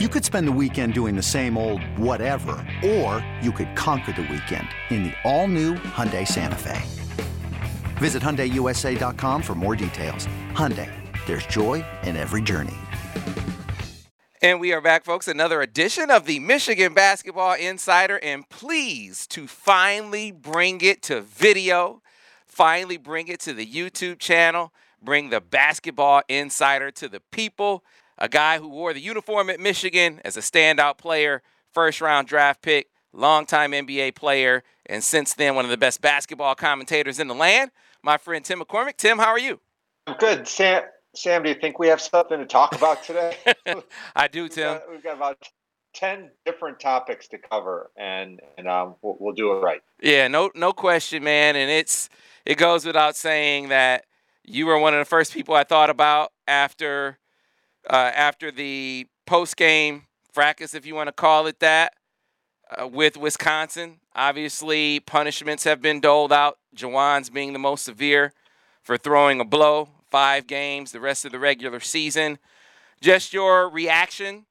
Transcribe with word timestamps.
You 0.00 0.08
could 0.08 0.24
spend 0.24 0.48
the 0.48 0.58
weekend 0.60 0.92
doing 0.92 1.14
the 1.14 1.22
same 1.22 1.56
old 1.56 1.80
whatever, 1.96 2.56
or 2.84 3.24
you 3.40 3.52
could 3.52 3.76
conquer 3.76 4.10
the 4.10 4.22
weekend 4.22 4.66
in 4.90 5.04
the 5.04 5.12
all-new 5.22 5.74
Hyundai 5.74 6.26
Santa 6.26 6.58
Fe. 6.58 6.82
Visit 7.98 8.20
HyundaiUSA.com 8.20 9.40
for 9.40 9.54
more 9.54 9.76
details. 9.76 10.26
Hyundai, 10.50 10.90
there's 11.26 11.46
joy 11.46 11.84
in 12.02 12.16
every 12.16 12.42
journey. 12.42 12.74
And 14.42 14.58
we 14.58 14.72
are 14.72 14.80
back, 14.80 15.04
folks. 15.04 15.28
Another 15.28 15.62
edition 15.62 16.10
of 16.10 16.24
the 16.24 16.40
Michigan 16.40 16.92
Basketball 16.92 17.54
Insider. 17.54 18.18
And 18.18 18.48
pleased 18.48 19.30
to 19.30 19.46
finally 19.46 20.32
bring 20.32 20.80
it 20.80 21.02
to 21.02 21.20
video, 21.20 22.02
finally 22.44 22.96
bring 22.96 23.28
it 23.28 23.38
to 23.42 23.52
the 23.52 23.64
YouTube 23.64 24.18
channel, 24.18 24.72
bring 25.00 25.30
the 25.30 25.40
Basketball 25.40 26.22
Insider 26.28 26.90
to 26.90 27.08
the 27.08 27.20
people 27.20 27.84
a 28.24 28.28
guy 28.28 28.58
who 28.58 28.68
wore 28.68 28.94
the 28.94 29.00
uniform 29.00 29.50
at 29.50 29.60
Michigan 29.60 30.18
as 30.24 30.38
a 30.38 30.40
standout 30.40 30.96
player, 30.96 31.42
first 31.70 32.00
round 32.00 32.26
draft 32.26 32.62
pick, 32.62 32.88
longtime 33.12 33.72
NBA 33.72 34.14
player, 34.14 34.64
and 34.86 35.04
since 35.04 35.34
then 35.34 35.54
one 35.54 35.66
of 35.66 35.70
the 35.70 35.76
best 35.76 36.00
basketball 36.00 36.54
commentators 36.54 37.20
in 37.20 37.28
the 37.28 37.34
land. 37.34 37.70
My 38.02 38.16
friend 38.16 38.42
Tim 38.42 38.60
McCormick. 38.60 38.96
Tim, 38.96 39.18
how 39.18 39.28
are 39.28 39.38
you? 39.38 39.60
I'm 40.06 40.16
good. 40.16 40.48
Sam, 40.48 40.84
Sam, 41.14 41.42
do 41.42 41.50
you 41.50 41.54
think 41.54 41.78
we 41.78 41.88
have 41.88 42.00
something 42.00 42.38
to 42.38 42.46
talk 42.46 42.74
about 42.74 43.04
today? 43.04 43.36
I 44.16 44.28
do, 44.28 44.48
Tim. 44.48 44.72
We've 44.72 44.80
got, 44.80 44.90
we've 44.90 45.02
got, 45.02 45.16
about 45.16 45.48
ten 45.92 46.30
different 46.46 46.80
topics 46.80 47.28
to 47.28 47.38
cover, 47.38 47.90
and 47.94 48.40
and 48.56 48.66
um, 48.66 48.94
we'll, 49.02 49.18
we'll 49.20 49.34
do 49.34 49.52
it 49.52 49.60
right. 49.60 49.82
Yeah, 50.02 50.28
no, 50.28 50.50
no 50.54 50.72
question, 50.72 51.22
man. 51.22 51.56
And 51.56 51.70
it's 51.70 52.08
it 52.46 52.56
goes 52.56 52.86
without 52.86 53.16
saying 53.16 53.68
that 53.68 54.06
you 54.44 54.64
were 54.64 54.78
one 54.78 54.94
of 54.94 54.98
the 54.98 55.04
first 55.04 55.34
people 55.34 55.54
I 55.54 55.64
thought 55.64 55.90
about 55.90 56.32
after 56.48 57.18
uh, 57.88 58.12
after 58.14 58.50
the 58.50 59.06
post 59.26 59.56
game 59.56 60.04
fracas, 60.32 60.74
if 60.74 60.84
you 60.86 60.94
want 60.94 61.08
to 61.08 61.12
call 61.12 61.46
it 61.46 61.60
that, 61.60 61.94
uh, 62.70 62.86
with 62.86 63.16
Wisconsin. 63.16 64.00
Obviously, 64.14 65.00
punishments 65.00 65.64
have 65.64 65.82
been 65.82 66.00
doled 66.00 66.32
out. 66.32 66.58
Juwan's 66.74 67.30
being 67.30 67.52
the 67.52 67.58
most 67.58 67.84
severe 67.84 68.32
for 68.82 68.96
throwing 68.96 69.40
a 69.40 69.44
blow, 69.44 69.88
five 70.10 70.46
games, 70.46 70.92
the 70.92 71.00
rest 71.00 71.24
of 71.24 71.32
the 71.32 71.38
regular 71.38 71.80
season. 71.80 72.38
Just 73.00 73.32
your 73.32 73.68
reaction 73.68 74.46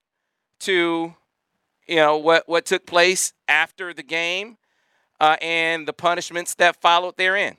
to, 0.59 1.15
you 1.87 1.95
know, 1.95 2.17
what 2.17 2.47
what 2.47 2.65
took 2.65 2.85
place 2.85 3.33
after 3.47 3.93
the 3.93 4.03
game 4.03 4.57
uh, 5.19 5.37
and 5.41 5.87
the 5.87 5.93
punishments 5.93 6.55
that 6.55 6.81
followed 6.81 7.17
therein. 7.17 7.57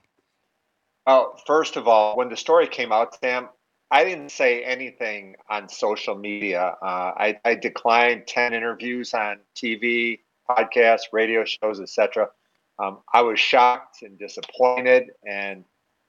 Oh, 1.07 1.35
first 1.47 1.77
of 1.77 1.87
all, 1.87 2.17
when 2.17 2.29
the 2.29 2.37
story 2.37 2.67
came 2.67 2.93
out, 2.93 3.19
Sam, 3.21 3.49
I 3.91 4.05
didn't 4.05 4.31
say 4.31 4.65
anything 4.65 5.37
on 5.49 5.69
social 5.69 6.15
media. 6.15 6.77
Uh, 6.83 7.13
I, 7.17 7.39
I, 7.45 7.55
declined 7.55 8.27
10 8.27 8.53
interviews 8.53 9.15
on 9.15 9.39
TV, 9.55 10.21
podcasts, 10.49 11.13
radio 11.13 11.45
shows, 11.45 11.81
etc. 11.81 12.29
Um, 12.79 12.99
I 13.13 13.23
was 13.23 13.39
shocked 13.39 14.03
and 14.03 14.19
disappointed, 14.19 15.11
and 15.29 15.65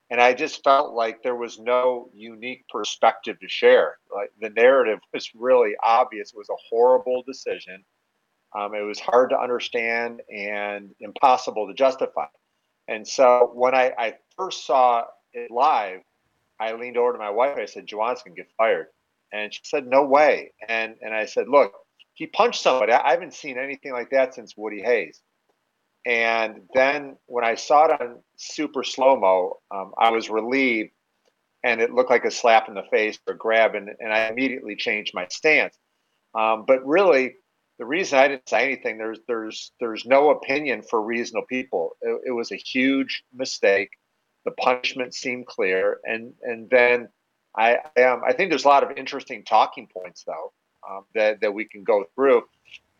and 0.10 0.22
I 0.22 0.34
just 0.34 0.64
felt 0.64 0.94
like 0.94 1.24
there 1.24 1.36
was 1.36 1.60
no 1.60 2.10
unique 2.14 2.66
perspective 2.70 3.40
to 3.40 3.48
share. 3.50 3.98
Like 4.14 4.32
the 4.40 4.50
narrative 4.50 5.00
was 5.14 5.30
really 5.36 5.74
obvious. 5.84 6.32
It 6.32 6.38
was 6.38 6.50
a 6.50 6.64
horrible 6.70 7.24
decision. 7.28 7.84
Um, 8.56 8.74
it 8.74 8.82
was 8.82 9.00
hard 9.00 9.32
to 9.32 9.40
understand 9.40 10.22
and 10.34 10.92
impossible 11.00 11.68
to 11.68 11.74
justify. 11.74 12.28
And 12.88 13.06
so 13.06 13.52
when 13.54 13.76
I, 13.76 13.92
I 13.98 14.14
first 14.38 14.66
saw 14.66 15.06
it 15.34 15.52
live, 15.52 16.02
I 16.60 16.74
leaned 16.74 16.98
over 16.98 17.14
to 17.14 17.20
my 17.20 17.30
wife. 17.30 17.58
I 17.58 17.66
said, 17.66 17.88
"Juwan's 17.88 18.24
gonna 18.24 18.36
get 18.36 18.52
fired," 18.58 18.88
and 19.32 19.54
she 19.54 19.62
said, 19.64 19.88
"No 19.88 20.06
way." 20.06 20.54
And 20.68 20.96
and 21.02 21.14
I 21.14 21.26
said, 21.26 21.48
"Look, 21.48 21.74
he 22.14 22.28
punched 22.28 22.62
somebody. 22.62 22.94
I 22.94 23.12
haven't 23.12 23.34
seen 23.34 23.58
anything 23.58 23.92
like 23.94 24.10
that 24.12 24.34
since 24.34 24.56
Woody 24.58 24.82
Hayes." 24.82 25.22
And 26.06 26.70
then 26.74 27.18
when 27.26 27.44
I 27.44 27.56
saw 27.56 27.86
it 27.86 28.02
on 28.02 28.24
super 28.38 28.84
slow 28.84 29.16
mo, 29.16 29.60
um, 29.72 29.94
I 29.98 30.12
was 30.12 30.30
relieved, 30.30 30.92
and 31.64 31.82
it 31.82 31.92
looked 31.92 32.12
like 32.12 32.26
a 32.26 32.32
slap 32.32 32.68
in 32.68 32.76
the 32.76 32.84
face 32.92 33.18
or 33.28 33.34
grab, 33.34 33.74
and, 33.74 33.90
and 34.00 34.14
I 34.14 34.28
immediately 34.28 34.76
changed 34.76 35.16
my 35.16 35.28
stance. 35.30 35.76
Um, 36.36 36.66
but 36.68 36.86
really, 36.86 37.36
the 37.80 37.86
reason 37.86 38.20
I 38.20 38.28
didn't 38.28 38.48
say 38.48 38.64
anything 38.64 38.98
there's 38.98 39.20
there's 39.28 39.72
there's 39.80 40.06
no 40.06 40.30
opinion 40.30 40.84
for 40.84 41.02
reasonable 41.02 41.48
people. 41.48 41.98
It, 42.02 42.22
it 42.28 42.32
was 42.32 42.52
a 42.52 42.56
huge 42.56 43.24
mistake. 43.34 43.90
The 44.46 44.52
punishment 44.52 45.14
seemed 45.14 45.48
clear, 45.48 46.00
and 46.04 46.34
and 46.44 46.70
then 46.70 47.10
I 47.56 47.78
um, 48.02 48.22
I 48.26 48.34
think 48.34 48.50
there's 48.50 48.66
a 48.66 48.70
lot 48.70 48.84
of 48.84 48.98
interesting 48.98 49.44
talking 49.44 49.88
points 49.88 50.24
though 50.24 50.54
um, 50.90 51.06
that 51.16 51.42
that 51.42 51.54
we 51.54 51.66
can 51.66 51.84
go 51.84 52.06
through, 52.16 52.44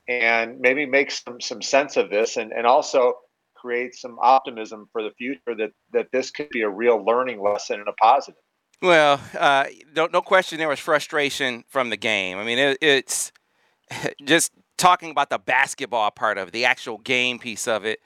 and 0.08 0.60
maybe 0.60 0.86
make 0.86 1.12
some 1.12 1.40
some 1.40 1.62
sense 1.62 1.98
of 1.98 2.10
this, 2.10 2.38
and 2.38 2.52
and 2.52 2.66
also 2.66 3.16
create 3.56 3.96
some 3.96 4.18
optimism 4.22 4.88
for 4.92 5.04
the 5.04 5.12
future 5.12 5.56
that 5.58 5.72
that 5.94 6.08
this 6.12 6.32
could 6.32 6.50
be 6.50 6.62
a 6.62 6.70
real 6.70 7.04
learning 7.04 7.42
lesson 7.42 7.80
and 7.80 7.88
a 7.88 7.94
positive. 7.94 8.42
Well, 8.82 9.22
uh, 9.38 9.66
no, 9.96 10.08
no 10.12 10.22
question 10.22 10.58
there 10.58 10.68
was 10.68 10.80
frustration 10.80 11.64
from 11.68 11.90
the 11.90 11.98
game. 11.98 12.38
I 12.38 12.44
mean, 12.44 12.58
it, 12.60 12.78
it's 12.82 13.32
just 14.24 14.52
talking 14.78 15.12
about 15.12 15.30
the 15.30 15.40
basketball 15.40 16.12
part 16.12 16.38
of 16.38 16.50
it, 16.50 16.52
the 16.52 16.66
actual 16.66 16.98
game 16.98 17.40
piece 17.40 17.68
of 17.68 17.86
it. 17.86 18.00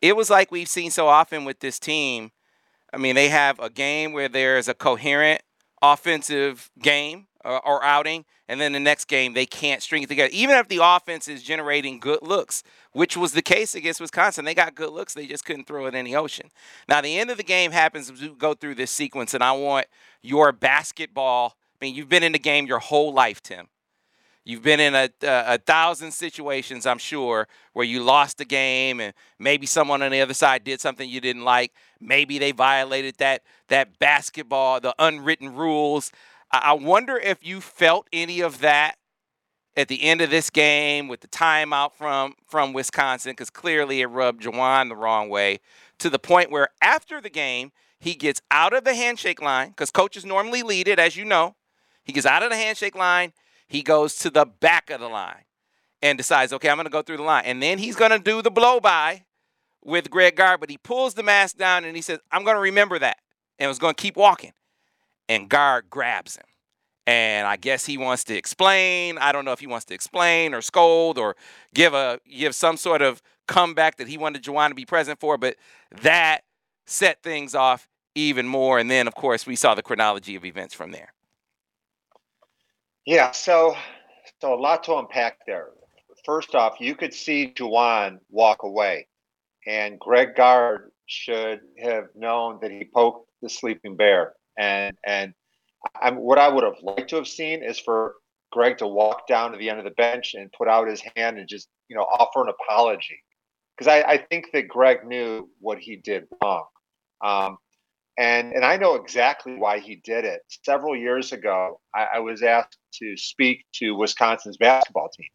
It 0.00 0.16
was 0.16 0.30
like 0.30 0.50
we've 0.50 0.68
seen 0.68 0.90
so 0.90 1.08
often 1.08 1.44
with 1.44 1.60
this 1.60 1.78
team 1.78 2.30
I 2.92 2.96
mean, 2.96 3.14
they 3.14 3.28
have 3.28 3.58
a 3.58 3.70
game 3.70 4.12
where 4.12 4.28
there's 4.28 4.68
a 4.68 4.74
coherent 4.74 5.42
offensive 5.82 6.70
game 6.80 7.26
or, 7.44 7.56
uh, 7.56 7.60
or, 7.64 7.84
outing, 7.84 8.24
and 8.48 8.60
then 8.60 8.72
the 8.72 8.80
next 8.80 9.06
game 9.06 9.32
they 9.32 9.46
can't 9.46 9.82
string 9.82 10.02
it 10.02 10.08
together. 10.08 10.30
Even 10.32 10.56
if 10.56 10.68
the 10.68 10.80
offense 10.82 11.28
is 11.28 11.42
generating 11.42 11.98
good 11.98 12.20
looks, 12.22 12.62
which 12.92 13.16
was 13.16 13.32
the 13.32 13.42
case 13.42 13.74
against 13.74 14.00
Wisconsin, 14.00 14.44
they 14.44 14.54
got 14.54 14.74
good 14.74 14.90
looks, 14.90 15.14
they 15.14 15.26
just 15.26 15.44
couldn't 15.44 15.66
throw 15.66 15.86
it 15.86 15.94
in 15.94 16.04
the 16.04 16.16
ocean. 16.16 16.50
Now, 16.88 17.00
the 17.00 17.18
end 17.18 17.30
of 17.30 17.36
the 17.36 17.42
game 17.42 17.70
happens 17.70 18.10
as 18.10 18.20
we 18.20 18.28
go 18.28 18.54
through 18.54 18.74
this 18.74 18.90
sequence, 18.90 19.32
and 19.32 19.42
I 19.42 19.52
want 19.52 19.86
your 20.20 20.52
basketball. 20.52 21.56
I 21.80 21.84
mean, 21.84 21.94
you've 21.94 22.08
been 22.08 22.22
in 22.22 22.32
the 22.32 22.38
game 22.38 22.66
your 22.66 22.80
whole 22.80 23.14
life, 23.14 23.42
Tim. 23.42 23.68
You've 24.44 24.62
been 24.62 24.80
in 24.80 24.94
a, 24.94 25.08
a, 25.22 25.54
a, 25.54 25.58
thousand 25.58 26.12
situations, 26.12 26.86
I'm 26.86 26.98
sure, 26.98 27.46
where 27.74 27.84
you 27.84 28.02
lost 28.02 28.38
the 28.38 28.46
game 28.46 28.98
and 28.98 29.12
maybe 29.38 29.66
someone 29.66 30.00
on 30.02 30.10
the 30.10 30.20
other 30.22 30.34
side 30.34 30.64
did 30.64 30.80
something 30.80 31.08
you 31.08 31.20
didn't 31.20 31.44
like. 31.44 31.72
Maybe 32.00 32.38
they 32.38 32.52
violated 32.52 33.16
that 33.18 33.42
that 33.68 33.98
basketball, 33.98 34.80
the 34.80 34.94
unwritten 34.98 35.54
rules. 35.54 36.12
I, 36.52 36.72
wonder 36.72 37.16
if 37.16 37.44
you 37.46 37.60
felt 37.60 38.08
any 38.12 38.40
of 38.40 38.60
that 38.60 38.96
at 39.76 39.86
the 39.86 40.02
end 40.02 40.20
of 40.20 40.30
this 40.30 40.50
game 40.50 41.06
with 41.06 41.20
the 41.20 41.28
timeout 41.28 41.92
from 41.92 42.34
from 42.46 42.72
Wisconsin, 42.72 43.32
because 43.32 43.50
clearly 43.50 44.00
it 44.00 44.06
rubbed 44.06 44.42
Juwan 44.42 44.88
the 44.88 44.96
wrong 44.96 45.28
way, 45.28 45.60
to 45.98 46.10
the 46.10 46.18
point 46.18 46.50
where 46.50 46.68
after 46.82 47.20
the 47.20 47.30
game 47.30 47.72
he 47.98 48.14
gets 48.14 48.40
out 48.50 48.72
of 48.72 48.84
the 48.84 48.94
handshake 48.94 49.42
line 49.42 49.68
because 49.68 49.90
coaches 49.90 50.24
normally 50.24 50.62
lead 50.62 50.88
it, 50.88 50.98
as 50.98 51.16
you 51.16 51.24
know. 51.24 51.54
He 52.02 52.12
gets 52.12 52.26
out 52.26 52.42
of 52.42 52.50
the 52.50 52.56
handshake 52.56 52.96
line 52.96 53.32
he 53.70 53.82
goes 53.82 54.16
to 54.16 54.30
the 54.30 54.44
back 54.44 54.90
of 54.90 54.98
the 54.98 55.08
line 55.08 55.44
and 56.02 56.18
decides, 56.18 56.52
okay, 56.52 56.68
I'm 56.68 56.76
going 56.76 56.86
to 56.86 56.90
go 56.90 57.02
through 57.02 57.18
the 57.18 57.22
line. 57.22 57.44
And 57.46 57.62
then 57.62 57.78
he's 57.78 57.94
going 57.94 58.10
to 58.10 58.18
do 58.18 58.42
the 58.42 58.50
blow 58.50 58.80
by 58.80 59.26
with 59.84 60.10
Greg 60.10 60.36
Gard, 60.36 60.60
but 60.60 60.70
he 60.70 60.78
pulls 60.78 61.14
the 61.14 61.22
mask 61.22 61.56
down 61.56 61.84
and 61.84 61.96
he 61.96 62.02
says, 62.02 62.18
I'm 62.30 62.44
going 62.44 62.56
to 62.56 62.60
remember 62.60 62.98
that. 62.98 63.18
And 63.58 63.68
was 63.68 63.78
going 63.78 63.94
to 63.94 64.02
keep 64.02 64.16
walking. 64.16 64.52
And 65.28 65.48
Gard 65.48 65.90
grabs 65.90 66.36
him. 66.36 66.44
And 67.06 67.46
I 67.46 67.56
guess 67.56 67.84
he 67.84 67.98
wants 67.98 68.24
to 68.24 68.36
explain. 68.36 69.18
I 69.18 69.32
don't 69.32 69.44
know 69.44 69.52
if 69.52 69.60
he 69.60 69.66
wants 69.66 69.84
to 69.86 69.94
explain 69.94 70.54
or 70.54 70.62
scold 70.62 71.18
or 71.18 71.36
give 71.74 71.92
a 71.92 72.20
give 72.30 72.54
some 72.54 72.76
sort 72.76 73.02
of 73.02 73.20
comeback 73.48 73.96
that 73.96 74.08
he 74.08 74.16
wanted 74.16 74.42
Juwan 74.42 74.68
to 74.68 74.74
be 74.74 74.84
present 74.84 75.18
for, 75.18 75.36
but 75.36 75.56
that 76.02 76.42
set 76.86 77.22
things 77.22 77.54
off 77.54 77.88
even 78.14 78.46
more. 78.46 78.78
And 78.78 78.90
then, 78.90 79.06
of 79.06 79.14
course, 79.14 79.46
we 79.46 79.56
saw 79.56 79.74
the 79.74 79.82
chronology 79.82 80.36
of 80.36 80.44
events 80.44 80.74
from 80.74 80.92
there. 80.92 81.12
Yeah, 83.06 83.32
so 83.32 83.76
so 84.40 84.54
a 84.54 84.60
lot 84.60 84.84
to 84.84 84.96
unpack 84.96 85.38
there. 85.46 85.68
First 86.24 86.54
off, 86.54 86.80
you 86.80 86.94
could 86.94 87.14
see 87.14 87.52
Juwan 87.56 88.20
walk 88.30 88.62
away, 88.62 89.08
and 89.70 90.00
Greg 90.00 90.34
Gard 90.34 90.90
should 91.06 91.60
have 91.78 92.08
known 92.16 92.58
that 92.60 92.72
he 92.72 92.90
poked 92.92 93.30
the 93.40 93.48
sleeping 93.48 93.94
bear. 93.94 94.34
And 94.58 94.96
and 95.06 95.32
I'm, 96.02 96.16
what 96.16 96.38
I 96.38 96.48
would 96.48 96.64
have 96.64 96.82
liked 96.82 97.10
to 97.10 97.16
have 97.16 97.28
seen 97.28 97.62
is 97.62 97.78
for 97.78 98.16
Greg 98.50 98.78
to 98.78 98.88
walk 98.88 99.28
down 99.28 99.52
to 99.52 99.58
the 99.58 99.70
end 99.70 99.78
of 99.78 99.84
the 99.84 99.92
bench 99.92 100.34
and 100.34 100.52
put 100.52 100.66
out 100.66 100.88
his 100.88 101.02
hand 101.14 101.38
and 101.38 101.48
just 101.48 101.68
you 101.88 101.96
know 101.96 102.02
offer 102.02 102.42
an 102.42 102.48
apology, 102.48 103.22
because 103.76 103.86
I, 103.86 104.02
I 104.02 104.18
think 104.18 104.46
that 104.52 104.66
Greg 104.66 105.06
knew 105.06 105.48
what 105.60 105.78
he 105.78 105.94
did 105.94 106.24
wrong. 106.42 106.66
Um, 107.24 107.58
and 108.18 108.52
and 108.52 108.64
I 108.64 108.76
know 108.76 108.96
exactly 108.96 109.54
why 109.54 109.78
he 109.78 110.00
did 110.02 110.24
it. 110.24 110.40
Several 110.64 110.96
years 110.96 111.32
ago, 111.32 111.80
I, 111.94 112.06
I, 112.14 112.18
was 112.18 112.42
asked 112.42 112.76
to 112.94 113.16
speak 113.16 113.64
to 113.74 113.94
Wisconsin's 113.94 114.56
basketball 114.56 115.10
team. 115.16 115.28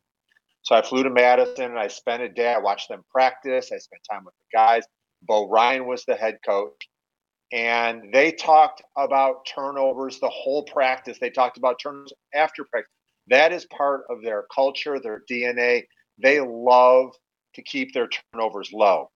So 0.66 0.76
I 0.76 0.82
flew 0.82 1.04
to 1.04 1.12
Madison 1.12 1.66
and 1.66 1.80
I 1.80 1.88
spent 1.88 2.24
a 2.24 2.30
day. 2.30 2.52
I 2.52 2.58
watched 2.58 2.90
them 2.90 3.04
practice. 3.12 3.72
I 3.72 3.78
spent 3.78 4.02
time 4.10 4.26
with 4.26 4.34
the 4.34 4.58
guys. 4.58 4.84
Bo 5.22 5.48
Ryan 5.48 5.86
was 5.86 6.06
the 6.06 6.16
head 6.16 6.40
coach, 6.46 6.90
and 7.52 8.12
they 8.12 8.32
talked 8.32 8.82
about 8.98 9.46
turnovers 9.46 10.20
the 10.20 10.30
whole 10.30 10.64
practice. 10.64 11.18
They 11.20 11.30
talked 11.30 11.58
about 11.58 11.80
turnovers 11.82 12.14
after 12.34 12.64
practice. 12.64 12.92
That 13.28 13.54
is 13.54 13.66
part 13.66 14.06
of 14.10 14.24
their 14.24 14.46
culture, 14.54 15.00
their 15.00 15.22
DNA. 15.30 15.84
They 16.22 16.40
love 16.42 17.12
to 17.54 17.62
keep 17.62 17.94
their 17.94 18.10
turnovers 18.34 18.72
low. 18.74 19.12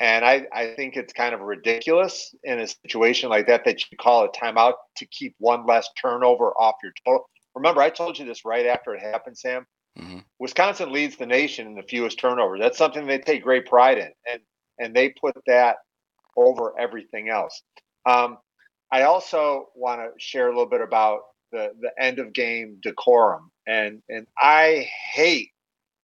And 0.00 0.24
I, 0.24 0.46
I 0.52 0.74
think 0.76 0.96
it's 0.96 1.12
kind 1.12 1.34
of 1.34 1.40
ridiculous 1.40 2.34
in 2.44 2.60
a 2.60 2.66
situation 2.66 3.30
like 3.30 3.46
that 3.46 3.64
that 3.64 3.80
you 3.80 3.96
call 3.98 4.24
a 4.24 4.30
timeout 4.30 4.74
to 4.96 5.06
keep 5.06 5.34
one 5.38 5.66
less 5.66 5.88
turnover 6.00 6.52
off 6.58 6.76
your 6.82 6.92
total. 7.04 7.26
Remember, 7.54 7.80
I 7.80 7.90
told 7.90 8.18
you 8.18 8.26
this 8.26 8.44
right 8.44 8.66
after 8.66 8.94
it 8.94 9.00
happened, 9.00 9.38
Sam. 9.38 9.66
Mm-hmm. 9.98 10.18
Wisconsin 10.38 10.92
leads 10.92 11.16
the 11.16 11.26
nation 11.26 11.66
in 11.66 11.74
the 11.74 11.82
fewest 11.82 12.18
turnovers. 12.18 12.60
That's 12.60 12.78
something 12.78 13.06
they 13.06 13.18
take 13.18 13.42
great 13.42 13.66
pride 13.66 13.98
in, 13.98 14.10
and 14.30 14.40
and 14.78 14.94
they 14.94 15.10
put 15.10 15.34
that 15.46 15.76
over 16.36 16.78
everything 16.78 17.30
else. 17.30 17.62
Um, 18.04 18.38
I 18.92 19.02
also 19.02 19.68
want 19.74 20.00
to 20.00 20.10
share 20.18 20.48
a 20.48 20.50
little 20.50 20.68
bit 20.68 20.82
about 20.82 21.20
the 21.50 21.72
the 21.80 21.90
end 21.98 22.18
of 22.18 22.32
game 22.32 22.78
decorum, 22.82 23.50
and 23.66 24.02
and 24.08 24.26
I 24.38 24.88
hate 25.12 25.50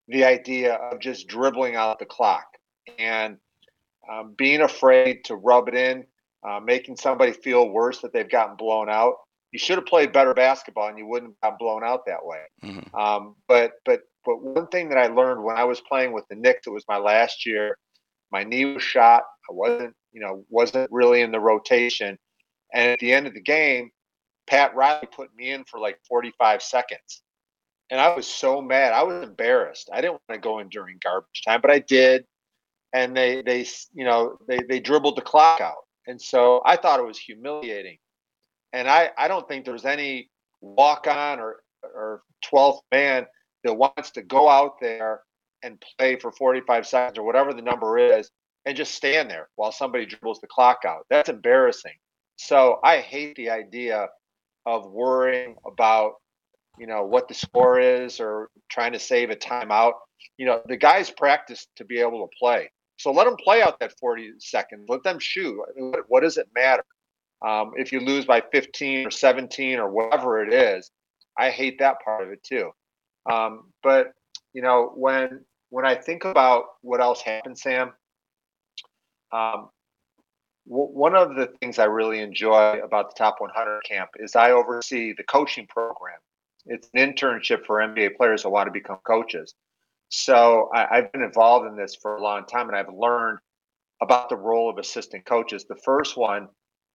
the 0.07 0.25
idea 0.25 0.75
of 0.75 0.99
just 0.99 1.27
dribbling 1.27 1.75
out 1.75 1.99
the 1.99 2.05
clock 2.05 2.45
and 2.97 3.37
um, 4.09 4.33
being 4.37 4.61
afraid 4.61 5.23
to 5.25 5.35
rub 5.35 5.67
it 5.67 5.75
in, 5.75 6.05
uh, 6.47 6.59
making 6.59 6.97
somebody 6.97 7.31
feel 7.31 7.69
worse 7.69 8.01
that 8.01 8.13
they've 8.13 8.29
gotten 8.29 8.55
blown 8.55 8.89
out. 8.89 9.15
You 9.51 9.59
should 9.59 9.77
have 9.77 9.85
played 9.85 10.13
better 10.13 10.33
basketball, 10.33 10.87
and 10.87 10.97
you 10.97 11.05
wouldn't 11.05 11.35
have 11.43 11.57
blown 11.57 11.83
out 11.83 12.05
that 12.05 12.23
way. 12.25 12.43
Mm-hmm. 12.63 12.95
Um, 12.95 13.35
but 13.47 13.73
but 13.85 14.01
but 14.25 14.41
one 14.41 14.67
thing 14.67 14.89
that 14.89 14.97
I 14.97 15.07
learned 15.07 15.43
when 15.43 15.57
I 15.57 15.63
was 15.63 15.81
playing 15.81 16.13
with 16.13 16.25
the 16.29 16.35
Knicks, 16.35 16.67
it 16.67 16.71
was 16.71 16.85
my 16.87 16.97
last 16.97 17.45
year. 17.45 17.77
My 18.31 18.43
knee 18.43 18.65
was 18.65 18.83
shot. 18.83 19.23
I 19.49 19.53
wasn't 19.53 19.93
you 20.13 20.21
know 20.21 20.45
wasn't 20.49 20.89
really 20.91 21.21
in 21.21 21.31
the 21.31 21.39
rotation, 21.39 22.17
and 22.73 22.91
at 22.91 22.99
the 22.99 23.13
end 23.13 23.27
of 23.27 23.33
the 23.33 23.41
game, 23.41 23.91
Pat 24.47 24.75
Riley 24.75 25.07
put 25.13 25.35
me 25.35 25.51
in 25.51 25.65
for 25.65 25.79
like 25.79 25.99
45 26.07 26.61
seconds. 26.61 27.21
And 27.89 27.99
I 27.99 28.15
was 28.15 28.25
so 28.25 28.61
mad. 28.61 28.93
I 28.93 29.03
was 29.03 29.21
embarrassed. 29.21 29.89
I 29.91 29.99
didn't 29.99 30.13
want 30.13 30.21
to 30.31 30.37
go 30.37 30.59
in 30.59 30.69
during 30.69 30.97
garbage 31.03 31.41
time, 31.45 31.59
but 31.59 31.71
I 31.71 31.79
did 31.79 32.25
and 32.93 33.15
they 33.15 33.41
they 33.41 33.65
you 33.93 34.05
know 34.05 34.37
they 34.47 34.59
they 34.67 34.79
dribbled 34.79 35.15
the 35.15 35.21
clock 35.21 35.61
out, 35.61 35.85
and 36.07 36.21
so 36.21 36.61
I 36.65 36.75
thought 36.75 36.99
it 36.99 37.05
was 37.05 37.17
humiliating, 37.17 37.97
and 38.73 38.89
I 38.89 39.09
I 39.17 39.27
don't 39.27 39.47
think 39.47 39.65
there's 39.65 39.85
any 39.85 40.29
walk 40.61 41.07
on 41.07 41.39
or 41.39 41.57
or 41.83 42.21
12th 42.45 42.81
man 42.91 43.25
that 43.63 43.73
wants 43.73 44.11
to 44.11 44.21
go 44.21 44.49
out 44.49 44.79
there 44.79 45.21
and 45.63 45.83
play 45.97 46.15
for 46.15 46.31
45 46.31 46.87
seconds 46.87 47.17
or 47.17 47.23
whatever 47.23 47.53
the 47.53 47.61
number 47.61 47.97
is 47.97 48.29
and 48.65 48.75
just 48.77 48.93
stand 48.93 49.29
there 49.29 49.49
while 49.55 49.71
somebody 49.71 50.05
dribbles 50.05 50.39
the 50.39 50.47
clock 50.47 50.79
out. 50.85 51.05
That's 51.09 51.29
embarrassing. 51.29 51.95
So 52.37 52.79
I 52.83 52.97
hate 52.97 53.35
the 53.35 53.49
idea 53.49 54.07
of 54.65 54.89
worrying 54.91 55.55
about 55.65 56.13
you 56.79 56.87
know 56.87 57.05
what 57.05 57.27
the 57.27 57.33
score 57.33 57.79
is 57.79 58.19
or 58.19 58.49
trying 58.69 58.93
to 58.93 58.99
save 58.99 59.29
a 59.29 59.35
timeout. 59.35 59.93
You 60.37 60.45
know 60.45 60.61
the 60.67 60.77
guys 60.77 61.09
practice 61.11 61.67
to 61.77 61.85
be 61.85 61.99
able 61.99 62.27
to 62.27 62.35
play. 62.39 62.69
So 62.97 63.11
let 63.11 63.25
them 63.25 63.35
play 63.35 63.63
out 63.63 63.79
that 63.79 63.93
40 63.99 64.33
seconds. 64.37 64.85
Let 64.87 65.01
them 65.01 65.17
shoot. 65.17 65.57
What, 65.75 66.01
what 66.07 66.21
does 66.21 66.37
it 66.37 66.47
matter? 66.53 66.83
Um, 67.45 67.71
if 67.75 67.91
you 67.91 67.99
lose 67.99 68.25
by 68.25 68.41
15 68.51 69.07
or 69.07 69.11
17 69.11 69.79
or 69.79 69.89
whatever 69.89 70.43
it 70.43 70.53
is, 70.53 70.91
I 71.37 71.49
hate 71.49 71.79
that 71.79 71.97
part 72.03 72.25
of 72.25 72.31
it 72.31 72.43
too. 72.43 72.71
Um, 73.29 73.71
but 73.83 74.13
you 74.53 74.61
know, 74.61 74.91
when 74.95 75.45
when 75.69 75.85
I 75.85 75.95
think 75.95 76.25
about 76.25 76.65
what 76.81 77.01
else 77.01 77.21
happened, 77.21 77.57
Sam, 77.57 77.93
um, 79.31 79.69
one 80.65 81.15
of 81.15 81.35
the 81.35 81.47
things 81.59 81.79
I 81.79 81.85
really 81.85 82.19
enjoy 82.19 82.79
about 82.83 83.09
the 83.09 83.15
Top 83.17 83.37
100 83.39 83.81
camp 83.83 84.11
is 84.17 84.35
I 84.35 84.51
oversee 84.51 85.13
the 85.13 85.23
coaching 85.23 85.65
program. 85.67 86.19
It's 86.65 86.87
an 86.93 87.13
internship 87.13 87.65
for 87.65 87.77
NBA 87.77 88.15
players 88.15 88.43
who 88.43 88.49
want 88.51 88.67
to 88.67 88.71
become 88.71 88.99
coaches. 89.03 89.55
So 90.09 90.69
I, 90.73 90.97
have 90.97 91.11
been 91.11 91.23
involved 91.23 91.67
in 91.67 91.75
this 91.75 91.95
for 91.95 92.15
a 92.15 92.21
long 92.21 92.45
time, 92.45 92.67
and 92.67 92.77
I've 92.77 92.93
learned 92.93 93.39
about 94.01 94.29
the 94.29 94.35
role 94.35 94.69
of 94.69 94.77
assistant 94.77 95.25
coaches. 95.25 95.65
The 95.65 95.79
first 95.83 96.17
one 96.17 96.49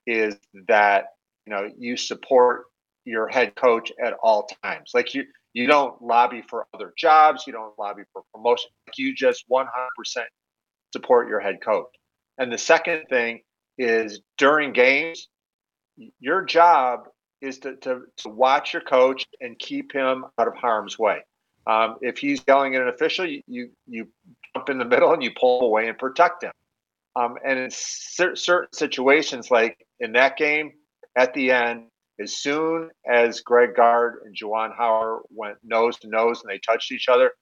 is 0.07 0.37
that 0.69 1.07
you 1.47 1.53
know 1.53 1.71
you 1.79 1.97
support 1.97 2.65
your 3.05 3.29
head 3.29 3.55
coach 3.55 3.93
at 4.03 4.15
all 4.23 4.49
times. 4.63 4.91
Like 4.95 5.15
you 5.15 5.25
you 5.57 5.67
don't 5.67 6.01
lobby 6.03 6.43
for 6.47 6.67
other 6.75 6.93
jobs, 6.99 7.47
you 7.47 7.53
don't 7.53 7.79
lobby 7.79 8.03
for 8.13 8.23
promotion. 8.35 8.69
You 8.95 9.15
just 9.15 9.49
100% 9.51 9.67
support 10.93 11.29
your 11.29 11.41
head 11.41 11.63
coach. 11.65 11.87
And 12.37 12.53
the 12.53 12.59
second 12.59 13.05
thing 13.09 13.41
is 13.79 14.21
during 14.37 14.75
games, 14.75 15.29
your 16.21 16.45
job 16.45 17.09
is 17.41 17.59
to, 17.61 17.77
to, 17.77 18.03
to 18.19 18.29
watch 18.29 18.75
your 18.75 18.83
coach 18.83 19.25
and 19.41 19.59
keep 19.59 19.93
him 19.93 20.27
out 20.39 20.47
of 20.47 20.55
harm's 20.57 20.99
way. 20.99 21.25
Um, 21.67 21.97
if 22.01 22.19
he's 22.19 22.43
yelling 22.47 22.75
at 22.77 22.83
an 22.83 22.89
official, 22.89 23.27
you, 23.27 23.43
you, 23.47 23.71
you 23.87 24.09
jump 24.55 24.69
in 24.69 24.79
the 24.79 24.85
middle 24.85 25.13
and 25.13 25.23
you 25.23 25.31
pull 25.39 25.63
away 25.63 25.89
and 25.89 25.97
protect 25.97 26.45
him. 26.45 26.53
Um, 27.17 27.37
and 27.45 27.59
in 27.59 27.71
cer- 27.71 28.37
certain 28.37 28.73
situations, 28.75 29.51
like 29.51 29.86
in 30.01 30.13
that 30.13 30.37
game, 30.37 30.73
at 31.17 31.33
the 31.35 31.51
end, 31.51 31.87
as 32.21 32.37
soon 32.37 32.91
as 33.07 33.41
Greg 33.41 33.75
Gard 33.77 34.21
and 34.25 34.35
Juwan 34.35 34.75
Howard 34.77 35.23
went 35.31 35.59
nose 35.63 35.99
to 35.99 36.09
nose 36.09 36.43
and 36.43 36.51
they 36.51 36.59
touched 36.59 36.93
each 36.93 37.09
other, 37.09 37.33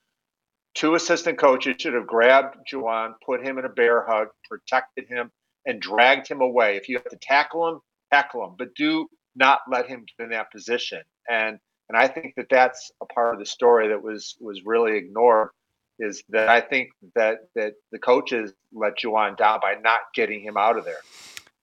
two 0.74 0.94
assistant 0.94 1.38
coaches 1.38 1.76
should 1.78 1.94
have 1.94 2.06
grabbed 2.06 2.56
Juwan, 2.70 3.14
put 3.24 3.44
him 3.44 3.58
in 3.58 3.64
a 3.64 3.68
bear 3.68 4.04
hug, 4.06 4.28
protected 4.48 5.08
him, 5.08 5.30
and 5.66 5.80
dragged 5.80 6.28
him 6.28 6.40
away. 6.40 6.76
If 6.76 6.88
you 6.88 6.96
have 6.96 7.08
to 7.08 7.18
tackle 7.20 7.68
him, 7.68 7.80
tackle 8.12 8.44
him, 8.44 8.54
but 8.58 8.74
do 8.74 9.06
not 9.36 9.60
let 9.70 9.86
him 9.86 10.04
get 10.18 10.24
in 10.24 10.30
that 10.30 10.50
position. 10.52 11.02
And 11.28 11.58
and 11.88 11.98
I 11.98 12.08
think 12.08 12.34
that 12.36 12.46
that's 12.48 12.90
a 13.02 13.06
part 13.06 13.34
of 13.34 13.40
the 13.40 13.46
story 13.46 13.88
that 13.88 14.02
was 14.02 14.36
was 14.40 14.62
really 14.64 14.96
ignored. 14.96 15.50
Is 15.98 16.24
that 16.30 16.48
I 16.48 16.60
think 16.60 16.90
that 17.14 17.38
that 17.54 17.74
the 17.92 17.98
coaches 17.98 18.52
let 18.72 18.98
Juwan 18.98 19.36
down 19.36 19.60
by 19.60 19.74
not 19.82 20.00
getting 20.14 20.40
him 20.40 20.56
out 20.56 20.78
of 20.78 20.84
there. 20.84 21.00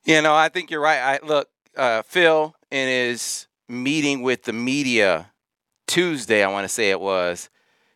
You 0.03 0.21
know, 0.21 0.33
I 0.33 0.49
think 0.49 0.71
you're 0.71 0.81
right. 0.81 0.99
I 0.99 1.25
look, 1.25 1.49
uh, 1.77 2.01
Phil 2.01 2.55
in 2.71 2.87
his 2.87 3.47
meeting 3.69 4.21
with 4.21 4.43
the 4.43 4.53
media 4.53 5.31
Tuesday, 5.87 6.43
I 6.43 6.51
want 6.51 6.65
to 6.65 6.69
say 6.69 6.89
it 6.89 6.99
was, 6.99 7.49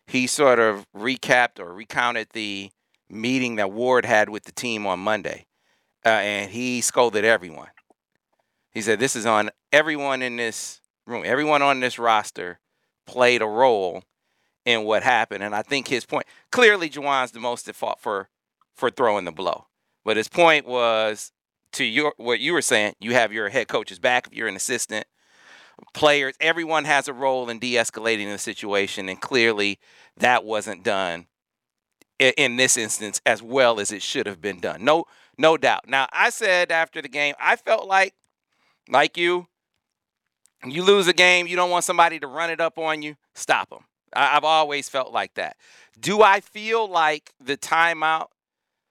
he 0.06 0.26
sort 0.26 0.58
of 0.58 0.86
recapped 0.96 1.58
or 1.58 1.72
recounted 1.72 2.28
the 2.32 2.70
meeting 3.10 3.56
that 3.56 3.72
Warde 3.72 4.04
had 4.04 4.28
with 4.28 4.44
the 4.44 4.52
team 4.52 4.86
on 4.86 5.00
Monday, 5.00 5.46
uh, 6.04 6.10
and 6.10 6.50
he 6.50 6.80
scolded 6.80 7.24
everyone. 7.24 7.70
He 8.70 8.82
said, 8.82 9.00
"This 9.00 9.16
is 9.16 9.26
on 9.26 9.50
everyone 9.72 10.22
in 10.22 10.36
this 10.36 10.80
room. 11.06 11.22
Everyone 11.24 11.62
on 11.62 11.80
this 11.80 11.98
roster 11.98 12.60
played 13.06 13.42
a 13.42 13.46
role 13.46 14.02
in 14.64 14.84
what 14.84 15.02
happened. 15.02 15.42
And 15.42 15.54
I 15.54 15.62
think 15.62 15.88
his 15.88 16.04
point 16.04 16.26
clearly 16.50 16.90
Juwan's 16.90 17.30
the 17.30 17.40
most 17.40 17.68
at 17.68 17.76
fault 17.76 18.00
for 18.00 18.28
for 18.74 18.90
throwing 18.90 19.24
the 19.24 19.32
blow. 19.32 19.66
But 20.04 20.16
his 20.16 20.28
point 20.28 20.66
was 20.66 21.32
to 21.72 21.84
your 21.84 22.14
what 22.16 22.40
you 22.40 22.52
were 22.52 22.62
saying, 22.62 22.94
you 23.00 23.12
have 23.12 23.32
your 23.32 23.48
head 23.48 23.68
coach's 23.68 23.98
back 23.98 24.26
if 24.26 24.34
you're 24.34 24.48
an 24.48 24.56
assistant. 24.56 25.06
Players, 25.92 26.34
everyone 26.40 26.86
has 26.86 27.06
a 27.06 27.12
role 27.12 27.50
in 27.50 27.58
de-escalating 27.58 28.32
the 28.32 28.38
situation, 28.38 29.10
and 29.10 29.20
clearly 29.20 29.78
that 30.16 30.42
wasn't 30.42 30.82
done 30.82 31.26
in 32.18 32.56
this 32.56 32.76
instance 32.76 33.20
as 33.26 33.42
well 33.42 33.78
as 33.78 33.92
it 33.92 34.02
should 34.02 34.26
have 34.26 34.40
been 34.40 34.58
done. 34.58 34.84
No, 34.84 35.04
no 35.36 35.56
doubt. 35.56 35.88
Now 35.88 36.08
I 36.12 36.30
said 36.30 36.72
after 36.72 37.02
the 37.02 37.08
game, 37.08 37.34
I 37.38 37.56
felt 37.56 37.86
like, 37.86 38.14
like 38.88 39.16
you, 39.16 39.48
you 40.64 40.82
lose 40.82 41.08
a 41.08 41.12
game, 41.12 41.46
you 41.46 41.56
don't 41.56 41.70
want 41.70 41.84
somebody 41.84 42.18
to 42.20 42.26
run 42.26 42.50
it 42.50 42.60
up 42.60 42.78
on 42.78 43.02
you, 43.02 43.16
stop 43.34 43.68
them. 43.70 43.84
I, 44.14 44.26
have 44.34 44.44
always 44.44 44.88
felt 44.88 45.12
like 45.12 45.34
that. 45.34 45.56
Do 45.98 46.22
I 46.22 46.40
feel 46.40 46.88
like 46.88 47.32
the 47.38 47.56
timeout 47.56 48.28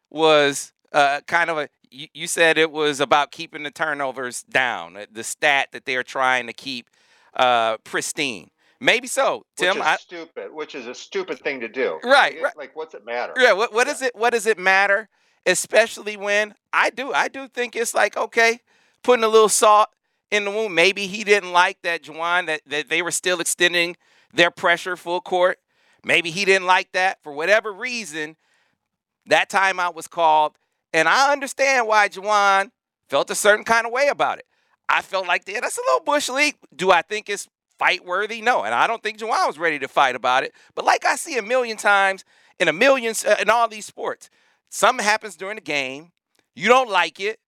was 0.09 0.71
uh, 0.91 1.21
kind 1.27 1.49
of 1.49 1.57
a, 1.57 1.69
you, 1.95 2.07
you, 2.13 2.27
said 2.27 2.57
it 2.57 2.71
was 2.71 2.99
about 2.99 3.31
keeping 3.31 3.63
the 3.63 3.71
turnovers 3.71 4.43
down, 4.43 4.97
uh, 4.97 5.05
the 5.11 5.23
stat 5.23 5.69
that 5.71 5.85
they're 5.85 6.03
trying 6.03 6.47
to 6.47 6.53
keep 6.53 6.89
uh, 7.33 7.77
pristine. 7.77 8.49
Maybe 8.79 9.07
so, 9.07 9.45
Tim. 9.55 9.75
Which 9.75 9.77
is 9.77 9.85
I, 9.85 9.95
stupid. 9.95 10.53
Which 10.53 10.75
is 10.75 10.87
a 10.87 10.93
stupid 10.93 11.39
thing 11.39 11.61
to 11.61 11.67
do. 11.67 11.99
Right. 12.03 12.35
Like, 12.35 12.43
right. 12.43 12.57
like 12.57 12.75
what's 12.75 12.93
it 12.93 13.05
matter? 13.05 13.33
Yeah. 13.37 13.53
What, 13.53 13.73
what 13.73 13.87
yeah. 13.87 13.93
Does 13.93 14.01
it? 14.01 14.15
What 14.15 14.33
does 14.33 14.45
it 14.45 14.59
matter? 14.59 15.09
Especially 15.45 16.17
when 16.17 16.55
I 16.73 16.89
do. 16.89 17.13
I 17.13 17.27
do 17.27 17.47
think 17.47 17.75
it's 17.75 17.93
like 17.93 18.17
okay, 18.17 18.59
putting 19.01 19.23
a 19.23 19.29
little 19.29 19.49
salt 19.49 19.89
in 20.31 20.45
the 20.45 20.51
wound. 20.51 20.75
Maybe 20.75 21.07
he 21.07 21.23
didn't 21.23 21.51
like 21.51 21.81
that 21.83 22.03
Juwan 22.03 22.47
that, 22.47 22.61
that 22.67 22.89
they 22.89 23.01
were 23.01 23.11
still 23.11 23.39
extending 23.39 23.95
their 24.33 24.51
pressure 24.51 24.97
full 24.97 25.21
court. 25.21 25.59
Maybe 26.03 26.29
he 26.29 26.45
didn't 26.45 26.67
like 26.67 26.91
that 26.91 27.21
for 27.23 27.31
whatever 27.31 27.73
reason. 27.73 28.35
That 29.25 29.49
timeout 29.49 29.95
was 29.95 30.07
called, 30.07 30.53
and 30.95 31.07
I 31.09 31.31
understand 31.33 31.87
why 31.87 32.07
Juwan 32.09 32.71
felt 33.09 33.29
a 33.29 33.35
certain 33.35 33.65
kind 33.65 33.85
of 33.85 33.91
way 33.91 34.07
about 34.07 34.39
it. 34.39 34.45
I 34.87 35.01
felt 35.01 35.27
like 35.27 35.43
yeah, 35.47 35.59
that's 35.61 35.77
a 35.77 35.81
little 35.81 36.05
bush 36.05 36.29
league. 36.29 36.55
Do 36.75 36.91
I 36.91 37.01
think 37.01 37.29
it's 37.29 37.47
fight 37.77 38.05
worthy? 38.05 38.41
No, 38.41 38.63
and 38.63 38.73
I 38.73 38.87
don't 38.87 39.03
think 39.03 39.19
Juwan 39.19 39.45
was 39.47 39.59
ready 39.59 39.79
to 39.79 39.87
fight 39.87 40.15
about 40.15 40.43
it. 40.43 40.53
But 40.75 40.85
like 40.85 41.05
I 41.05 41.15
see 41.17 41.37
a 41.37 41.41
million 41.41 41.77
times 41.77 42.23
in 42.59 42.67
a 42.67 42.73
million 42.73 43.13
uh, 43.27 43.35
in 43.41 43.49
all 43.49 43.67
these 43.67 43.85
sports, 43.85 44.29
something 44.69 45.03
happens 45.05 45.35
during 45.35 45.57
the 45.57 45.61
game. 45.61 46.11
You 46.55 46.69
don't 46.69 46.89
like 46.89 47.19
it. 47.19 47.39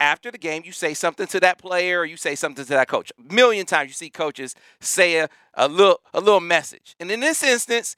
after 0.00 0.30
the 0.32 0.38
game, 0.38 0.62
you 0.64 0.72
say 0.72 0.94
something 0.94 1.26
to 1.28 1.40
that 1.40 1.58
player 1.58 2.00
or 2.00 2.04
you 2.04 2.16
say 2.16 2.34
something 2.34 2.64
to 2.64 2.70
that 2.72 2.88
coach. 2.88 3.12
A 3.18 3.32
million 3.32 3.66
times 3.66 3.88
you 3.88 3.94
see 3.94 4.10
coaches 4.10 4.54
say 4.80 5.18
a, 5.18 5.28
a 5.54 5.68
little 5.68 6.00
a 6.12 6.20
little 6.20 6.40
message. 6.40 6.96
And 6.98 7.10
in 7.10 7.20
this 7.20 7.42
instance, 7.42 7.94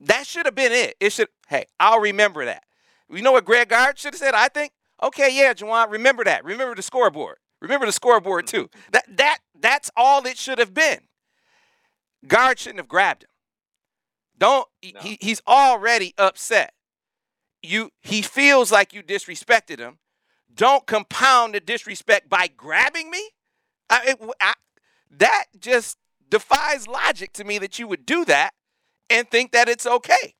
that 0.00 0.26
should 0.26 0.46
have 0.46 0.54
been 0.54 0.72
it. 0.72 0.96
It 1.00 1.12
should, 1.12 1.28
hey, 1.48 1.66
I'll 1.78 2.00
remember 2.00 2.44
that. 2.46 2.64
You 3.14 3.22
know 3.22 3.32
what 3.32 3.44
Greg 3.44 3.68
Gard 3.68 3.98
should 3.98 4.14
have 4.14 4.20
said? 4.20 4.34
I 4.34 4.48
think, 4.48 4.72
okay, 5.02 5.34
yeah, 5.34 5.54
Juwan, 5.54 5.90
remember 5.90 6.24
that. 6.24 6.44
Remember 6.44 6.74
the 6.74 6.82
scoreboard. 6.82 7.36
Remember 7.60 7.86
the 7.86 7.92
scoreboard 7.92 8.46
too. 8.46 8.68
That 8.92 9.04
that 9.16 9.38
that's 9.58 9.90
all 9.96 10.26
it 10.26 10.36
should 10.36 10.58
have 10.58 10.74
been. 10.74 11.00
Gard 12.26 12.58
shouldn't 12.58 12.80
have 12.80 12.88
grabbed 12.88 13.24
him. 13.24 13.30
Don't 14.36 14.68
no. 14.82 15.00
he, 15.00 15.18
he's 15.20 15.40
already 15.46 16.12
upset. 16.18 16.74
You 17.62 17.90
he 18.02 18.20
feels 18.20 18.70
like 18.70 18.92
you 18.92 19.02
disrespected 19.02 19.78
him. 19.78 19.98
Don't 20.52 20.86
compound 20.86 21.54
the 21.54 21.60
disrespect 21.60 22.28
by 22.28 22.48
grabbing 22.54 23.10
me. 23.10 23.30
I, 23.90 24.10
it, 24.10 24.30
I, 24.40 24.54
that 25.10 25.46
just 25.58 25.98
defies 26.28 26.86
logic 26.86 27.32
to 27.34 27.44
me 27.44 27.58
that 27.58 27.78
you 27.78 27.88
would 27.88 28.06
do 28.06 28.24
that 28.26 28.52
and 29.10 29.28
think 29.30 29.52
that 29.52 29.68
it's 29.68 29.86
okay. 29.86 30.34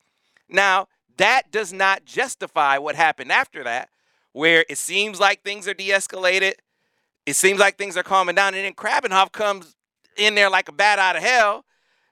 Now, 0.48 0.88
that 1.16 1.50
does 1.50 1.72
not 1.72 2.04
justify 2.04 2.78
what 2.78 2.94
happened 2.94 3.32
after 3.32 3.64
that, 3.64 3.88
where 4.32 4.64
it 4.68 4.78
seems 4.78 5.20
like 5.20 5.42
things 5.42 5.68
are 5.68 5.74
de 5.74 5.90
escalated. 5.90 6.54
It 7.26 7.36
seems 7.36 7.58
like 7.58 7.78
things 7.78 7.96
are 7.96 8.02
calming 8.02 8.34
down. 8.34 8.54
And 8.54 8.64
then 8.64 8.74
Krabbenhoft 8.74 9.32
comes 9.32 9.74
in 10.16 10.34
there 10.34 10.50
like 10.50 10.68
a 10.68 10.72
bat 10.72 10.98
out 10.98 11.16
of 11.16 11.22
hell, 11.22 11.64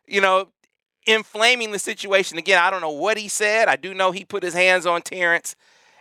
you 0.06 0.20
know, 0.20 0.48
inflaming 1.06 1.72
the 1.72 1.78
situation. 1.78 2.38
Again, 2.38 2.58
I 2.58 2.70
don't 2.70 2.80
know 2.80 2.90
what 2.90 3.18
he 3.18 3.28
said. 3.28 3.68
I 3.68 3.76
do 3.76 3.94
know 3.94 4.12
he 4.12 4.24
put 4.24 4.42
his 4.42 4.54
hands 4.54 4.86
on 4.86 5.02
Terrence, 5.02 5.56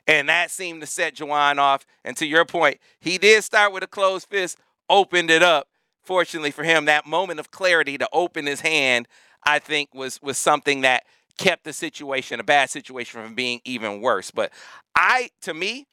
and 0.08 0.29
that 0.29 0.51
seemed 0.51 0.81
to 0.81 0.88
set 0.88 1.15
Juwan 1.15 1.58
off. 1.58 1.86
And 2.05 2.15
to 2.17 2.25
your 2.25 2.46
point, 2.46 2.79
he 3.00 3.17
did 3.17 3.43
start 3.43 3.74
with 3.74 3.84
a 3.84 3.88
closed 3.88 4.27
fist, 4.27 4.58
opened 4.89 5.29
it 5.29 5.43
up. 5.43 5.67
Fortunately 6.03 6.51
for 6.51 6.63
him, 6.63 6.86
that 6.86 7.05
moment 7.05 7.39
of 7.39 7.51
clarity 7.51 7.98
to 7.98 8.10
open 8.12 8.48
his 8.48 8.62
hand, 8.62 9.08
I 9.43 9.60
think, 9.60 9.93
was 9.93 10.20
was 10.22 10.38
something 10.38 10.81
that 10.81 11.03
kept 11.41 11.63
the 11.63 11.74
situation, 11.74 12.39
a 12.39 12.43
bad 12.43 12.69
situation, 12.69 13.19
from 13.19 13.33
being 13.33 13.62
even 13.65 14.00
worse. 14.00 14.29
But 14.29 14.53
I, 14.95 15.31
to 15.41 15.55
me, 15.55 15.88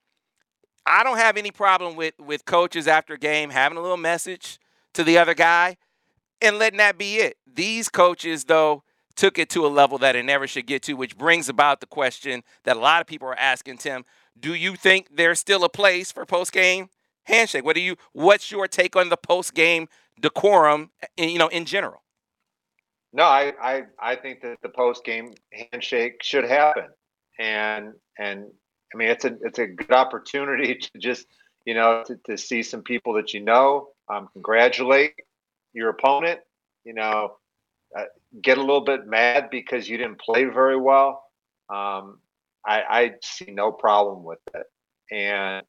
I 0.84 1.02
don't 1.02 1.16
have 1.16 1.38
any 1.38 1.50
problem 1.50 1.96
with 1.96 2.14
with 2.18 2.44
coaches 2.44 2.86
after 2.86 3.16
game 3.16 3.48
having 3.50 3.78
a 3.78 3.80
little 3.80 3.96
message 3.96 4.58
to 4.92 5.02
the 5.02 5.16
other 5.16 5.34
guy 5.34 5.78
and 6.42 6.58
letting 6.58 6.76
that 6.78 6.98
be 6.98 7.16
it. 7.16 7.38
These 7.46 7.88
coaches, 7.88 8.44
though, 8.44 8.82
took 9.16 9.38
it 9.38 9.48
to 9.50 9.66
a 9.66 9.68
level 9.68 9.96
that 9.98 10.16
it 10.16 10.24
never 10.24 10.46
should 10.46 10.66
get 10.66 10.82
to, 10.82 10.94
which 10.94 11.16
brings 11.16 11.48
about 11.48 11.80
the 11.80 11.86
question 11.86 12.42
that 12.64 12.76
a 12.76 12.80
lot 12.80 13.00
of 13.00 13.06
people 13.06 13.26
are 13.26 13.38
asking 13.38 13.78
Tim, 13.78 14.04
do 14.38 14.54
you 14.54 14.76
think 14.76 15.08
there's 15.10 15.38
still 15.38 15.64
a 15.64 15.70
place 15.70 16.12
for 16.12 16.26
post-game 16.26 16.90
handshake? 17.24 17.64
What 17.64 17.74
do 17.74 17.80
you 17.80 17.96
what's 18.12 18.50
your 18.50 18.68
take 18.68 18.96
on 18.96 19.08
the 19.08 19.16
post-game 19.16 19.88
decorum, 20.20 20.90
eh, 21.16 21.26
you 21.26 21.38
know, 21.38 21.48
in 21.48 21.64
general? 21.64 22.02
No, 23.12 23.24
I, 23.24 23.52
I, 23.60 23.82
I 23.98 24.16
think 24.16 24.42
that 24.42 24.58
the 24.62 24.68
post-game 24.68 25.32
handshake 25.52 26.22
should 26.22 26.44
happen. 26.44 26.88
And 27.38 27.94
and 28.18 28.46
I 28.92 28.96
mean, 28.96 29.08
it's 29.08 29.24
a 29.24 29.36
it's 29.42 29.58
a 29.58 29.66
good 29.66 29.92
opportunity 29.92 30.74
to 30.76 30.90
just 30.98 31.26
you 31.64 31.74
know 31.74 32.02
to, 32.06 32.16
to 32.26 32.36
see 32.36 32.62
some 32.62 32.82
people 32.82 33.14
that 33.14 33.32
you 33.32 33.40
know, 33.40 33.88
um, 34.12 34.28
congratulate 34.32 35.14
your 35.72 35.90
opponent. 35.90 36.40
You 36.84 36.94
know, 36.94 37.36
uh, 37.96 38.04
get 38.42 38.58
a 38.58 38.60
little 38.60 38.84
bit 38.84 39.06
mad 39.06 39.48
because 39.50 39.88
you 39.88 39.96
didn't 39.96 40.20
play 40.20 40.44
very 40.44 40.76
well. 40.78 41.24
Um, 41.70 42.18
I, 42.66 42.82
I 42.90 43.12
see 43.22 43.50
no 43.50 43.72
problem 43.72 44.24
with 44.24 44.38
it. 44.54 44.66
And 45.10 45.64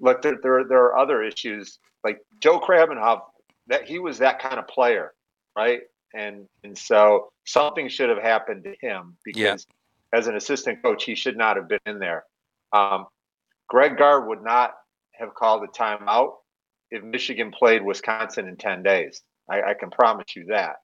look, 0.00 0.22
there, 0.22 0.38
there 0.42 0.64
there 0.68 0.84
are 0.84 0.98
other 0.98 1.22
issues 1.22 1.78
like 2.04 2.18
Joe 2.40 2.60
Krabbenhoft. 2.60 3.22
That 3.68 3.84
he 3.86 3.98
was 3.98 4.18
that 4.18 4.40
kind 4.40 4.58
of 4.58 4.66
player, 4.66 5.12
right? 5.56 5.80
And 6.14 6.46
and 6.64 6.76
so 6.76 7.30
something 7.44 7.88
should 7.88 8.08
have 8.08 8.22
happened 8.22 8.64
to 8.64 8.74
him 8.80 9.16
because. 9.24 9.66
Yeah 9.68 9.74
as 10.12 10.26
an 10.26 10.36
assistant 10.36 10.82
coach, 10.82 11.04
he 11.04 11.14
should 11.14 11.36
not 11.36 11.56
have 11.56 11.68
been 11.68 11.80
in 11.86 11.98
there. 11.98 12.24
Um, 12.72 13.06
Greg 13.68 13.98
Gard 13.98 14.26
would 14.28 14.42
not 14.42 14.74
have 15.12 15.34
called 15.34 15.64
a 15.64 15.66
timeout 15.66 16.34
if 16.90 17.02
Michigan 17.02 17.50
played 17.50 17.84
Wisconsin 17.84 18.48
in 18.48 18.56
10 18.56 18.82
days. 18.82 19.20
I, 19.50 19.62
I 19.62 19.74
can 19.74 19.90
promise 19.90 20.34
you 20.34 20.46
that. 20.46 20.76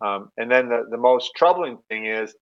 Um, 0.00 0.30
and 0.36 0.50
then 0.50 0.68
the, 0.68 0.84
the 0.90 0.96
most 0.96 1.32
troubling 1.36 1.78
thing 1.88 2.06
is 2.06 2.34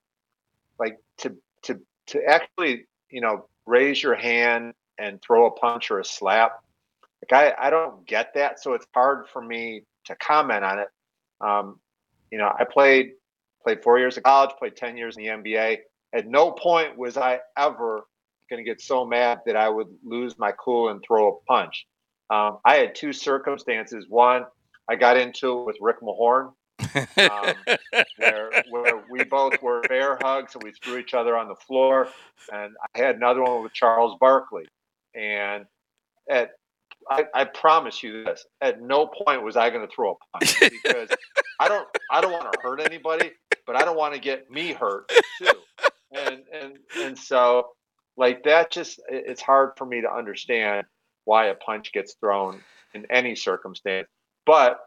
like 0.78 0.96
to, 1.18 1.36
to, 1.64 1.80
to 2.08 2.24
actually, 2.24 2.86
you 3.10 3.20
know, 3.20 3.48
raise 3.66 4.02
your 4.02 4.14
hand 4.14 4.72
and 4.98 5.20
throw 5.22 5.46
a 5.46 5.50
punch 5.52 5.90
or 5.90 6.00
a 6.00 6.04
slap. 6.04 6.52
Like 7.30 7.54
I, 7.58 7.66
I 7.66 7.70
don't 7.70 8.06
get 8.06 8.34
that. 8.34 8.60
So 8.60 8.72
it's 8.72 8.86
hard 8.94 9.28
for 9.28 9.42
me 9.42 9.82
to 10.06 10.16
comment 10.16 10.64
on 10.64 10.78
it. 10.80 10.88
Um, 11.40 11.80
you 12.30 12.38
know, 12.38 12.52
I 12.58 12.64
played, 12.64 13.12
played 13.62 13.82
four 13.82 13.98
years 13.98 14.16
of 14.16 14.22
college, 14.22 14.50
played 14.58 14.76
10 14.76 14.96
years 14.96 15.16
in 15.16 15.24
the 15.24 15.28
NBA. 15.30 15.78
At 16.14 16.26
no 16.26 16.52
point 16.52 16.96
was 16.96 17.16
I 17.16 17.40
ever 17.56 18.02
going 18.48 18.64
to 18.64 18.68
get 18.68 18.80
so 18.80 19.04
mad 19.06 19.40
that 19.46 19.56
I 19.56 19.68
would 19.68 19.88
lose 20.04 20.38
my 20.38 20.52
cool 20.52 20.88
and 20.88 21.02
throw 21.06 21.28
a 21.28 21.44
punch. 21.46 21.86
Um, 22.30 22.58
I 22.64 22.76
had 22.76 22.94
two 22.94 23.12
circumstances. 23.12 24.06
One, 24.08 24.44
I 24.88 24.96
got 24.96 25.16
into 25.16 25.60
it 25.60 25.66
with 25.66 25.76
Rick 25.80 26.00
Mahorn, 26.00 26.52
um, 26.94 27.54
where, 28.16 28.50
where 28.70 29.04
we 29.10 29.24
both 29.24 29.60
were 29.62 29.82
bear 29.82 30.18
hugs 30.20 30.54
and 30.54 30.62
we 30.62 30.72
threw 30.72 30.98
each 30.98 31.14
other 31.14 31.36
on 31.36 31.48
the 31.48 31.54
floor. 31.54 32.08
And 32.52 32.74
I 32.94 32.98
had 32.98 33.16
another 33.16 33.42
one 33.42 33.62
with 33.62 33.72
Charles 33.72 34.16
Barkley. 34.20 34.66
And 35.14 35.66
at 36.28 36.52
I, 37.10 37.24
I, 37.34 37.44
promise 37.44 38.02
you 38.02 38.24
this: 38.24 38.44
at 38.60 38.82
no 38.82 39.06
point 39.06 39.42
was 39.42 39.56
I 39.56 39.70
going 39.70 39.86
to 39.86 39.92
throw 39.92 40.12
a 40.12 40.38
punch 40.38 40.60
because 40.84 41.08
I 41.60 41.68
don't 41.68 41.86
I 42.10 42.22
don't 42.22 42.32
want 42.32 42.50
to 42.50 42.58
hurt 42.60 42.80
anybody, 42.80 43.32
but 43.66 43.76
I 43.76 43.84
don't 43.84 43.96
want 43.96 44.14
to 44.14 44.20
get 44.20 44.50
me 44.50 44.72
hurt 44.72 45.10
too. 45.38 45.52
And 46.12 46.40
and 46.52 46.78
and 46.98 47.18
so 47.18 47.68
like 48.16 48.42
that 48.44 48.70
just 48.70 49.00
it's 49.08 49.42
hard 49.42 49.72
for 49.76 49.84
me 49.86 50.00
to 50.00 50.10
understand 50.10 50.86
why 51.26 51.46
a 51.46 51.54
punch 51.54 51.92
gets 51.92 52.14
thrown 52.14 52.60
in 52.94 53.06
any 53.10 53.36
circumstance. 53.36 54.08
But 54.46 54.80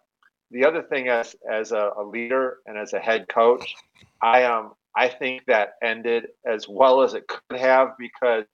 the 0.52 0.66
other 0.66 0.82
thing 0.82 1.10
as 1.10 1.36
as 1.50 1.72
a, 1.72 1.92
a 1.96 2.04
leader 2.04 2.58
and 2.66 2.78
as 2.78 2.94
a 2.94 3.00
head 3.00 3.28
coach, 3.30 3.76
I 4.22 4.44
um 4.44 4.74
I 4.96 5.10
think 5.10 5.46
that 5.46 5.76
ended 5.82 6.28
as 6.46 6.68
well 6.68 7.04
as 7.04 7.14
it 7.14 7.28
could 7.28 7.60
have 7.60 7.90
because 8.00 8.46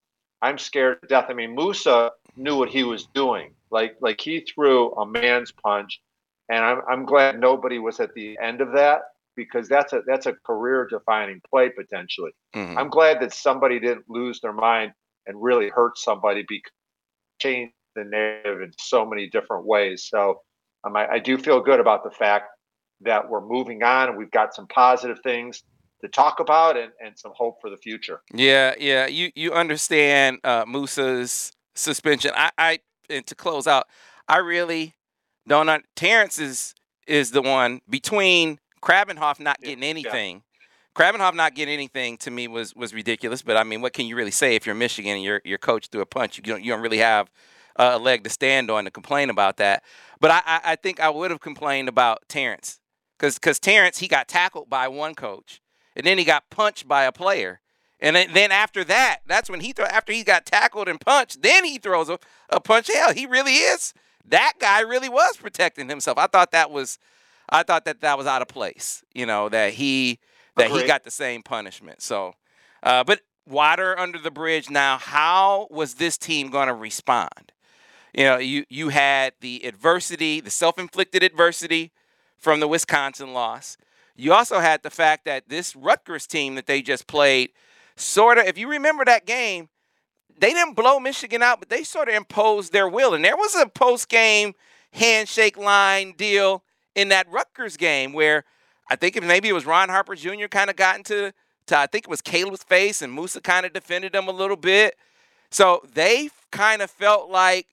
I'm 0.42 0.58
scared 0.58 1.02
to 1.02 1.08
death. 1.08 1.26
I 1.30 1.34
mean, 1.34 1.56
Moussa 1.56 2.12
knew 2.36 2.58
what 2.58 2.70
he 2.70 2.84
was 2.84 3.08
doing. 3.14 3.54
Like 3.72 3.96
like 4.02 4.20
he 4.20 4.42
threw 4.42 4.92
a 4.92 5.06
man's 5.06 5.52
punch, 5.54 6.02
and 6.50 6.64
I'm 6.64 6.82
I'm 6.90 7.06
glad 7.06 7.40
nobody 7.40 7.80
was 7.80 8.00
at 8.00 8.14
the 8.14 8.38
end 8.42 8.62
of 8.62 8.74
that 8.74 9.02
because 9.36 9.70
that's 9.70 9.94
a 9.94 10.02
that's 10.06 10.26
a 10.26 10.34
career 10.46 10.88
defining 10.90 11.42
play 11.50 11.70
potentially. 11.70 12.32
Mm-hmm. 12.56 12.78
I'm 12.78 12.90
glad 12.90 13.22
that 13.22 13.34
somebody 13.34 13.80
didn't 13.80 14.06
lose 14.10 14.42
their 14.42 14.54
mind 14.54 14.92
and 15.28 15.42
really 15.42 15.70
hurt 15.70 15.98
somebody 15.98 16.44
because 16.48 16.72
change 17.40 17.72
the 17.96 18.04
narrative 18.04 18.62
in 18.62 18.72
so 18.78 19.06
many 19.06 19.30
different 19.30 19.66
ways. 19.66 20.08
So 20.10 20.42
um, 20.84 20.96
I, 20.96 21.08
I 21.14 21.20
do 21.20 21.38
feel 21.38 21.62
good 21.62 21.80
about 21.80 22.04
the 22.04 22.12
fact 22.12 22.50
that 23.02 23.30
we're 23.30 23.46
moving 23.46 23.82
on 23.84 24.10
and 24.10 24.18
we've 24.18 24.32
got 24.32 24.54
some 24.54 24.68
positive 24.68 25.20
things 25.24 25.64
to 26.02 26.10
talk 26.10 26.40
about 26.40 26.78
and, 26.78 26.92
and 27.04 27.18
some 27.18 27.32
hope 27.36 27.58
for 27.62 27.70
the 27.70 27.78
future. 27.78 28.22
Yeah, 28.34 28.74
yeah. 28.80 29.08
You 29.08 29.32
you 29.36 29.54
understand 29.54 30.40
uh, 30.44 30.66
Moussa's 30.68 31.52
suspension. 31.76 32.32
I, 32.36 32.52
I 32.58 32.80
and 33.10 33.26
to 33.28 33.36
close 33.36 33.68
out, 33.68 33.88
I 34.28 34.38
really 34.38 34.96
don't. 35.50 35.84
Terrence 35.96 36.40
is 36.40 36.74
is 37.08 37.32
the 37.32 37.42
one 37.42 37.82
between 37.90 38.60
Krabbenhoft 38.82 39.40
not 39.40 39.60
getting 39.60 39.84
anything. 39.84 40.36
Yeah. 40.36 40.42
Krabbenhoft 40.96 41.36
not 41.36 41.56
getting 41.56 41.74
anything 41.74 42.18
to 42.18 42.32
me 42.32 42.48
was 42.48 42.76
was 42.76 42.94
ridiculous. 42.94 43.42
But 43.42 43.58
I 43.58 43.64
mean, 43.64 43.82
what 43.82 43.94
can 43.94 44.06
you 44.06 44.16
really 44.16 44.32
say 44.32 44.56
if 44.56 44.66
you're 44.66 44.76
Michigan 44.76 45.14
and 45.14 45.24
your 45.24 45.42
your 45.44 45.58
coach 45.58 45.88
threw 45.88 46.02
a 46.02 46.06
punch? 46.06 46.38
You 46.38 46.44
don't 46.44 46.64
you 46.64 46.72
don't 46.72 46.82
really 46.82 47.00
have 47.00 47.30
a 47.76 47.98
leg 47.98 48.24
to 48.24 48.30
stand 48.30 48.70
on 48.70 48.86
to 48.86 48.92
complain 48.92 49.30
about 49.30 49.58
that. 49.58 49.84
But 50.20 50.32
I 50.32 50.42
I, 50.46 50.62
I 50.64 50.76
think 50.76 51.00
I 51.00 51.10
would 51.10 51.32
have 51.32 51.40
complained 51.40 51.90
about 51.90 52.24
Terrence 52.28 52.80
because 53.18 53.36
because 53.36 53.60
Terrence 53.60 54.00
he 54.00 54.08
got 54.08 54.28
tackled 54.28 54.70
by 54.70 54.88
one 54.88 55.16
coach 55.16 55.62
and 55.96 56.06
then 56.06 56.18
he 56.18 56.24
got 56.24 56.50
punched 56.50 56.88
by 56.88 57.04
a 57.04 57.12
player. 57.12 57.62
And 58.02 58.16
then 58.16 58.52
after 58.52 58.86
that, 58.86 59.20
that's 59.28 59.50
when 59.50 59.60
he 59.60 59.74
throw 59.74 59.86
after 59.86 60.14
he 60.14 60.24
got 60.24 60.46
tackled 60.46 60.88
and 60.88 61.02
punched, 61.02 61.42
then 61.42 61.66
he 61.66 61.78
throws 61.78 62.08
a, 62.08 62.18
a 62.50 62.62
punch. 62.62 62.90
Hell, 62.94 63.14
he 63.14 63.26
really 63.26 63.56
is. 63.56 63.94
That 64.30 64.54
guy 64.60 64.82
really 64.82 65.10
was 65.10 65.38
protecting 65.38 65.90
himself. 65.90 66.18
I 66.18 66.28
thought 66.28 66.52
that 66.52 66.72
was 66.72 67.00
I 67.50 67.64
thought 67.64 67.86
that 67.86 68.02
that 68.02 68.18
was 68.18 68.28
out 68.28 68.42
of 68.42 68.48
place. 68.48 69.04
You 69.14 69.26
know 69.26 69.50
that 69.50 69.74
he 69.74 70.20
that 70.56 70.68
Agreed. 70.68 70.82
he 70.82 70.88
got 70.88 71.04
the 71.04 71.12
same 71.12 71.42
punishment. 71.42 72.02
So, 72.02 72.34
uh, 72.84 73.04
but 73.04 73.22
water 73.48 73.98
under 73.98 74.20
the 74.20 74.32
bridge. 74.32 74.70
Now, 74.70 74.98
how 74.98 75.68
was 75.70 75.96
this 75.96 76.18
team 76.18 76.50
going 76.50 76.68
to 76.68 76.74
respond? 76.74 77.52
You 78.14 78.24
know, 78.24 78.38
you 78.38 78.66
you 78.70 78.90
had 78.90 79.34
the 79.42 79.66
adversity, 79.66 80.42
the 80.42 80.50
self-inflicted 80.50 81.24
adversity 81.24 81.92
from 82.38 82.60
the 82.60 82.68
Wisconsin 82.68 83.34
loss. 83.34 83.78
You 84.16 84.34
also 84.34 84.60
had 84.60 84.84
the 84.84 84.90
fact 84.90 85.26
that 85.26 85.48
this 85.48 85.76
Rutgers 85.76 86.28
team 86.28 86.56
that 86.56 86.66
they 86.66 86.82
just 86.82 87.08
played, 87.08 87.52
sort 87.96 88.38
of, 88.38 88.46
if 88.46 88.58
you 88.58 88.70
remember 88.70 89.06
that 89.06 89.26
game, 89.26 89.70
they 90.40 90.54
didn't 90.54 90.76
blow 90.76 91.00
Michigan 91.00 91.44
out, 91.44 91.60
but 91.60 91.70
they 91.70 91.84
sort 91.84 92.10
of 92.10 92.16
imposed 92.16 92.72
their 92.72 92.88
will. 92.88 93.14
And 93.14 93.24
there 93.24 93.38
was 93.38 93.56
a 93.56 93.68
post 93.68 94.10
game 94.10 94.54
handshake 94.94 95.58
line 95.58 96.14
deal 96.18 96.64
in 96.96 97.10
that 97.10 97.30
Rutgers 97.30 97.78
game 97.78 98.14
where 98.14 98.44
I 98.90 98.96
think 98.96 99.22
maybe 99.22 99.50
it 99.50 99.54
was 99.54 99.66
Ron 99.66 99.90
Harper 99.90 100.16
Jr. 100.16 100.48
kind 100.50 100.70
of 100.70 100.76
got 100.76 100.98
into 100.98 101.34
to 101.68 101.78
I 101.78 101.86
think 101.86 102.06
it 102.06 102.10
was 102.10 102.22
Caleb's 102.22 102.64
face 102.64 103.02
and 103.02 103.14
Moussa 103.14 103.42
kind 103.42 103.66
of 103.66 103.74
defended 103.74 104.16
him 104.16 104.28
a 104.28 104.32
little 104.32 104.58
bit. 104.58 104.96
So 105.52 105.82
they 105.94 106.30
kind 106.52 106.82
of 106.82 106.90
felt 106.90 107.30
like, 107.30 107.68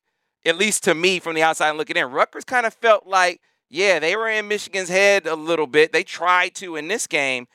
at 0.45 0.57
least 0.57 0.85
to 0.85 0.95
me 0.95 1.19
from 1.19 1.35
the 1.35 1.43
outside 1.43 1.73
looking 1.73 1.97
in, 1.97 2.11
Rutgers 2.11 2.45
kind 2.45 2.67
of 2.67 2.75
felt 2.75 3.07
like, 3.07 3.41
yeah, 3.69 3.99
they 3.99 4.15
were 4.15 4.29
in 4.29 4.49
Michigan's 4.49 4.89
head 4.89 5.27
a 5.27 5.35
little 5.35 5.67
bit. 5.67 5.93
They 5.93 6.05
tried 6.05 6.55
to 6.57 6.77
in 6.77 6.89
this 6.89 7.07
game. 7.07 7.49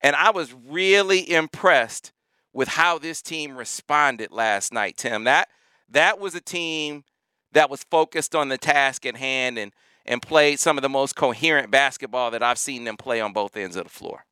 And 0.00 0.14
I 0.14 0.30
was 0.30 0.54
really 0.54 1.30
impressed 1.30 2.12
with 2.56 2.68
how 2.68 2.98
this 2.98 3.20
team 3.20 3.54
responded 3.54 4.32
last 4.32 4.72
night, 4.72 4.96
Tim. 4.96 5.24
That 5.24 5.48
that 5.90 6.18
was 6.18 6.34
a 6.34 6.40
team 6.40 7.04
that 7.52 7.68
was 7.68 7.84
focused 7.84 8.34
on 8.34 8.48
the 8.48 8.56
task 8.56 9.04
at 9.04 9.16
hand 9.16 9.58
and 9.58 9.72
and 10.06 10.22
played 10.22 10.58
some 10.58 10.78
of 10.78 10.82
the 10.82 10.88
most 10.88 11.14
coherent 11.14 11.70
basketball 11.70 12.30
that 12.30 12.42
I've 12.42 12.58
seen 12.58 12.84
them 12.84 12.96
play 12.96 13.20
on 13.20 13.32
both 13.32 13.56
ends 13.56 13.76
of 13.76 13.84
the 13.84 13.90
floor. 13.90 14.24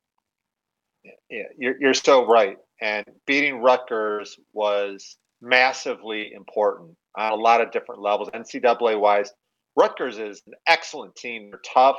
Yeah, 1.28 1.42
you're, 1.58 1.74
you're 1.78 1.94
so 1.94 2.26
right. 2.26 2.56
And 2.80 3.04
beating 3.26 3.60
Rutgers 3.60 4.38
was 4.52 5.16
massively 5.42 6.32
important 6.32 6.96
on 7.16 7.32
a 7.32 7.36
lot 7.36 7.60
of 7.60 7.72
different 7.72 8.00
levels, 8.00 8.30
NCAA 8.30 8.98
wise. 8.98 9.32
Rutgers 9.76 10.18
is 10.18 10.42
an 10.46 10.54
excellent 10.66 11.14
team. 11.16 11.50
They're 11.50 11.60
tough. 11.74 11.98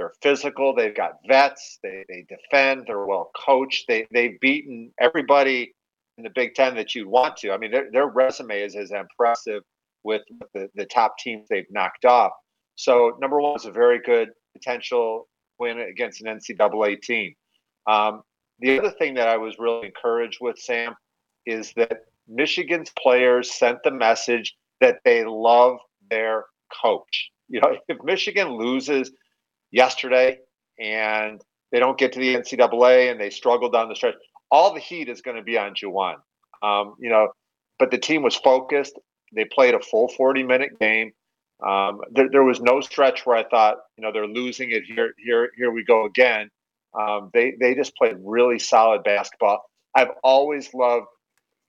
They're 0.00 0.14
physical. 0.22 0.74
They've 0.74 0.96
got 0.96 1.18
vets. 1.28 1.78
They, 1.82 2.06
they 2.08 2.24
defend. 2.26 2.84
They're 2.86 3.04
well 3.04 3.30
coached. 3.36 3.84
They, 3.86 4.06
they've 4.10 4.40
beaten 4.40 4.90
everybody 4.98 5.74
in 6.16 6.24
the 6.24 6.30
Big 6.30 6.54
Ten 6.54 6.74
that 6.76 6.94
you'd 6.94 7.06
want 7.06 7.36
to. 7.38 7.52
I 7.52 7.58
mean, 7.58 7.70
their, 7.70 7.90
their 7.92 8.06
resume 8.06 8.62
is 8.62 8.74
as 8.76 8.92
impressive 8.92 9.62
with 10.02 10.22
the, 10.54 10.70
the 10.74 10.86
top 10.86 11.18
teams 11.18 11.48
they've 11.50 11.66
knocked 11.70 12.06
off. 12.06 12.32
So, 12.76 13.18
number 13.20 13.42
one 13.42 13.56
is 13.56 13.66
a 13.66 13.70
very 13.70 14.00
good 14.00 14.30
potential 14.54 15.28
win 15.58 15.78
against 15.78 16.22
an 16.22 16.38
NCAA 16.38 17.02
team. 17.02 17.34
Um, 17.86 18.22
the 18.58 18.78
other 18.78 18.92
thing 18.92 19.12
that 19.14 19.28
I 19.28 19.36
was 19.36 19.56
really 19.58 19.88
encouraged 19.88 20.38
with, 20.40 20.58
Sam, 20.58 20.94
is 21.44 21.74
that 21.76 22.04
Michigan's 22.26 22.90
players 22.98 23.52
sent 23.52 23.82
the 23.84 23.90
message 23.90 24.56
that 24.80 25.00
they 25.04 25.26
love 25.26 25.76
their 26.10 26.46
coach. 26.82 27.30
You 27.50 27.60
know, 27.60 27.76
if 27.88 27.98
Michigan 28.02 28.56
loses 28.56 29.12
yesterday 29.70 30.38
and 30.78 31.42
they 31.72 31.78
don't 31.78 31.98
get 31.98 32.12
to 32.12 32.18
the 32.18 32.34
NCAA 32.34 33.10
and 33.10 33.20
they 33.20 33.30
struggle 33.30 33.70
down 33.70 33.88
the 33.88 33.94
stretch, 33.94 34.14
all 34.50 34.74
the 34.74 34.80
heat 34.80 35.08
is 35.08 35.22
going 35.22 35.36
to 35.36 35.42
be 35.42 35.56
on 35.56 35.74
Juwan. 35.74 36.16
Um, 36.62 36.94
you 36.98 37.10
know, 37.10 37.28
but 37.78 37.90
the 37.90 37.98
team 37.98 38.22
was 38.22 38.36
focused. 38.36 38.98
They 39.34 39.44
played 39.44 39.74
a 39.74 39.80
full 39.80 40.08
40 40.08 40.42
minute 40.42 40.78
game. 40.78 41.12
Um, 41.66 42.00
there, 42.10 42.28
there, 42.30 42.42
was 42.42 42.60
no 42.60 42.80
stretch 42.80 43.26
where 43.26 43.36
I 43.36 43.44
thought, 43.44 43.76
you 43.96 44.02
know, 44.02 44.12
they're 44.12 44.26
losing 44.26 44.70
it 44.70 44.84
here. 44.84 45.12
Here, 45.18 45.50
here 45.56 45.70
we 45.70 45.84
go 45.84 46.06
again. 46.06 46.50
Um, 46.98 47.30
they 47.32 47.54
they 47.60 47.74
just 47.74 47.94
played 47.96 48.16
really 48.24 48.58
solid 48.58 49.04
basketball. 49.04 49.62
I've 49.94 50.10
always 50.24 50.72
loved 50.74 51.06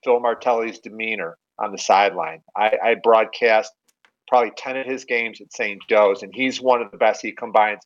Phil 0.03 0.19
Martelli's 0.19 0.79
demeanor 0.79 1.37
on 1.59 1.71
the 1.71 1.77
sideline. 1.77 2.41
I, 2.55 2.77
I 2.83 2.95
broadcast 2.95 3.71
probably 4.27 4.51
ten 4.57 4.77
of 4.77 4.85
his 4.85 5.05
games 5.05 5.41
at 5.41 5.53
St. 5.53 5.79
Joe's, 5.89 6.23
and 6.23 6.33
he's 6.33 6.61
one 6.61 6.81
of 6.81 6.89
the 6.91 6.97
best. 6.97 7.21
He 7.21 7.33
combines 7.33 7.81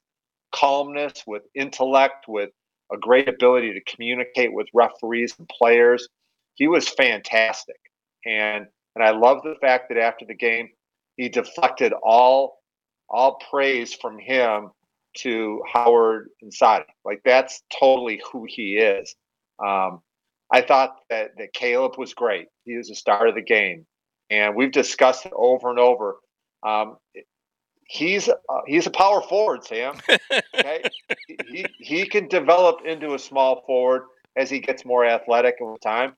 calmness 0.54 1.24
with 1.28 1.44
intellect, 1.56 2.26
with 2.28 2.52
a 2.92 2.98
great 2.98 3.28
ability 3.28 3.74
to 3.74 3.94
communicate 3.94 4.54
with 4.54 4.68
referees 4.74 5.36
and 5.38 5.50
players. 5.50 6.08
He 6.56 6.68
was 6.68 6.88
fantastic, 6.88 7.80
and 8.26 8.68
and 8.96 9.04
I 9.04 9.12
love 9.12 9.44
the 9.44 9.56
fact 9.60 9.90
that 9.90 9.98
after 9.98 10.26
the 10.26 10.36
game, 10.36 10.70
he 11.18 11.30
deflected 11.30 11.94
all 12.04 12.60
all 13.10 13.40
praise 13.50 13.94
from 13.94 14.18
him 14.18 14.72
to 15.18 15.62
Howard 15.72 16.30
and 16.42 16.52
Saddi. 16.52 16.86
Like 17.04 17.22
that's 17.26 17.62
totally 17.80 18.22
who 18.32 18.46
he 18.48 18.78
is. 18.78 19.16
Um, 19.64 20.02
I 20.52 20.62
thought 20.62 20.98
that 21.10 21.32
that 21.38 21.54
Caleb 21.54 21.98
was 21.98 22.14
great. 22.14 22.48
He 22.64 22.78
was 22.78 22.88
the 22.88 22.96
star 22.96 23.28
of 23.28 23.36
the 23.36 23.42
game, 23.42 23.86
and 24.30 24.56
we've 24.56 24.72
discussed 24.72 25.26
it 25.26 25.34
over 25.36 25.70
and 25.70 25.80
over. 25.80 26.18
Um, 26.64 26.98
he's 27.86 28.30
uh, 28.30 28.62
he's 28.68 28.88
a 28.88 28.92
power 28.92 29.22
forward, 29.22 29.64
Sam. 29.64 29.96
Okay, 30.58 30.84
he 31.48 31.66
he 31.80 32.06
can 32.06 32.28
develop 32.28 32.86
into 32.86 33.14
a 33.14 33.20
small 33.20 33.64
forward 33.66 34.04
as 34.36 34.50
he 34.50 34.60
gets 34.60 34.86
more 34.86 35.06
athletic 35.06 35.56
with 35.60 35.82
time, 35.82 36.16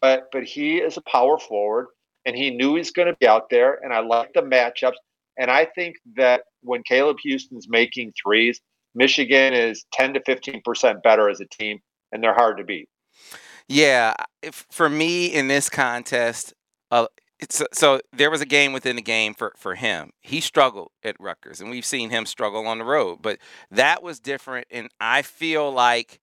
but 0.00 0.28
but 0.32 0.44
he 0.44 0.78
is 0.78 0.96
a 0.96 1.02
power 1.02 1.38
forward, 1.38 1.88
and 2.24 2.36
he 2.36 2.50
knew 2.50 2.74
he's 2.74 2.90
going 2.90 3.08
to 3.08 3.16
be 3.20 3.26
out 3.26 3.50
there. 3.50 3.78
And 3.82 3.92
I 3.92 4.00
like 4.00 4.32
the 4.32 4.42
matchups. 4.42 4.96
And 5.38 5.50
I 5.50 5.66
think 5.66 5.96
that 6.16 6.42
when 6.62 6.82
Caleb 6.82 7.18
Houstan's 7.24 7.68
making 7.68 8.14
threes, 8.22 8.60
Michigan 8.94 9.52
is 9.52 9.84
10 9.92 10.14
to 10.14 10.20
15% 10.20 11.02
better 11.02 11.28
as 11.28 11.40
a 11.40 11.46
team, 11.46 11.80
and 12.10 12.22
they're 12.22 12.34
hard 12.34 12.56
to 12.58 12.64
beat. 12.64 12.88
Yeah. 13.68 14.14
If, 14.42 14.66
for 14.70 14.88
me 14.88 15.26
in 15.26 15.48
this 15.48 15.68
contest, 15.68 16.54
uh, 16.90 17.06
it's, 17.38 17.62
so 17.72 18.00
there 18.12 18.30
was 18.30 18.40
a 18.40 18.46
game 18.46 18.72
within 18.72 18.96
the 18.96 19.02
game 19.02 19.34
for, 19.34 19.52
for 19.56 19.74
him. 19.74 20.12
He 20.20 20.40
struggled 20.40 20.90
at 21.04 21.20
Rutgers, 21.20 21.60
and 21.60 21.70
we've 21.70 21.84
seen 21.84 22.10
him 22.10 22.24
struggle 22.26 22.66
on 22.66 22.78
the 22.78 22.84
road, 22.84 23.18
but 23.20 23.38
that 23.70 24.02
was 24.02 24.20
different. 24.20 24.66
And 24.70 24.88
I 25.00 25.22
feel 25.22 25.70
like 25.70 26.20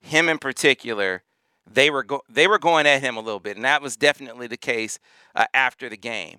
him 0.00 0.28
in 0.28 0.38
particular, 0.38 1.22
they 1.70 1.90
were 1.90 2.04
go- 2.04 2.22
they 2.28 2.46
were 2.46 2.58
going 2.58 2.86
at 2.86 3.02
him 3.02 3.16
a 3.16 3.20
little 3.20 3.40
bit, 3.40 3.56
and 3.56 3.64
that 3.64 3.82
was 3.82 3.96
definitely 3.96 4.46
the 4.46 4.56
case 4.56 4.98
uh, 5.34 5.46
after 5.54 5.88
the 5.88 5.96
game 5.96 6.38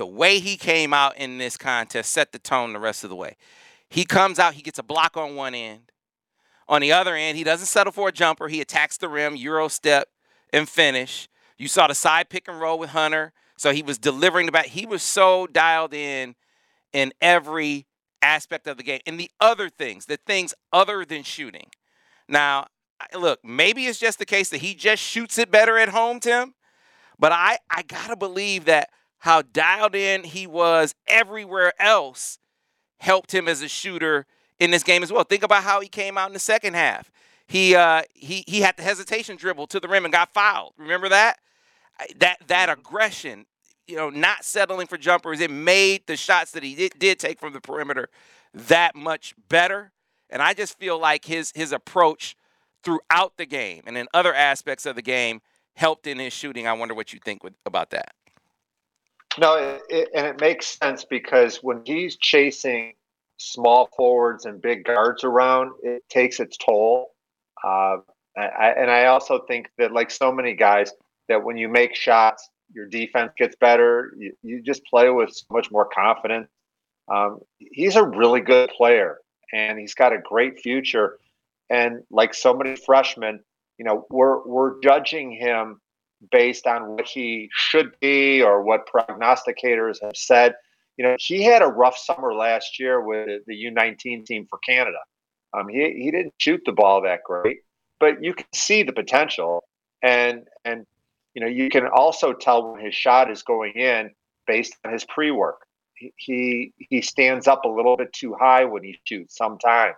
the 0.00 0.06
way 0.06 0.38
he 0.38 0.56
came 0.56 0.94
out 0.94 1.14
in 1.18 1.36
this 1.36 1.58
contest 1.58 2.10
set 2.10 2.32
the 2.32 2.38
tone 2.38 2.72
the 2.72 2.78
rest 2.78 3.04
of 3.04 3.10
the 3.10 3.16
way. 3.16 3.36
He 3.90 4.04
comes 4.04 4.38
out, 4.38 4.54
he 4.54 4.62
gets 4.62 4.78
a 4.78 4.82
block 4.82 5.14
on 5.14 5.34
one 5.34 5.54
end. 5.54 5.92
On 6.68 6.80
the 6.80 6.90
other 6.90 7.14
end, 7.14 7.36
he 7.36 7.44
doesn't 7.44 7.66
settle 7.66 7.92
for 7.92 8.08
a 8.08 8.12
jumper. 8.12 8.48
He 8.48 8.62
attacks 8.62 8.96
the 8.96 9.10
rim, 9.10 9.36
euro 9.36 9.68
step, 9.68 10.08
and 10.54 10.66
finish. 10.66 11.28
You 11.58 11.68
saw 11.68 11.86
the 11.86 11.94
side 11.94 12.30
pick 12.30 12.48
and 12.48 12.58
roll 12.58 12.78
with 12.78 12.90
Hunter. 12.90 13.34
So 13.60 13.74
he 13.74 13.82
was 13.82 13.98
delivering 13.98 14.46
the 14.46 14.52
back. 14.52 14.68
He 14.68 14.86
was 14.86 15.02
so 15.02 15.46
dialed 15.46 15.92
in 15.92 16.34
in 16.94 17.12
every 17.20 17.84
aspect 18.22 18.66
of 18.66 18.78
the 18.78 18.82
game. 18.82 19.00
And 19.04 19.20
the 19.20 19.30
other 19.38 19.68
things, 19.68 20.06
the 20.06 20.16
things 20.16 20.54
other 20.72 21.04
than 21.04 21.24
shooting. 21.24 21.66
Now, 22.26 22.68
look, 23.14 23.40
maybe 23.44 23.84
it's 23.84 23.98
just 23.98 24.18
the 24.18 24.24
case 24.24 24.48
that 24.48 24.62
he 24.62 24.72
just 24.72 25.02
shoots 25.02 25.36
it 25.36 25.50
better 25.50 25.76
at 25.76 25.90
home, 25.90 26.20
Tim. 26.20 26.54
But 27.18 27.32
I, 27.32 27.58
I 27.68 27.82
gotta 27.82 28.16
believe 28.16 28.64
that 28.64 28.88
how 29.18 29.42
dialed 29.42 29.94
in 29.94 30.24
he 30.24 30.46
was 30.46 30.94
everywhere 31.06 31.74
else 31.78 32.38
helped 32.96 33.34
him 33.34 33.46
as 33.46 33.60
a 33.60 33.68
shooter 33.68 34.24
in 34.58 34.70
this 34.70 34.82
game 34.82 35.02
as 35.02 35.12
well. 35.12 35.24
Think 35.24 35.42
about 35.42 35.64
how 35.64 35.82
he 35.82 35.88
came 35.88 36.16
out 36.16 36.28
in 36.28 36.32
the 36.32 36.38
second 36.38 36.72
half. 36.72 37.10
He 37.46 37.74
uh, 37.74 38.04
he 38.14 38.42
he 38.46 38.62
had 38.62 38.78
the 38.78 38.84
hesitation 38.84 39.36
dribble 39.36 39.66
to 39.66 39.80
the 39.80 39.88
rim 39.88 40.06
and 40.06 40.12
got 40.12 40.32
fouled. 40.32 40.72
Remember 40.78 41.10
that? 41.10 41.40
That 42.20 42.38
that 42.46 42.70
mm-hmm. 42.70 42.80
aggression, 42.80 43.44
you 43.90 43.96
know, 43.96 44.08
not 44.08 44.44
settling 44.44 44.86
for 44.86 44.96
jumpers, 44.96 45.40
it 45.40 45.50
made 45.50 46.06
the 46.06 46.16
shots 46.16 46.52
that 46.52 46.62
he 46.62 46.74
did, 46.74 46.98
did 46.98 47.18
take 47.18 47.38
from 47.38 47.52
the 47.52 47.60
perimeter 47.60 48.08
that 48.54 48.94
much 48.94 49.34
better. 49.48 49.92
And 50.30 50.40
I 50.40 50.54
just 50.54 50.78
feel 50.78 50.98
like 50.98 51.24
his 51.24 51.52
his 51.54 51.72
approach 51.72 52.36
throughout 52.82 53.36
the 53.36 53.46
game 53.46 53.82
and 53.86 53.98
in 53.98 54.06
other 54.14 54.32
aspects 54.32 54.86
of 54.86 54.94
the 54.94 55.02
game 55.02 55.40
helped 55.74 56.06
in 56.06 56.18
his 56.18 56.32
shooting. 56.32 56.66
I 56.66 56.72
wonder 56.72 56.94
what 56.94 57.12
you 57.12 57.18
think 57.22 57.42
with, 57.42 57.54
about 57.66 57.90
that. 57.90 58.14
No, 59.38 59.56
it, 59.56 59.82
it, 59.88 60.08
and 60.14 60.26
it 60.26 60.40
makes 60.40 60.78
sense 60.80 61.04
because 61.04 61.58
when 61.62 61.82
he's 61.84 62.16
chasing 62.16 62.94
small 63.38 63.88
forwards 63.96 64.44
and 64.44 64.60
big 64.60 64.84
guards 64.84 65.24
around, 65.24 65.72
it 65.82 66.02
takes 66.08 66.40
its 66.40 66.56
toll. 66.56 67.08
Uh, 67.62 67.98
I, 68.36 68.74
and 68.76 68.90
I 68.90 69.06
also 69.06 69.40
think 69.46 69.70
that, 69.78 69.92
like 69.92 70.10
so 70.10 70.32
many 70.32 70.54
guys, 70.54 70.92
that 71.28 71.44
when 71.44 71.56
you 71.56 71.68
make 71.68 71.94
shots, 71.94 72.48
your 72.72 72.86
defense 72.86 73.32
gets 73.36 73.56
better. 73.56 74.12
You, 74.16 74.32
you 74.42 74.62
just 74.62 74.84
play 74.84 75.10
with 75.10 75.34
so 75.34 75.44
much 75.50 75.70
more 75.70 75.86
confidence. 75.86 76.48
Um, 77.08 77.40
he's 77.58 77.96
a 77.96 78.04
really 78.04 78.40
good 78.40 78.70
player, 78.76 79.18
and 79.52 79.78
he's 79.78 79.94
got 79.94 80.12
a 80.12 80.18
great 80.18 80.60
future. 80.60 81.18
And 81.68 82.02
like 82.10 82.34
so 82.34 82.54
many 82.54 82.76
freshmen, 82.76 83.40
you 83.78 83.84
know, 83.84 84.06
we're 84.10 84.46
we're 84.46 84.80
judging 84.80 85.32
him 85.32 85.80
based 86.30 86.66
on 86.66 86.96
what 86.96 87.08
he 87.08 87.48
should 87.52 87.98
be 88.00 88.42
or 88.42 88.62
what 88.62 88.88
prognosticators 88.88 90.02
have 90.02 90.16
said. 90.16 90.54
You 90.96 91.04
know, 91.04 91.16
he 91.18 91.42
had 91.42 91.62
a 91.62 91.66
rough 91.66 91.96
summer 91.96 92.34
last 92.34 92.78
year 92.78 93.00
with 93.00 93.42
the 93.46 93.64
U19 93.64 94.26
team 94.26 94.46
for 94.50 94.58
Canada. 94.58 94.98
Um, 95.54 95.68
he, 95.68 95.94
he 96.02 96.10
didn't 96.10 96.34
shoot 96.38 96.60
the 96.66 96.72
ball 96.72 97.02
that 97.02 97.20
great, 97.24 97.60
but 97.98 98.22
you 98.22 98.34
can 98.34 98.46
see 98.54 98.82
the 98.82 98.92
potential. 98.92 99.64
And, 100.02 100.46
and, 100.64 100.86
you 101.34 101.42
know, 101.42 101.48
you 101.48 101.68
can 101.68 101.86
also 101.86 102.32
tell 102.32 102.72
when 102.72 102.84
his 102.84 102.94
shot 102.94 103.30
is 103.30 103.42
going 103.42 103.72
in 103.74 104.10
based 104.46 104.76
on 104.84 104.92
his 104.92 105.04
pre 105.04 105.30
work. 105.30 105.60
He, 106.16 106.72
he, 106.78 107.02
stands 107.02 107.46
up 107.46 107.64
a 107.66 107.68
little 107.68 107.94
bit 107.94 108.10
too 108.14 108.34
high 108.34 108.64
when 108.64 108.82
he 108.82 108.98
shoots 109.04 109.36
sometimes. 109.36 109.96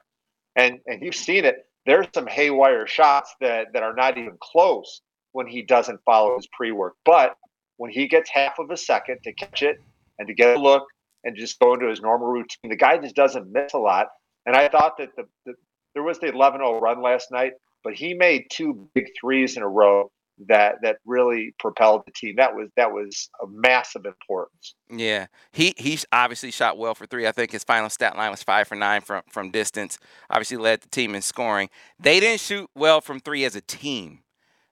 And, 0.56 0.80
and 0.86 1.00
you've 1.00 1.14
seen 1.14 1.44
it. 1.44 1.66
There's 1.86 2.08
some 2.12 2.26
haywire 2.26 2.88
shots 2.88 3.32
that, 3.40 3.72
that 3.72 3.84
are 3.84 3.94
not 3.94 4.18
even 4.18 4.36
close 4.40 5.00
when 5.30 5.46
he 5.46 5.62
doesn't 5.62 6.00
follow 6.04 6.36
his 6.36 6.48
pre 6.52 6.72
work. 6.72 6.94
But 7.04 7.36
when 7.76 7.92
he 7.92 8.08
gets 8.08 8.30
half 8.30 8.58
of 8.58 8.70
a 8.70 8.76
second 8.76 9.18
to 9.22 9.32
catch 9.32 9.62
it 9.62 9.80
and 10.18 10.26
to 10.26 10.34
get 10.34 10.56
a 10.56 10.60
look 10.60 10.84
and 11.24 11.36
just 11.36 11.58
go 11.60 11.74
into 11.74 11.88
his 11.88 12.00
normal 12.00 12.28
routine. 12.28 12.68
The 12.68 12.76
guy 12.76 12.98
just 12.98 13.14
doesn't 13.14 13.52
miss 13.52 13.72
a 13.74 13.78
lot. 13.78 14.08
And 14.44 14.56
I 14.56 14.68
thought 14.68 14.98
that 14.98 15.10
the, 15.16 15.24
the 15.46 15.54
there 15.94 16.02
was 16.02 16.18
the 16.18 16.26
11-0 16.26 16.80
run 16.80 17.02
last 17.02 17.30
night, 17.30 17.52
but 17.84 17.94
he 17.94 18.14
made 18.14 18.46
two 18.50 18.88
big 18.94 19.06
threes 19.20 19.56
in 19.56 19.62
a 19.62 19.68
row 19.68 20.10
that 20.48 20.76
that 20.82 20.96
really 21.04 21.54
propelled 21.58 22.02
the 22.06 22.12
team. 22.12 22.36
That 22.36 22.54
was 22.54 22.68
that 22.76 22.92
was 22.92 23.28
a 23.42 23.46
massive 23.48 24.06
importance. 24.06 24.74
Yeah, 24.90 25.26
he 25.52 25.74
he 25.76 25.98
obviously 26.10 26.50
shot 26.50 26.78
well 26.78 26.94
for 26.94 27.06
three. 27.06 27.26
I 27.26 27.32
think 27.32 27.52
his 27.52 27.64
final 27.64 27.90
stat 27.90 28.16
line 28.16 28.30
was 28.30 28.42
five 28.42 28.68
for 28.68 28.74
nine 28.74 29.02
from 29.02 29.22
from 29.28 29.50
distance. 29.50 29.98
Obviously 30.30 30.56
led 30.56 30.80
the 30.80 30.88
team 30.88 31.14
in 31.14 31.22
scoring. 31.22 31.68
They 31.98 32.20
didn't 32.20 32.40
shoot 32.40 32.70
well 32.74 33.00
from 33.00 33.20
three 33.20 33.44
as 33.44 33.54
a 33.54 33.60
team, 33.60 34.20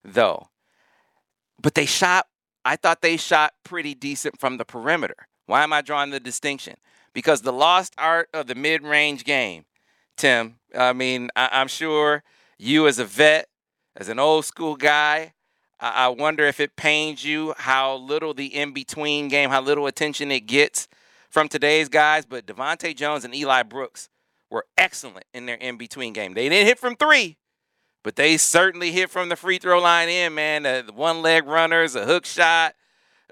though. 0.05 0.49
But 1.63 1.75
they 1.75 1.87
shot. 1.87 2.27
I 2.65 2.77
thought 2.77 3.03
they 3.03 3.17
shot 3.17 3.55
pretty 3.65 3.95
decent 3.95 4.39
from 4.39 4.57
the 4.57 4.65
perimeter. 4.65 5.29
Why 5.47 5.63
am 5.63 5.73
I 5.73 5.81
drawing 5.81 6.11
the 6.11 6.21
distinction? 6.21 6.77
Because 7.13 7.43
the 7.43 7.53
lost 7.53 7.95
art 7.99 8.29
of 8.33 8.47
the 8.47 8.55
mid-range 8.55 9.25
game, 9.25 9.65
Tim. 10.17 10.57
I 10.77 10.93
mean, 10.93 11.31
I, 11.35 11.49
I'm 11.53 11.69
sure 11.69 12.23
you 12.59 12.87
as 12.87 12.99
a 12.99 13.05
vet, 13.05 13.49
as 13.97 14.09
an 14.09 14.19
old 14.19 14.45
school 14.45 14.77
guy, 14.77 15.33
I 15.81 16.09
wonder 16.09 16.45
if 16.45 16.61
it 16.61 16.77
pains 16.77 17.25
you 17.25 17.55
how 17.57 17.97
little 17.97 18.35
the 18.35 18.55
in 18.55 18.73
between 18.73 19.29
game, 19.29 19.49
how 19.49 19.63
little 19.63 19.87
attention 19.87 20.31
it 20.31 20.41
gets 20.41 20.89
from 21.31 21.49
today's 21.49 21.89
guys. 21.89 22.27
But 22.27 22.47
DeVante 22.47 22.95
Jones 22.95 23.25
and 23.25 23.35
Eli 23.35 23.63
Brooks 23.63 24.11
were 24.51 24.67
excellent 24.77 25.25
in 25.33 25.47
their 25.47 25.57
in 25.57 25.79
between 25.79 26.13
game. 26.13 26.35
They 26.35 26.51
didn't 26.51 26.67
hit 26.67 26.79
from 26.79 26.97
three, 26.97 27.39
but 28.03 28.17
they 28.17 28.37
certainly 28.37 28.93
hit 28.93 29.09
from 29.09 29.31
the 29.31 29.37
free 29.37 29.59
throw 29.59 29.81
line 29.81 30.11
in, 30.11 30.35
man. 30.35 30.65
The 30.65 30.93
one 30.95 31.23
leg 31.23 31.47
runners, 31.47 31.95
a 31.95 32.05
hook 32.05 32.27
shot, 32.27 32.75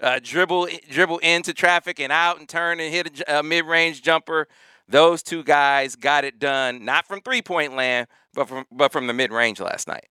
uh, 0.01 0.19
dribble 0.23 0.69
dribble 0.89 1.19
into 1.19 1.53
traffic 1.53 1.99
and 1.99 2.11
out 2.11 2.39
and 2.39 2.49
turn 2.49 2.79
and 2.79 2.91
hit 2.91 3.21
a, 3.27 3.39
a 3.39 3.43
mid 3.43 3.65
range 3.65 4.01
jumper. 4.01 4.47
Those 4.87 5.21
two 5.21 5.43
guys 5.43 5.95
got 5.95 6.23
it 6.23 6.39
done, 6.39 6.83
not 6.83 7.05
from 7.05 7.21
three 7.21 7.43
point 7.43 7.75
land, 7.75 8.07
but 8.33 8.47
from 8.47 8.65
but 8.71 8.91
from 8.91 9.05
the 9.05 9.13
mid 9.13 9.31
range 9.31 9.59
last 9.59 9.87
night. 9.87 10.07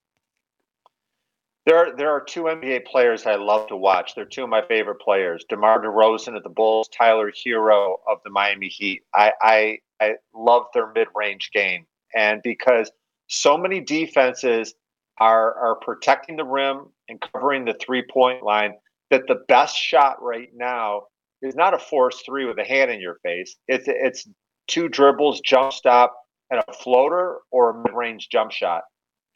There, 1.69 1.95
there 1.95 2.11
are 2.11 2.23
two 2.23 2.45
NBA 2.45 2.87
players 2.87 3.27
I 3.27 3.35
love 3.35 3.67
to 3.67 3.77
watch. 3.77 4.15
They're 4.15 4.25
two 4.25 4.45
of 4.45 4.49
my 4.49 4.63
favorite 4.63 5.03
players: 5.03 5.45
DeMar 5.51 5.83
DeRozan 5.83 6.35
of 6.35 6.43
the 6.43 6.49
Bulls, 6.49 6.89
Tyler 6.89 7.31
Herro 7.31 7.97
of 8.09 8.21
the 8.25 8.31
Miami 8.31 8.69
Heat. 8.69 9.03
I, 9.15 9.33
I, 9.43 9.79
I 10.01 10.15
love 10.35 10.65
their 10.73 10.91
mid-range 10.95 11.51
game, 11.53 11.85
and 12.17 12.41
because 12.43 12.91
so 13.27 13.59
many 13.59 13.81
defenses 13.81 14.75
are 15.19 15.55
are 15.57 15.75
protecting 15.75 16.37
the 16.37 16.45
rim 16.47 16.87
and 17.11 17.21
covering 17.21 17.67
the 17.67 17.75
three-point 17.75 18.43
line, 18.43 18.73
that 19.11 19.27
the 19.29 19.45
best 19.47 19.77
shot 19.77 20.23
right 20.23 20.49
now 20.55 21.03
is 21.43 21.55
not 21.55 21.75
a 21.75 21.79
force 21.79 22.23
three 22.25 22.47
with 22.47 22.59
a 22.59 22.65
hand 22.65 22.91
in 22.91 22.99
your 22.99 23.19
face. 23.23 23.57
It's 23.67 23.85
it's 23.89 24.27
two 24.69 24.89
dribbles, 24.89 25.43
jump 25.43 25.75
stop, 25.75 26.17
and 26.51 26.63
a 26.67 26.73
floater 26.73 27.41
or 27.51 27.69
a 27.69 27.83
mid-range 27.83 28.31
jump 28.31 28.53
shot. 28.53 28.85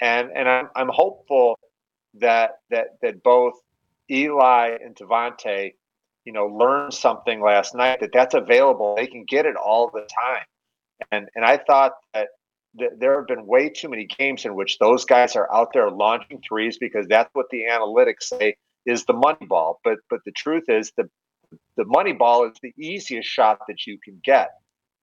And 0.01 0.31
and 0.35 0.49
I'm 0.49 0.71
I'm 0.75 0.89
hopeful 0.89 1.59
that 2.15 2.59
that 2.71 2.99
that 3.03 3.23
both 3.23 3.55
Eli 4.11 4.77
and 4.83 4.95
DeVante, 4.95 5.75
you 6.25 6.33
know, 6.33 6.47
learned 6.47 6.95
something 6.95 7.41
last 7.41 7.75
night 7.75 8.01
that 8.01 8.11
that's 8.13 8.35
available. 8.35 8.95
They 8.97 9.07
can 9.07 9.25
get 9.25 9.47
it 9.47 9.57
all 9.57 9.91
the 9.93 10.01
time. 10.01 10.45
And 11.11 11.29
and 11.35 11.45
I 11.45 11.57
thought 11.57 11.93
that 12.15 12.29
there 12.75 13.19
have 13.19 13.27
been 13.27 13.47
way 13.47 13.69
too 13.69 13.89
many 13.89 14.07
games 14.07 14.45
in 14.45 14.55
which 14.55 14.79
those 14.79 15.05
guys 15.05 15.37
are 15.37 15.53
out 15.53 15.73
there 15.73 15.91
launching 15.91 16.41
threes 16.47 16.79
because 16.79 17.07
that's 17.07 17.29
what 17.35 17.47
the 17.51 17.65
analytics 17.71 18.25
say 18.25 18.57
is 18.87 19.05
the 19.05 19.13
money 19.13 19.47
ball. 19.47 19.81
But 19.85 19.99
but 20.09 20.21
the 20.25 20.33
truth 20.33 20.65
is 20.69 20.93
the 20.97 21.09
the 21.77 21.85
money 21.85 22.13
ball 22.13 22.47
is 22.47 22.55
the 22.63 22.73
easiest 22.79 23.29
shot 23.29 23.61
that 23.69 23.87
you 23.87 23.99
can 23.99 24.21
get. 24.23 24.51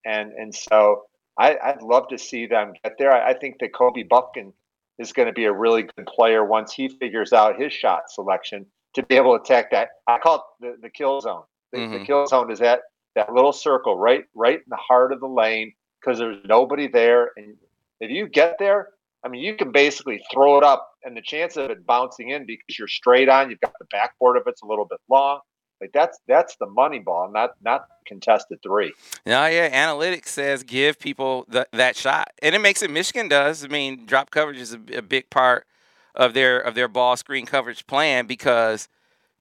And 0.04 0.32
and 0.32 0.54
so 0.54 1.04
I, 1.38 1.74
would 1.74 1.82
love 1.82 2.08
to 2.08 2.18
see 2.18 2.46
them 2.46 2.72
get 2.82 2.96
there. 2.98 3.12
I, 3.12 3.30
I 3.30 3.34
think 3.34 3.60
that 3.60 3.72
Kobe 3.72 4.02
Bufkin 4.04 4.52
is 5.00 5.12
going 5.12 5.26
to 5.26 5.32
be 5.32 5.44
a 5.44 5.52
really 5.52 5.82
good 5.82 6.06
player 6.06 6.44
once 6.44 6.72
he 6.72 6.88
figures 6.88 7.32
out 7.32 7.60
his 7.60 7.72
shot 7.72 8.02
selection 8.10 8.66
to 8.94 9.02
be 9.04 9.16
able 9.16 9.36
to 9.36 9.42
attack 9.42 9.70
that. 9.70 9.88
I 10.06 10.18
call 10.18 10.36
it 10.36 10.42
the, 10.60 10.76
the 10.82 10.90
kill 10.90 11.20
zone. 11.20 11.42
The, 11.72 11.78
mm-hmm. 11.78 11.92
the 11.94 12.04
kill 12.04 12.26
zone 12.26 12.50
is 12.50 12.58
that 12.58 12.80
that 13.16 13.32
little 13.32 13.52
circle 13.52 13.96
right 13.96 14.24
right 14.34 14.58
in 14.58 14.64
the 14.68 14.76
heart 14.76 15.12
of 15.12 15.20
the 15.20 15.28
lane 15.28 15.72
because 16.00 16.18
there's 16.18 16.38
nobody 16.44 16.86
there, 16.86 17.30
and 17.36 17.56
if 18.00 18.10
you 18.10 18.26
get 18.28 18.56
there, 18.58 18.88
I 19.24 19.28
mean, 19.28 19.42
you 19.42 19.54
can 19.56 19.70
basically 19.70 20.22
throw 20.32 20.56
it 20.56 20.64
up, 20.64 20.88
and 21.04 21.16
the 21.16 21.22
chance 21.22 21.56
of 21.56 21.70
it 21.70 21.84
bouncing 21.86 22.30
in 22.30 22.46
because 22.46 22.78
you're 22.78 22.88
straight 22.88 23.28
on, 23.28 23.50
you've 23.50 23.60
got 23.60 23.74
the 23.78 23.86
backboard 23.90 24.36
of 24.36 24.44
it's 24.46 24.62
a 24.62 24.66
little 24.66 24.86
bit 24.86 24.98
long. 25.08 25.40
Like 25.80 25.92
that's 25.92 26.18
that's 26.26 26.56
the 26.56 26.66
money 26.66 26.98
ball, 26.98 27.30
not 27.32 27.54
not 27.62 27.86
contested 28.06 28.62
three. 28.62 28.92
No, 29.24 29.46
yeah, 29.46 29.86
analytics 29.86 30.26
says 30.26 30.62
give 30.62 30.98
people 30.98 31.46
the, 31.48 31.66
that 31.72 31.96
shot, 31.96 32.32
and 32.42 32.54
it 32.54 32.60
makes 32.60 32.82
it. 32.82 32.90
Michigan 32.90 33.28
does. 33.28 33.64
I 33.64 33.68
mean, 33.68 34.04
drop 34.04 34.30
coverage 34.30 34.58
is 34.58 34.74
a, 34.74 34.80
a 34.98 35.02
big 35.02 35.30
part 35.30 35.66
of 36.14 36.34
their 36.34 36.58
of 36.58 36.74
their 36.74 36.88
ball 36.88 37.16
screen 37.16 37.46
coverage 37.46 37.86
plan 37.86 38.26
because 38.26 38.88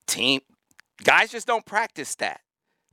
team 0.07 0.41
guys 1.03 1.31
just 1.31 1.47
don't 1.47 1.65
practice 1.65 2.15
that. 2.15 2.41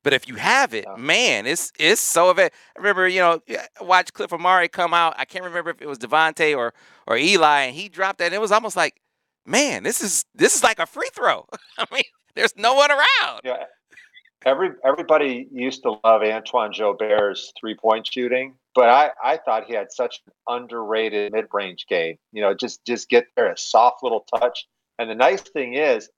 But 0.02 0.12
if 0.12 0.28
you 0.28 0.36
have 0.36 0.72
it, 0.72 0.86
man, 0.96 1.46
it's 1.46 1.72
it's 1.80 2.00
so 2.00 2.30
of 2.30 2.38
it. 2.38 2.52
I 2.76 2.78
remember, 2.78 3.08
you 3.08 3.18
know, 3.18 3.40
watch 3.80 4.12
Cliff 4.12 4.30
Omoruyi 4.30 4.70
come 4.70 4.94
out. 4.94 5.14
I 5.18 5.24
can't 5.24 5.44
remember 5.44 5.70
if 5.70 5.82
it 5.82 5.88
was 5.88 5.98
DeVante 5.98 6.56
or 6.56 6.74
or 7.08 7.16
Eli, 7.16 7.62
and 7.62 7.74
he 7.74 7.88
dropped 7.88 8.18
that. 8.18 8.26
And 8.26 8.34
it 8.34 8.40
was 8.40 8.52
almost 8.52 8.76
like, 8.76 9.00
man, 9.44 9.82
this 9.82 10.00
is 10.00 10.24
this 10.32 10.54
is 10.54 10.62
like 10.62 10.78
a 10.78 10.86
free 10.86 11.10
throw. 11.12 11.46
I 11.78 11.86
mean, 11.92 12.04
there's 12.36 12.54
no 12.56 12.74
one 12.74 12.90
around. 12.90 13.40
Yeah. 13.44 13.64
Every 14.44 14.70
everybody 14.84 15.48
used 15.50 15.82
to 15.82 15.98
love 16.04 16.22
Antoine 16.22 16.72
Joubert's 16.72 17.52
three 17.58 17.74
point 17.74 18.06
shooting, 18.06 18.54
but 18.76 18.88
I, 18.88 19.10
I 19.24 19.38
thought 19.38 19.64
he 19.64 19.74
had 19.74 19.90
such 19.90 20.20
an 20.26 20.32
underrated 20.46 21.32
mid 21.32 21.46
range 21.52 21.86
game. 21.88 22.16
You 22.32 22.42
know, 22.42 22.54
just 22.54 22.84
just 22.84 23.08
get 23.08 23.26
there, 23.34 23.50
a 23.50 23.58
soft 23.58 24.04
little 24.04 24.24
touch. 24.38 24.68
And 25.00 25.10
the 25.10 25.16
nice 25.16 25.40
thing 25.40 25.74
is 25.74 26.08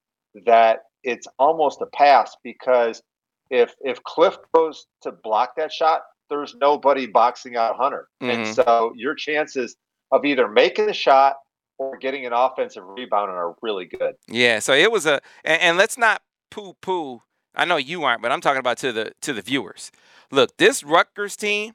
that 0.45 0.81
it's 1.05 1.27
almost 1.39 1.81
a 1.81 1.87
pass 1.87 2.37
because 2.45 3.03
if 3.51 3.75
if 3.81 4.03
Cliff 4.03 4.37
goes 4.55 4.87
to 5.03 5.13
block 5.13 5.53
that 5.57 5.73
shot, 5.73 6.03
there's 6.29 6.55
nobody 6.61 7.07
boxing 7.07 7.57
out 7.57 7.77
Hunter, 7.77 8.09
mm-hmm. 8.23 8.43
and 8.43 8.55
so 8.55 8.93
your 8.95 9.15
chances 9.15 9.77
of 10.11 10.25
either 10.27 10.49
making 10.49 10.87
the 10.87 10.93
shot 10.93 11.37
or 11.79 11.97
getting 11.97 12.27
an 12.27 12.33
offensive 12.33 12.85
rebound 12.87 13.31
and 13.31 13.39
are 13.39 13.55
really 13.63 13.87
good. 13.87 14.17
Yeah, 14.29 14.59
so 14.59 14.73
it 14.75 14.93
was 14.93 15.07
a 15.07 15.21
and, 15.45 15.63
and 15.63 15.79
let's 15.79 15.97
not 15.97 16.23
poo 16.51 16.75
poo. 16.81 17.23
I 17.55 17.65
know 17.65 17.77
you 17.77 18.05
aren't, 18.05 18.23
but 18.23 18.31
I'm 18.31 18.41
talking 18.41 18.61
about 18.61 18.79
to 18.79 18.93
the 18.93 19.13
to 19.23 19.33
the 19.33 19.43
viewers. 19.43 19.91
Look, 20.31 20.57
this 20.59 20.85
Rutgers 20.85 21.37
team 21.37 21.75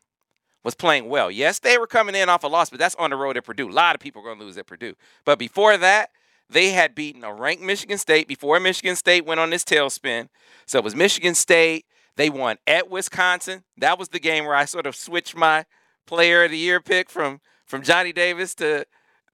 was 0.63 0.75
playing 0.75 1.09
well. 1.09 1.31
Yes, 1.31 1.59
they 1.59 1.77
were 1.77 1.87
coming 1.87 2.15
in 2.15 2.29
off 2.29 2.43
a 2.43 2.47
loss, 2.47 2.69
but 2.69 2.79
that's 2.79 2.95
on 2.95 3.09
the 3.09 3.15
road 3.15 3.37
at 3.37 3.43
Purdue. 3.43 3.69
A 3.69 3.71
lot 3.71 3.95
of 3.95 4.01
people 4.01 4.21
are 4.21 4.25
going 4.25 4.39
to 4.39 4.45
lose 4.45 4.57
at 4.57 4.67
Purdue. 4.67 4.93
But 5.25 5.39
before 5.39 5.77
that, 5.77 6.11
they 6.49 6.69
had 6.69 6.95
beaten 6.95 7.23
a 7.23 7.33
ranked 7.33 7.63
Michigan 7.63 7.97
State 7.97 8.27
before 8.27 8.59
Michigan 8.59 8.95
State 8.95 9.25
went 9.25 9.39
on 9.39 9.49
this 9.49 9.63
tailspin. 9.63 10.29
So 10.65 10.77
it 10.77 10.83
was 10.83 10.95
Michigan 10.95 11.35
State. 11.35 11.85
They 12.15 12.29
won 12.29 12.57
at 12.67 12.89
Wisconsin. 12.89 13.63
That 13.77 13.97
was 13.97 14.09
the 14.09 14.19
game 14.19 14.45
where 14.45 14.55
I 14.55 14.65
sort 14.65 14.85
of 14.85 14.95
switched 14.95 15.35
my 15.35 15.65
player 16.05 16.43
of 16.43 16.51
the 16.51 16.57
year 16.57 16.79
pick 16.79 17.09
from 17.09 17.41
from 17.65 17.81
Johnny 17.81 18.13
Davis 18.13 18.53
to 18.55 18.85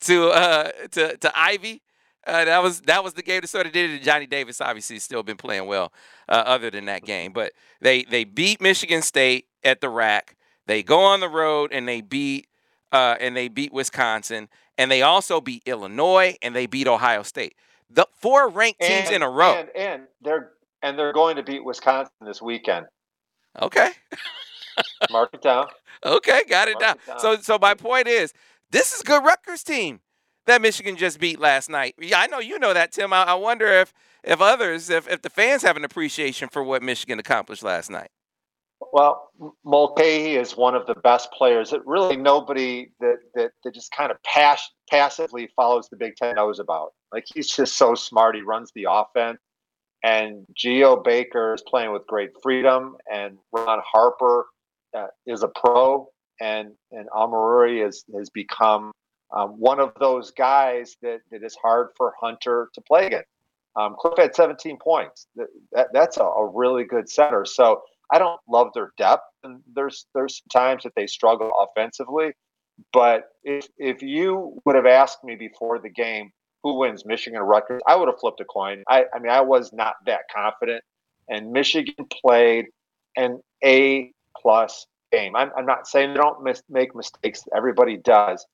to 0.01 0.29
uh, 0.29 0.71
to 0.91 1.17
to 1.17 1.39
Ivey. 1.39 1.81
Uh, 2.27 2.45
that 2.45 2.61
was 2.61 2.81
that 2.81 3.03
was 3.03 3.13
the 3.13 3.23
game 3.23 3.41
that 3.41 3.47
sort 3.47 3.65
of 3.65 3.71
did 3.71 3.89
it. 3.89 4.03
Johnny 4.03 4.27
Davis 4.27 4.61
obviously 4.61 4.99
still 4.99 5.23
been 5.23 5.37
playing 5.37 5.67
well, 5.67 5.91
uh, 6.27 6.43
other 6.45 6.69
than 6.69 6.85
that 6.85 7.03
game. 7.03 7.33
But 7.33 7.53
they 7.81 8.03
they 8.03 8.23
beat 8.23 8.61
Michigan 8.61 9.01
State 9.01 9.47
at 9.63 9.81
the 9.81 9.89
RAC. 9.89 10.35
They 10.67 10.83
go 10.83 10.99
on 10.99 11.19
the 11.19 11.29
road 11.29 11.71
and 11.71 11.87
they 11.87 12.01
beat 12.01 12.47
uh, 12.91 13.15
and 13.19 13.35
they 13.35 13.47
beat 13.47 13.73
Wisconsin, 13.73 14.49
and 14.77 14.91
they 14.91 15.01
also 15.01 15.41
beat 15.41 15.63
Illinois 15.65 16.35
and 16.41 16.55
they 16.55 16.65
beat 16.65 16.87
Ohio 16.87 17.23
State. 17.23 17.55
The 17.89 18.05
four 18.13 18.49
ranked 18.49 18.81
teams 18.81 19.07
and, 19.07 19.17
in 19.17 19.21
a 19.23 19.29
row. 19.29 19.55
And, 19.55 19.69
and 19.75 20.03
they're 20.21 20.51
and 20.81 20.97
they're 20.97 21.13
going 21.13 21.35
to 21.37 21.43
beat 21.43 21.63
Wisconsin 21.63 22.13
this 22.21 22.41
weekend. 22.41 22.85
Okay. 23.61 23.91
Mark 25.11 25.31
it 25.33 25.41
down. 25.41 25.67
Okay, 26.05 26.43
got 26.47 26.69
it 26.69 26.79
down. 26.79 26.95
it 26.95 27.07
down. 27.07 27.19
So 27.19 27.35
so 27.41 27.57
my 27.59 27.73
point 27.73 28.07
is 28.07 28.33
this 28.71 28.93
is 28.93 29.01
good 29.01 29.23
Rutgers 29.23 29.63
team 29.63 30.01
that 30.45 30.61
Michigan 30.61 30.97
just 30.97 31.19
beat 31.19 31.39
last 31.39 31.69
night. 31.69 31.95
Yeah, 31.99 32.19
I 32.19 32.27
know 32.27 32.39
you 32.39 32.59
know 32.59 32.73
that, 32.73 32.91
Tim. 32.91 33.13
I, 33.13 33.23
I 33.23 33.33
wonder 33.35 33.67
if 33.67 33.93
if 34.23 34.41
others, 34.41 34.89
if, 34.89 35.07
if 35.07 35.21
the 35.21 35.29
fans 35.29 35.61
have 35.63 35.77
an 35.77 35.85
appreciation 35.85 36.49
for 36.49 36.63
what 36.63 36.83
Michigan 36.83 37.19
accomplished 37.19 37.63
last 37.63 37.89
night. 37.89 38.09
Well, 38.91 39.29
Mulcahy 39.63 40.35
is 40.35 40.57
one 40.57 40.75
of 40.75 40.87
the 40.87 40.95
best 40.95 41.31
players 41.31 41.69
that 41.69 41.85
really 41.85 42.17
nobody 42.17 42.91
that 42.99 43.17
that, 43.35 43.51
that 43.63 43.73
just 43.73 43.91
kind 43.91 44.11
of 44.11 44.17
pass, 44.23 44.67
passively 44.89 45.49
follows 45.55 45.87
the 45.89 45.97
Big 45.97 46.15
Ten 46.15 46.35
knows 46.35 46.59
about. 46.59 46.93
Like 47.11 47.25
he's 47.33 47.49
just 47.49 47.77
so 47.77 47.95
smart. 47.95 48.35
He 48.35 48.41
runs 48.41 48.71
the 48.75 48.87
offense. 48.89 49.39
And 50.01 50.45
Geo 50.55 50.95
Baker 50.95 51.53
is 51.53 51.61
playing 51.67 51.91
with 51.91 52.07
great 52.07 52.29
freedom, 52.41 52.95
and 53.13 53.37
Ron 53.51 53.81
Harper 53.85 54.45
uh, 54.97 55.07
is 55.27 55.43
a 55.43 55.49
pro 55.49 56.07
and 56.39 56.71
and 56.91 57.09
Omoruyi 57.09 57.83
has 57.83 58.03
has 58.15 58.29
become 58.29 58.91
um, 59.35 59.49
one 59.59 59.79
of 59.79 59.93
those 59.99 60.31
guys 60.31 60.97
that 61.01 61.19
that 61.31 61.43
is 61.43 61.55
hard 61.55 61.89
for 61.97 62.13
Hunter 62.19 62.69
to 62.73 62.81
play 62.81 63.07
against. 63.07 63.27
Um, 63.75 63.95
Cliff 63.97 64.17
had 64.17 64.35
17 64.35 64.77
points. 64.77 65.27
That, 65.71 65.87
that's 65.93 66.17
a, 66.17 66.23
a, 66.23 66.47
really 66.47 66.83
good 66.83 67.07
center. 67.07 67.45
So 67.45 67.81
I 68.11 68.17
don't 68.17 68.39
love 68.49 68.69
their 68.73 68.91
depth, 68.97 69.23
and 69.43 69.61
there's 69.73 70.07
there's 70.13 70.41
times 70.51 70.83
that 70.83 70.93
they 70.95 71.07
struggle 71.07 71.51
offensively. 71.59 72.31
But 72.91 73.25
if 73.43 73.67
if 73.77 74.01
you 74.01 74.59
would 74.65 74.75
have 74.75 74.85
asked 74.85 75.23
me 75.23 75.35
before 75.35 75.79
the 75.79 75.89
game 75.89 76.31
who 76.63 76.79
wins, 76.79 77.05
Michigan 77.05 77.39
or 77.39 77.45
Rutgers, 77.45 77.81
I 77.87 77.95
would 77.95 78.07
have 78.07 78.19
flipped 78.19 78.41
a 78.41 78.45
coin. 78.45 78.83
I, 78.87 79.05
I 79.13 79.19
mean, 79.19 79.31
I 79.31 79.41
was 79.41 79.71
not 79.71 79.95
that 80.05 80.21
confident, 80.33 80.83
and 81.29 81.51
Michigan 81.51 82.05
played 82.21 82.65
an 83.15 83.41
A 83.63 84.11
plus 84.41 84.87
game. 85.11 85.35
I'm, 85.35 85.51
I'm 85.57 85.65
not 85.65 85.87
saying 85.87 86.13
they 86.13 86.19
don't 86.19 86.43
mis- 86.43 86.63
make 86.69 86.95
mistakes. 86.95 87.43
Everybody 87.55 87.97
does, 87.97 88.45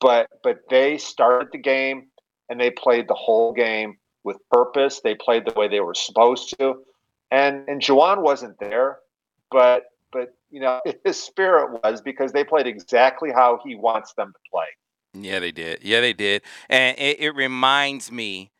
but 0.00 0.28
but 0.42 0.60
they 0.70 0.98
started 0.98 1.48
the 1.52 1.58
game 1.58 2.08
and 2.48 2.60
they 2.60 2.70
played 2.70 3.08
the 3.08 3.14
whole 3.14 3.52
game 3.52 3.96
with 4.24 4.36
purpose. 4.50 5.00
They 5.00 5.14
played 5.14 5.44
the 5.46 5.52
way 5.58 5.68
they 5.68 5.80
were 5.80 5.94
supposed 5.94 6.54
to, 6.58 6.82
and 7.30 7.68
and 7.68 7.80
Juwan 7.80 8.22
wasn't 8.22 8.58
there, 8.58 8.98
but 9.50 9.84
but 10.12 10.34
you 10.50 10.60
know 10.60 10.80
his 11.04 11.20
spirit 11.20 11.80
was 11.82 12.00
because 12.00 12.32
they 12.32 12.44
played 12.44 12.66
exactly 12.66 13.30
how 13.32 13.60
he 13.64 13.74
wants 13.74 14.12
them 14.14 14.32
to 14.32 14.50
play. 14.50 14.66
Yeah, 15.14 15.40
they 15.40 15.52
did. 15.52 15.80
Yeah, 15.82 16.00
they 16.00 16.12
did, 16.12 16.42
and 16.68 16.98
it, 16.98 17.20
it 17.20 17.34
reminds 17.34 18.10
me. 18.10 18.50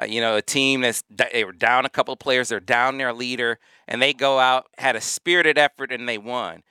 Uh, 0.00 0.06
you 0.06 0.20
know, 0.20 0.36
a 0.36 0.42
team 0.42 0.82
that's 0.82 1.02
they 1.10 1.44
were 1.44 1.52
down 1.52 1.84
a 1.84 1.88
couple 1.88 2.12
of 2.12 2.18
players, 2.20 2.48
they're 2.48 2.60
down 2.60 2.96
their 2.96 3.12
leader, 3.12 3.58
and 3.88 4.00
they 4.00 4.14
go 4.14 4.38
out, 4.38 4.66
had 4.78 4.94
a 4.94 5.00
spirited 5.00 5.58
effort, 5.58 5.90
and 5.90 6.08
they 6.08 6.16
won. 6.16 6.62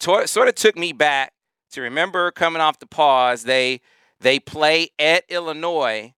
Sort 0.00 0.48
of 0.48 0.54
took 0.54 0.76
me 0.76 0.92
back 0.92 1.32
to 1.72 1.80
remember 1.80 2.30
coming 2.30 2.62
off 2.62 2.78
the 2.78 2.86
pause. 2.86 3.44
They 3.44 3.80
they 4.20 4.38
play 4.38 4.90
at 4.98 5.24
Illinois 5.28 6.14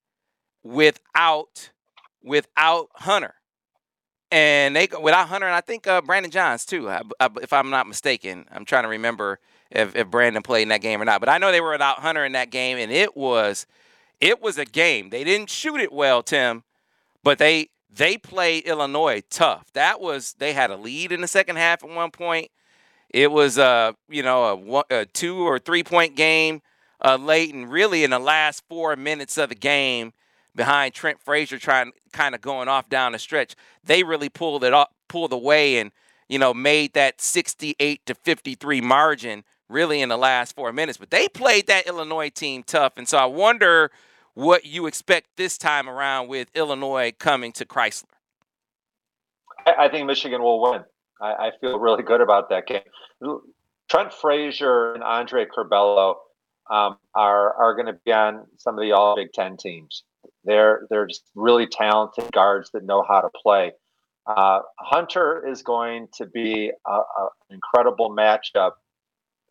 without 0.63 1.71
without 2.23 2.89
Hunter, 2.95 3.35
and 4.31 4.77
they 4.77 4.89
without 5.01 5.29
Hunter, 5.29 5.47
and 5.47 5.55
I 5.55 5.61
think 5.61 5.87
uh, 5.87 6.01
Brandon 6.03 6.31
Johns 6.31 6.65
too, 6.65 6.91
if 7.41 7.53
I'm 7.53 7.71
not 7.71 7.87
mistaken. 7.87 8.47
I'm 8.51 8.65
trying 8.65 8.85
to 8.85 8.89
remember 8.89 9.39
if, 9.71 9.95
if 9.97 10.09
Brandon 10.09 10.43
played 10.43 10.63
in 10.63 10.69
that 10.69 10.83
game 10.83 11.01
or 11.01 11.05
not, 11.05 11.21
but 11.21 11.29
I 11.29 11.39
know 11.39 11.53
they 11.53 11.61
were 11.61 11.73
without 11.73 12.01
Hunter 12.01 12.25
in 12.25 12.33
that 12.33 12.51
game, 12.51 12.79
and 12.79 12.93
it 12.93 13.17
was 13.17 13.67
it 14.21 14.43
was 14.43 14.59
a 14.59 14.65
game. 14.65 15.11
They 15.11 15.25
didn't 15.25 15.51
shoot 15.51 15.81
it 15.81 15.93
well, 15.93 16.23
Tim, 16.23 16.65
but 17.23 17.39
they 17.39 17.69
they 17.93 18.17
played 18.17 18.65
Illinois 18.65 19.23
tough. 19.31 19.73
That 19.73 20.01
was 20.01 20.35
they 20.35 20.53
had 20.53 20.71
a 20.71 20.77
lead 20.77 21.13
in 21.13 21.21
the 21.21 21.29
second 21.29 21.57
half 21.57 21.83
at 21.83 21.91
one 21.91 22.11
point. 22.11 22.51
It 23.11 23.31
was 23.31 23.59
a 23.59 23.95
you 24.09 24.23
know 24.23 24.85
a, 24.91 25.01
a 25.01 25.07
two 25.07 25.47
or 25.47 25.59
three 25.59 25.83
point 25.83 26.17
game 26.17 26.63
uh, 27.05 27.17
late, 27.17 27.53
and 27.53 27.71
really 27.71 28.05
in 28.05 28.11
the 28.11 28.19
last 28.19 28.63
four 28.69 28.95
minutes 28.97 29.37
of 29.37 29.49
the 29.49 29.55
game, 29.55 30.13
behind 30.55 30.95
Trent 30.95 31.21
Frazier 31.21 31.59
trying 31.59 31.93
kind 32.13 32.35
of 32.35 32.41
going 32.41 32.69
off 32.69 32.89
down 32.89 33.13
the 33.13 33.19
stretch, 33.19 33.55
they 33.85 34.03
really 34.03 34.29
pulled 34.29 34.65
it 34.65 34.75
up, 34.75 34.95
pulled 35.09 35.33
away, 35.33 35.79
and 35.79 35.91
you 36.29 36.39
know 36.39 36.55
made 36.55 36.93
that 36.95 37.21
68 37.21 38.07
to 38.07 38.15
53 38.15 38.81
margin 38.81 39.45
really 39.69 40.03
in 40.03 40.09
the 40.09 40.17
last 40.17 40.55
four 40.55 40.73
minutes. 40.73 40.99
But 40.99 41.11
they 41.11 41.29
played 41.29 41.67
that 41.67 41.87
Illinois 41.87 42.31
team 42.31 42.63
tough, 42.63 42.95
and 42.97 43.09
so 43.09 43.19
I 43.19 43.27
wonder 43.27 43.91
what 44.35 44.65
you 44.65 44.87
expect 44.87 45.37
this 45.37 45.59
time 45.59 45.89
around 45.89 46.29
with 46.29 46.49
Illinois 46.55 47.13
coming 47.19 47.53
to 47.53 47.65
Crisler. 47.65 48.05
I 49.67 49.89
think 49.89 50.07
Michigan 50.07 50.43
will 50.43 50.61
win. 50.61 50.85
I, 51.21 51.33
I 51.33 51.51
feel 51.61 51.79
really 51.79 52.03
good 52.03 52.21
about 52.21 52.49
that 52.51 52.67
game. 52.67 53.41
Trent 53.91 54.13
Frazier 54.13 54.95
and 54.95 55.03
Andre 55.03 55.47
Curbelo 55.47 56.17
um, 56.71 56.97
are 57.15 57.55
are 57.55 57.75
going 57.75 57.87
to 57.87 57.99
be 58.05 58.13
on 58.13 58.47
some 58.57 58.79
of 58.79 58.83
the 58.83 58.93
All 58.93 59.17
Big 59.17 59.33
Ten 59.33 59.57
teams. 59.57 60.05
They're 60.45 60.87
they're 60.89 61.07
just 61.07 61.25
really 61.35 61.67
talented 61.67 62.31
guards 62.33 62.71
that 62.73 62.85
know 62.85 63.05
how 63.07 63.21
to 63.21 63.29
play. 63.43 63.73
Uh, 64.27 64.61
Hunter 64.79 65.47
is 65.47 65.63
going 65.63 66.09
to 66.15 66.27
be 66.27 66.71
an 66.87 67.03
incredible 67.51 68.11
matchup 68.11 68.73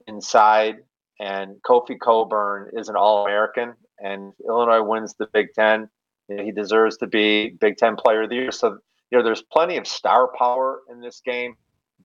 inside, 0.08 0.77
and 1.19 1.55
Kofi 1.67 1.99
Cockburn 1.99 2.69
is 2.73 2.88
an 2.88 2.95
All 2.95 3.25
American, 3.25 3.73
and 3.99 4.32
Illinois 4.47 4.82
wins 4.82 5.15
the 5.19 5.27
Big 5.34 5.53
Ten. 5.53 5.89
You 6.29 6.38
know, 6.38 6.43
he 6.43 6.51
deserves 6.51 6.97
to 6.97 7.08
be 7.08 7.49
Big 7.49 7.77
Ten 7.77 7.95
Player 7.97 8.23
of 8.23 8.29
the 8.29 8.36
Year. 8.36 8.51
So 8.51 8.79
you 9.11 9.17
know, 9.17 9.23
there's 9.23 9.41
plenty 9.41 9.77
of 9.77 9.87
star 9.87 10.29
power 10.37 10.81
in 10.89 11.01
this 11.01 11.21
game, 11.23 11.55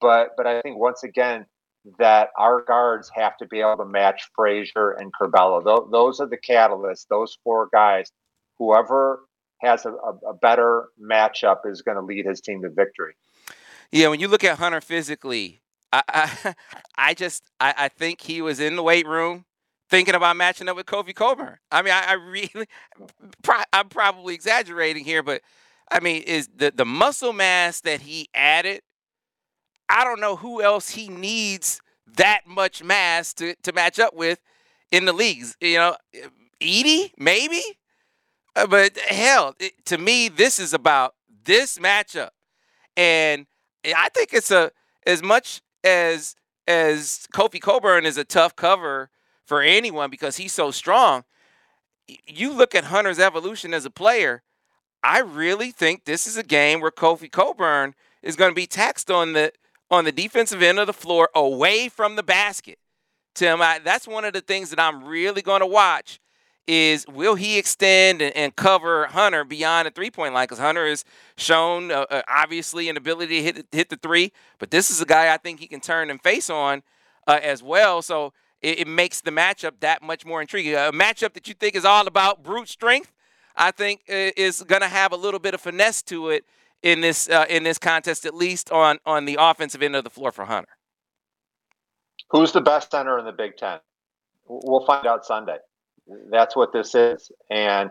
but 0.01 0.31
but 0.37 0.47
I 0.47 0.61
think 0.63 0.79
once 0.79 1.03
again 1.03 1.47
that 1.99 2.31
our 2.39 2.63
guards 2.63 3.11
have 3.15 3.37
to 3.37 3.47
be 3.47 3.61
able 3.61 3.77
to 3.77 3.85
match 3.85 4.31
Frazier 4.35 4.93
and 4.93 5.13
Curbelo. 5.13 5.91
Those 5.91 6.19
are 6.21 6.27
the 6.27 6.39
catalysts. 6.39 7.07
Those 7.09 7.37
four 7.45 7.69
guys. 7.73 8.11
Whoever 8.59 9.21
has 9.61 9.85
a, 9.85 9.93
a 9.93 10.35
better 10.35 10.89
matchup 11.01 11.67
is 11.67 11.83
going 11.83 11.97
to 11.97 12.03
lead 12.03 12.25
his 12.25 12.41
team 12.41 12.63
to 12.63 12.71
victory. 12.71 13.15
Yeah, 13.91 14.09
when 14.09 14.21
you 14.21 14.29
look 14.29 14.45
at 14.45 14.59
Hunter 14.59 14.81
physically, 14.81 15.61
I 15.93 16.03
I, 16.09 16.55
I 16.97 17.15
just 17.15 17.51
I, 17.61 17.75
I 17.77 17.89
think 17.89 18.23
he 18.23 18.41
was 18.41 18.61
in 18.61 18.77
the 18.77 18.83
weight 18.83 19.07
room 19.07 19.45
thinking 19.91 20.15
about 20.15 20.37
matching 20.37 20.69
up 20.69 20.77
with 20.77 20.87
Kofi 20.87 21.15
Cockburn. 21.15 21.59
I 21.71 21.83
mean, 21.83 21.93
I, 21.93 22.05
I 22.09 22.13
really, 22.15 22.67
I'm 23.73 23.89
probably 23.89 24.35
exaggerating 24.35 25.05
here, 25.05 25.23
but 25.23 25.43
I 25.91 26.01
mean, 26.01 26.23
is 26.23 26.49
the 26.55 26.73
the 26.75 26.85
muscle 26.85 27.33
mass 27.33 27.81
that 27.83 28.03
he 28.03 28.29
added? 28.35 28.83
I 29.89 30.05
don't 30.05 30.21
know 30.21 30.37
who 30.37 30.63
else 30.63 30.91
he 30.91 31.09
needs 31.09 31.81
that 32.17 32.43
much 32.47 32.83
mass 32.83 33.35
to 33.35 33.55
to 33.63 33.73
match 33.73 33.99
up 33.99 34.15
with 34.15 34.41
in 34.91 35.05
the 35.05 35.13
leagues. 35.13 35.57
You 35.61 35.77
know, 35.77 35.97
Edey 36.61 37.13
maybe, 37.19 37.63
uh, 38.57 38.67
but 38.67 38.97
hell, 38.99 39.55
it, 39.59 39.85
to 39.87 39.99
me, 39.99 40.29
this 40.29 40.59
is 40.59 40.73
about 40.73 41.15
this 41.45 41.79
matchup, 41.79 42.31
and 42.97 43.47
I 43.85 44.09
think 44.11 44.33
it's 44.33 44.51
a 44.51 44.71
as 45.07 45.23
much 45.23 45.61
as 45.83 46.35
as 46.67 47.27
Kofi 47.35 47.61
Cockburn 47.61 48.07
is 48.07 48.17
a 48.17 48.25
tough 48.25 48.57
cover 48.57 49.11
for 49.47 49.61
anyone 49.61 50.11
because 50.11 50.37
he's 50.39 50.53
so 50.53 50.71
strong. 50.71 51.25
You 52.27 52.53
look 52.53 52.75
at 52.75 52.85
Hunter's 52.85 53.19
evolution 53.19 53.75
as 53.75 53.85
a 53.85 53.91
player 53.91 54.43
I 55.05 55.21
really 55.21 55.71
think 55.71 56.07
this 56.07 56.27
is 56.27 56.39
a 56.39 56.43
game 56.43 56.81
where 56.81 56.91
Kofi 56.91 57.31
Cockburn 57.31 57.95
is 58.23 58.37
going 58.37 58.51
to 58.51 58.55
be 58.55 58.67
taxed 58.67 59.11
on 59.11 59.35
the 59.35 59.53
on 59.91 60.07
the 60.07 60.13
defensive 60.13 60.63
end 60.63 60.79
of 60.79 60.87
the 60.87 60.95
floor 60.95 61.29
away 61.35 61.91
from 61.91 62.17
the 62.17 62.23
basket. 62.23 62.79
Tim, 63.35 63.61
I, 63.61 63.81
that's 63.81 64.09
one 64.09 64.25
of 64.25 64.33
the 64.33 64.41
things 64.41 64.71
that 64.71 64.81
I'm 64.81 65.05
really 65.05 65.43
going 65.43 65.61
to 65.61 65.67
watch 65.67 66.21
is 66.67 67.07
will 67.07 67.35
he 67.35 67.59
extend 67.59 68.23
and, 68.23 68.35
and 68.35 68.57
cover 68.57 69.07
Hunter 69.09 69.45
beyond 69.45 69.87
the 69.87 69.91
three 69.91 70.11
point 70.11 70.33
line? 70.33 70.45
Because 70.45 70.59
Hunter 70.59 70.89
has 70.89 71.05
shown 71.37 71.91
uh, 71.91 72.07
uh, 72.11 72.23
obviously 72.27 72.89
an 72.89 72.97
ability 72.97 73.37
to 73.37 73.43
hit 73.43 73.67
hit 73.73 73.91
the 73.91 73.97
three, 73.97 74.33
but 74.59 74.71
this 74.71 74.91
is 74.91 75.03
a 75.03 75.07
guy 75.07 75.35
I 75.35 75.37
think 75.37 75.61
he 75.61 75.67
can 75.67 75.81
turn 75.81 76.11
and 76.11 76.21
face 76.23 76.49
on 76.49 76.83
uh, 77.27 77.41
as 77.43 77.63
well. 77.63 78.01
So 78.01 78.33
it, 78.63 78.81
it, 78.81 78.89
makes 78.89 79.21
the 79.21 79.31
matchup 79.31 79.81
that 79.81 80.03
much 80.03 80.25
more 80.25 80.41
intriguing. 80.41 80.75
A 80.75 80.93
matchup 80.93 81.35
that 81.35 81.47
you 81.47 81.53
think 81.53 81.75
is 81.75 81.85
all 81.85 82.07
about 82.07 82.43
brute 82.43 82.71
strength 82.71 83.13
I 83.57 83.71
think 83.71 84.03
is 84.07 84.63
going 84.63 84.83
to 84.83 84.89
have 84.89 85.13
a 85.13 85.17
little 85.17 85.41
bit 85.41 85.55
of 85.55 85.61
finesse 85.61 86.03
to 86.03 86.31
it 86.31 86.45
in 86.83 87.01
this 87.01 87.29
uh, 87.29 87.47
in 87.49 87.63
this 87.63 87.79
contest, 87.79 88.27
at 88.27 88.35
least 88.35 88.71
on 88.71 88.99
on 89.07 89.25
the 89.25 89.37
offensive 89.41 89.83
end 89.83 89.97
of 89.97 90.05
the 90.05 90.11
floor 90.11 90.31
for 90.31 90.45
Hunter. 90.45 90.77
Who's 92.31 92.53
the 92.53 92.61
best 92.61 92.91
center 92.91 93.19
in 93.19 93.25
the 93.25 93.33
Big 93.33 93.57
Ten? 93.57 93.79
We'll 94.47 94.85
find 94.85 95.07
out 95.07 95.25
Sunday. 95.25 95.57
That's 96.31 96.55
what 96.55 96.73
this 96.73 96.95
is, 96.95 97.33
and 97.51 97.91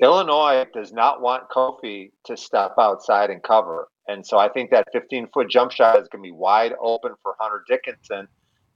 Illinois 0.00 0.66
does 0.74 0.92
not 0.92 1.22
want 1.22 1.48
Kofi 1.48 2.12
to 2.26 2.36
step 2.36 2.72
outside 2.78 3.30
and 3.30 3.42
cover, 3.42 3.88
and 4.06 4.26
so 4.26 4.38
I 4.38 4.48
think 4.48 4.70
that 4.70 4.86
15 4.92 5.28
foot 5.32 5.48
jump 5.48 5.72
shot 5.72 6.00
is 6.00 6.08
going 6.08 6.22
to 6.22 6.28
be 6.28 6.32
wide 6.32 6.74
open 6.80 7.12
for 7.22 7.34
Hunter 7.38 7.64
Dickinson, 7.66 8.28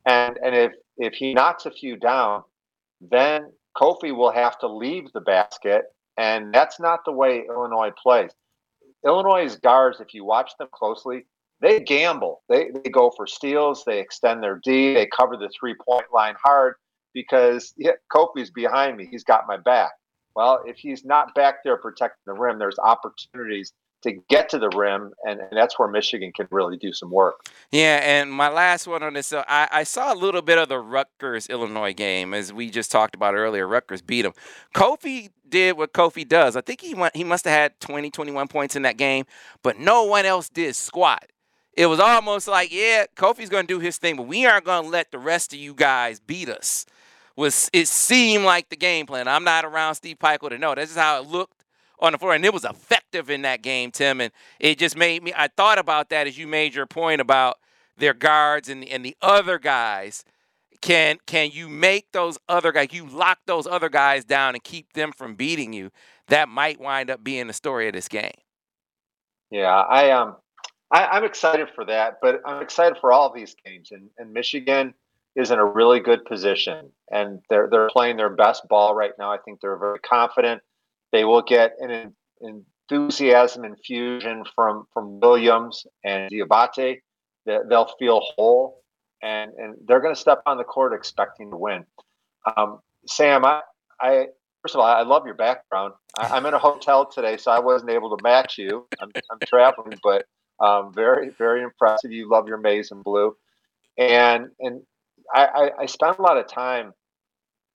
and 0.06 0.38
and 0.42 0.54
if 0.54 0.72
if 0.96 1.12
he 1.14 1.34
knocks 1.34 1.66
a 1.66 1.70
few 1.70 1.96
down, 1.96 2.42
then 3.02 3.52
Kofi 3.76 4.16
will 4.16 4.32
have 4.32 4.58
to 4.60 4.68
leave 4.68 5.12
the 5.12 5.20
basket 5.20 5.84
and 6.16 6.52
that's 6.52 6.78
not 6.80 7.00
the 7.04 7.12
way 7.12 7.44
Illinois 7.48 7.90
plays. 8.00 8.30
Illinois' 9.04 9.56
guards, 9.56 10.00
if 10.00 10.14
you 10.14 10.24
watch 10.24 10.52
them 10.58 10.68
closely, 10.72 11.26
they 11.60 11.80
gamble. 11.80 12.42
They, 12.48 12.70
they 12.70 12.90
go 12.90 13.12
for 13.16 13.26
steals. 13.26 13.84
They 13.84 14.00
extend 14.00 14.42
their 14.42 14.60
D. 14.62 14.94
They 14.94 15.06
cover 15.06 15.36
the 15.36 15.50
three 15.58 15.74
point 15.74 16.06
line 16.12 16.34
hard 16.42 16.74
because 17.14 17.72
yeah, 17.76 17.92
Kofi's 18.12 18.50
behind 18.50 18.96
me. 18.96 19.06
He's 19.10 19.24
got 19.24 19.46
my 19.46 19.56
back. 19.56 19.92
Well, 20.34 20.62
if 20.66 20.76
he's 20.76 21.04
not 21.04 21.34
back 21.34 21.56
there 21.62 21.76
protecting 21.76 22.22
the 22.26 22.32
rim, 22.32 22.58
there's 22.58 22.78
opportunities 22.78 23.72
to 24.02 24.12
get 24.28 24.48
to 24.50 24.58
the 24.58 24.68
rim, 24.70 25.12
and, 25.24 25.40
and, 25.40 25.50
that's 25.52 25.78
where 25.78 25.88
Michigan 25.88 26.32
can 26.32 26.48
really 26.50 26.76
do 26.76 26.92
some 26.92 27.10
work. 27.10 27.48
Yeah, 27.70 28.00
and 28.02 28.32
my 28.32 28.48
last 28.48 28.86
one 28.86 29.02
on 29.02 29.14
this, 29.14 29.32
I, 29.32 29.68
I, 29.70 29.84
saw 29.84 30.12
a 30.12 30.16
little 30.16 30.42
bit 30.42 30.58
of 30.58 30.68
the 30.68 30.78
Rutgers 30.78 31.46
Illinois 31.48 31.94
game 31.94 32.34
as 32.34 32.52
we 32.52 32.70
just 32.70 32.90
talked 32.90 33.14
about 33.14 33.34
earlier. 33.34 33.66
Rutgers 33.66 34.02
beat 34.02 34.22
them. 34.22 34.32
Kofi 34.74 35.30
did 35.48 35.76
what 35.76 35.92
Kofi 35.92 36.26
does. 36.26 36.56
I 36.56 36.60
think 36.62 36.80
he 36.80 36.94
went, 36.94 37.14
he 37.14 37.24
must 37.24 37.44
have 37.44 37.54
had 37.54 37.80
20, 37.80 38.10
21 38.10 38.48
points 38.48 38.76
in 38.76 38.82
that 38.82 38.96
game, 38.96 39.24
but 39.62 39.78
no 39.78 40.04
one 40.04 40.26
else 40.26 40.48
did 40.48 40.74
squat. 40.74 41.24
It 41.74 41.86
was 41.86 42.00
almost 42.00 42.48
like, 42.48 42.72
yeah, 42.72 43.06
Kofi's 43.16 43.48
going 43.48 43.66
to 43.66 43.74
do 43.74 43.80
his 43.80 43.96
thing, 43.96 44.16
but 44.16 44.26
we 44.26 44.44
aren't 44.44 44.64
going 44.64 44.84
to 44.84 44.90
let 44.90 45.10
the 45.10 45.18
rest 45.18 45.52
of 45.52 45.58
you 45.58 45.74
guys 45.74 46.20
beat 46.20 46.48
us. 46.48 46.84
Was 47.36 47.70
it 47.72 47.88
seemed 47.88 48.44
like 48.44 48.68
the 48.68 48.76
game 48.76 49.06
plan? 49.06 49.26
I'm 49.26 49.44
not 49.44 49.64
around 49.64 49.94
Steve 49.94 50.18
Pikiell 50.18 50.50
to 50.50 50.58
know. 50.58 50.74
This 50.74 50.90
is 50.90 50.96
how 50.96 51.18
it 51.20 51.26
looked 51.26 51.61
on 52.02 52.12
the 52.12 52.18
floor, 52.18 52.34
and 52.34 52.44
it 52.44 52.52
was 52.52 52.64
effective 52.64 53.30
in 53.30 53.42
that 53.42 53.62
game, 53.62 53.90
Tim. 53.90 54.20
And 54.20 54.32
it 54.58 54.78
just 54.78 54.96
made 54.96 55.22
me. 55.22 55.32
I 55.34 55.48
thought 55.48 55.78
about 55.78 56.10
that 56.10 56.26
as 56.26 56.36
you 56.36 56.46
made 56.46 56.74
your 56.74 56.86
point 56.86 57.20
about 57.20 57.58
their 57.96 58.12
guards 58.12 58.68
and 58.68 58.84
and 58.84 59.04
the 59.04 59.16
other 59.22 59.58
guys. 59.58 60.24
Can 60.82 61.18
can 61.26 61.50
you 61.52 61.68
make 61.68 62.10
those 62.12 62.38
other 62.48 62.72
guys? 62.72 62.88
You 62.90 63.06
lock 63.06 63.38
those 63.46 63.68
other 63.68 63.88
guys 63.88 64.24
down 64.24 64.54
and 64.54 64.64
keep 64.64 64.92
them 64.94 65.12
from 65.12 65.36
beating 65.36 65.72
you. 65.72 65.90
That 66.26 66.48
might 66.48 66.80
wind 66.80 67.08
up 67.08 67.22
being 67.22 67.46
the 67.46 67.52
story 67.52 67.86
of 67.86 67.94
this 67.94 68.08
game. 68.08 68.32
Yeah, 69.50 69.72
I 69.72 70.10
um, 70.10 70.36
I, 70.90 71.16
am 71.16 71.24
excited 71.24 71.68
for 71.74 71.84
that, 71.84 72.18
but 72.20 72.42
I'm 72.44 72.62
excited 72.62 72.98
for 73.00 73.12
all 73.12 73.32
these 73.32 73.54
games. 73.64 73.92
And, 73.92 74.10
and 74.18 74.32
Michigan 74.32 74.94
is 75.36 75.50
in 75.50 75.58
a 75.58 75.64
really 75.64 76.00
good 76.00 76.24
position, 76.24 76.90
and 77.10 77.40
they're 77.48 77.68
they're 77.70 77.88
playing 77.88 78.16
their 78.16 78.30
best 78.30 78.66
ball 78.68 78.94
right 78.94 79.12
now. 79.18 79.30
I 79.30 79.38
think 79.38 79.60
they're 79.60 79.76
very 79.76 80.00
confident. 80.00 80.62
They 81.12 81.24
will 81.24 81.42
get 81.42 81.72
an, 81.78 82.14
an 82.40 82.64
enthusiasm 82.90 83.64
infusion 83.64 84.44
from 84.54 84.86
from 84.92 85.20
Williams 85.20 85.86
and 86.04 86.30
Diabate. 86.30 87.00
That 87.46 87.68
They'll 87.68 87.90
feel 87.98 88.20
whole, 88.20 88.82
and 89.22 89.52
and 89.56 89.76
they're 89.86 90.00
going 90.00 90.14
to 90.14 90.20
step 90.20 90.42
on 90.46 90.58
the 90.58 90.64
court 90.64 90.92
expecting 90.92 91.50
to 91.50 91.56
win. 91.56 91.84
Um, 92.56 92.80
Sam, 93.06 93.44
I, 93.44 93.62
I 94.00 94.26
first 94.62 94.74
of 94.74 94.80
all, 94.80 94.86
I 94.86 95.02
love 95.02 95.26
your 95.26 95.34
background. 95.34 95.94
I, 96.16 96.36
am 96.36 96.46
in 96.46 96.54
a 96.54 96.58
hotel 96.58 97.06
today, 97.06 97.36
so 97.36 97.50
I 97.50 97.58
wasn't 97.58 97.90
able 97.90 98.16
to 98.16 98.22
match 98.22 98.58
you. 98.58 98.86
I'm, 99.00 99.10
I'm 99.30 99.38
traveling, 99.46 99.98
but 100.02 100.26
um, 100.60 100.92
very, 100.94 101.30
very 101.30 101.62
impressive. 101.62 102.12
You 102.12 102.28
love 102.28 102.46
your 102.46 102.58
maize 102.58 102.90
and 102.90 103.02
blue, 103.02 103.36
and 103.98 104.48
and 104.60 104.82
I, 105.34 105.46
I, 105.46 105.70
I 105.82 105.86
spent 105.86 106.18
a 106.18 106.22
lot 106.22 106.36
of 106.36 106.46
time 106.46 106.92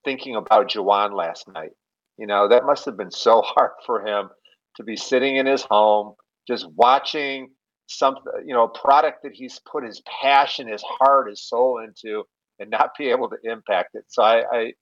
thinking 0.06 0.36
about 0.36 0.70
Juwan 0.70 1.14
last 1.14 1.48
night. 1.50 1.72
You 2.18 2.28
know, 2.28 2.48
that 2.48 2.66
must 2.66 2.86
have 2.86 2.98
been 2.98 3.12
so 3.12 3.42
hard 3.46 3.72
for 3.86 4.06
him 4.06 4.30
to 4.76 4.84
be 4.84 4.96
sitting 4.96 5.38
in 5.38 5.46
his 5.46 5.64
home, 5.64 6.14
just 6.48 6.68
watching 6.76 7.50
something, 7.88 8.24
you 8.46 8.54
know, 8.54 8.64
a 8.64 8.80
product 8.80 9.24
that 9.24 9.34
he's 9.34 9.60
put 9.60 9.84
his 9.84 10.02
passion, 10.22 10.68
his 10.68 10.84
heart, 10.84 11.30
his 11.30 11.42
soul 11.42 11.80
into, 11.80 12.24
and 12.60 12.70
not 12.70 12.92
be 12.98 13.10
able 13.10 13.30
to 13.30 13.38
impact 13.44 13.96
it. 13.96 14.04
So 14.08 14.24
I, 14.24 14.44
I 14.52 14.74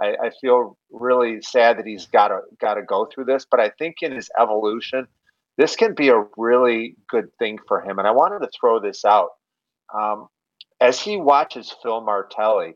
I, 0.00 0.30
feel 0.40 0.76
really 0.90 1.40
sad 1.40 1.78
that 1.78 1.86
he's 1.86 2.06
got 2.06 2.28
to 2.28 2.40
got 2.60 2.74
to 2.74 2.82
go 2.82 3.06
through 3.06 3.26
this. 3.26 3.46
But 3.48 3.60
I 3.60 3.70
think 3.78 3.96
in 4.02 4.12
his 4.12 4.30
evolution, 4.40 5.06
this 5.56 5.76
can 5.76 5.94
be 5.94 6.08
a 6.08 6.24
really 6.36 6.96
good 7.08 7.28
thing 7.38 7.58
for 7.68 7.80
him. 7.80 7.98
And 7.98 8.08
I 8.08 8.10
wanted 8.10 8.40
to 8.40 8.50
throw 8.58 8.80
this 8.80 9.04
out 9.04 9.30
um, 9.96 10.28
as 10.80 11.00
he 11.00 11.16
watches 11.16 11.74
Phil 11.82 12.00
Martelli. 12.00 12.74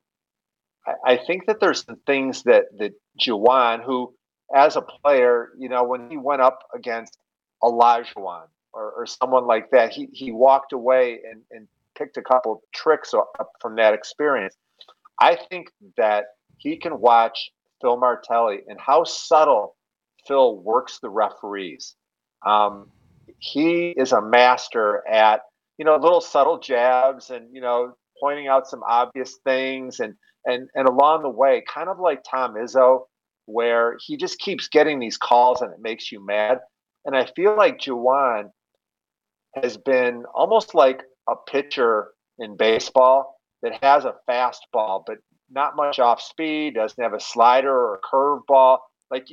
I, 1.04 1.16
think 1.16 1.46
that 1.46 1.60
there's 1.60 1.84
some 1.84 2.00
things 2.06 2.42
that 2.44 2.64
that 2.78 2.92
Juwan, 3.20 3.84
who 3.84 4.14
as 4.54 4.76
a 4.76 4.82
player, 4.82 5.50
you 5.58 5.68
know, 5.68 5.84
when 5.84 6.10
he 6.10 6.16
went 6.16 6.42
up 6.42 6.60
against 6.74 7.18
Olajuwon 7.62 8.46
or, 8.72 8.92
or 8.92 9.06
someone 9.06 9.46
like 9.46 9.70
that, 9.72 9.92
he 9.92 10.08
he 10.12 10.32
walked 10.32 10.72
away 10.72 11.20
and, 11.30 11.42
and 11.50 11.68
picked 11.96 12.16
a 12.16 12.22
couple 12.22 12.62
tricks 12.74 13.12
up 13.14 13.52
from 13.60 13.76
that 13.76 13.94
experience. 13.94 14.56
I 15.20 15.36
think 15.50 15.70
that 15.96 16.26
he 16.58 16.76
can 16.76 17.00
watch 17.00 17.50
Phil 17.80 17.96
Martelli 17.96 18.60
and 18.68 18.78
how 18.80 19.04
subtle 19.04 19.76
Phil 20.26 20.56
works 20.56 20.98
the 21.00 21.10
referees. 21.10 21.94
Um, 22.46 22.90
he 23.38 23.90
is 23.90 24.12
a 24.12 24.20
master 24.20 25.06
at 25.08 25.42
you 25.78 25.84
know 25.84 25.96
little 25.96 26.20
subtle 26.20 26.58
jabs 26.58 27.30
and 27.30 27.54
you 27.54 27.60
know 27.60 27.94
pointing 28.20 28.48
out 28.48 28.66
some 28.66 28.82
obvious 28.86 29.38
things 29.44 30.00
and 30.00 30.14
and 30.44 30.68
and 30.74 30.88
along 30.88 31.22
the 31.22 31.30
way, 31.30 31.62
kind 31.72 31.88
of 31.88 31.98
like 31.98 32.22
Tom 32.28 32.54
Izzo, 32.54 33.02
where 33.46 33.96
he 34.04 34.16
just 34.16 34.38
keeps 34.38 34.68
getting 34.68 34.98
these 34.98 35.16
calls 35.16 35.62
and 35.62 35.72
it 35.72 35.80
makes 35.80 36.12
you 36.12 36.24
mad. 36.24 36.58
And 37.04 37.16
I 37.16 37.26
feel 37.34 37.56
like 37.56 37.78
Juwan 37.78 38.50
has 39.62 39.76
been 39.76 40.24
almost 40.34 40.74
like 40.74 41.02
a 41.28 41.34
pitcher 41.34 42.08
in 42.38 42.56
baseball 42.56 43.38
that 43.62 43.82
has 43.82 44.04
a 44.04 44.14
fastball, 44.28 45.02
but 45.06 45.18
not 45.50 45.76
much 45.76 45.98
off 45.98 46.20
speed, 46.20 46.74
doesn't 46.74 47.02
have 47.02 47.14
a 47.14 47.20
slider 47.20 47.72
or 47.72 47.94
a 47.94 48.00
curveball. 48.14 48.78
Like 49.10 49.26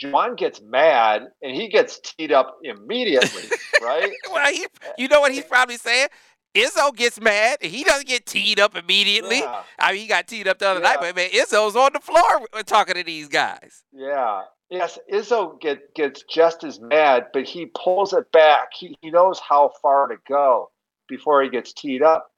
Juwan 0.00 0.36
gets 0.36 0.60
mad 0.62 1.22
and 1.42 1.54
he 1.54 1.68
gets 1.68 2.00
teed 2.00 2.32
up 2.32 2.58
immediately, 2.62 3.42
right? 3.82 4.10
well, 4.30 4.52
he, 4.52 4.66
you 4.96 5.08
know 5.08 5.20
what 5.20 5.32
he's 5.32 5.44
probably 5.44 5.76
saying? 5.76 6.08
Izzo 6.54 6.94
gets 6.94 7.20
mad. 7.20 7.58
He 7.60 7.84
doesn't 7.84 8.08
get 8.08 8.26
teed 8.26 8.58
up 8.58 8.76
immediately. 8.76 9.38
Yeah. 9.38 9.62
I 9.78 9.92
mean, 9.92 10.02
he 10.02 10.06
got 10.08 10.26
teed 10.26 10.48
up 10.48 10.58
the 10.58 10.68
other 10.68 10.80
yeah. 10.80 10.88
night, 10.88 10.98
but 11.00 11.16
man, 11.16 11.30
Izzo's 11.30 11.76
on 11.76 11.92
the 11.92 12.00
floor 12.00 12.46
talking 12.64 12.94
to 12.94 13.04
these 13.04 13.28
guys. 13.28 13.84
Yeah. 13.92 14.42
Yes, 14.68 14.98
Izzo 15.12 15.60
get, 15.60 15.94
gets 15.94 16.22
just 16.32 16.64
as 16.64 16.80
mad, 16.80 17.26
but 17.32 17.44
he 17.44 17.66
pulls 17.66 18.12
it 18.12 18.30
back. 18.32 18.68
He, 18.72 18.96
he 19.00 19.10
knows 19.10 19.40
how 19.40 19.72
far 19.82 20.06
to 20.08 20.16
go 20.28 20.70
before 21.08 21.42
he 21.42 21.48
gets 21.48 21.72
teed 21.72 22.02
up 22.02 22.30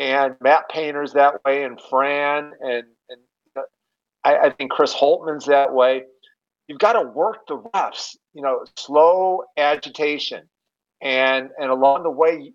and 0.00 0.34
Matt 0.40 0.68
Painter's 0.70 1.12
that 1.12 1.44
way, 1.44 1.62
and 1.62 1.78
Fran, 1.90 2.52
and 2.60 2.84
and 3.08 3.20
uh, 3.56 3.62
I, 4.24 4.38
I 4.38 4.50
think 4.50 4.70
Chris 4.70 4.94
Holtmann's 4.94 5.46
that 5.46 5.72
way. 5.74 6.04
You've 6.68 6.78
got 6.78 6.94
to 6.94 7.02
work 7.02 7.46
the 7.46 7.58
refs, 7.58 8.16
you 8.32 8.42
know, 8.42 8.64
slow 8.76 9.42
agitation, 9.56 10.48
and 11.02 11.50
and 11.60 11.70
along 11.70 12.04
the 12.04 12.10
way, 12.10 12.52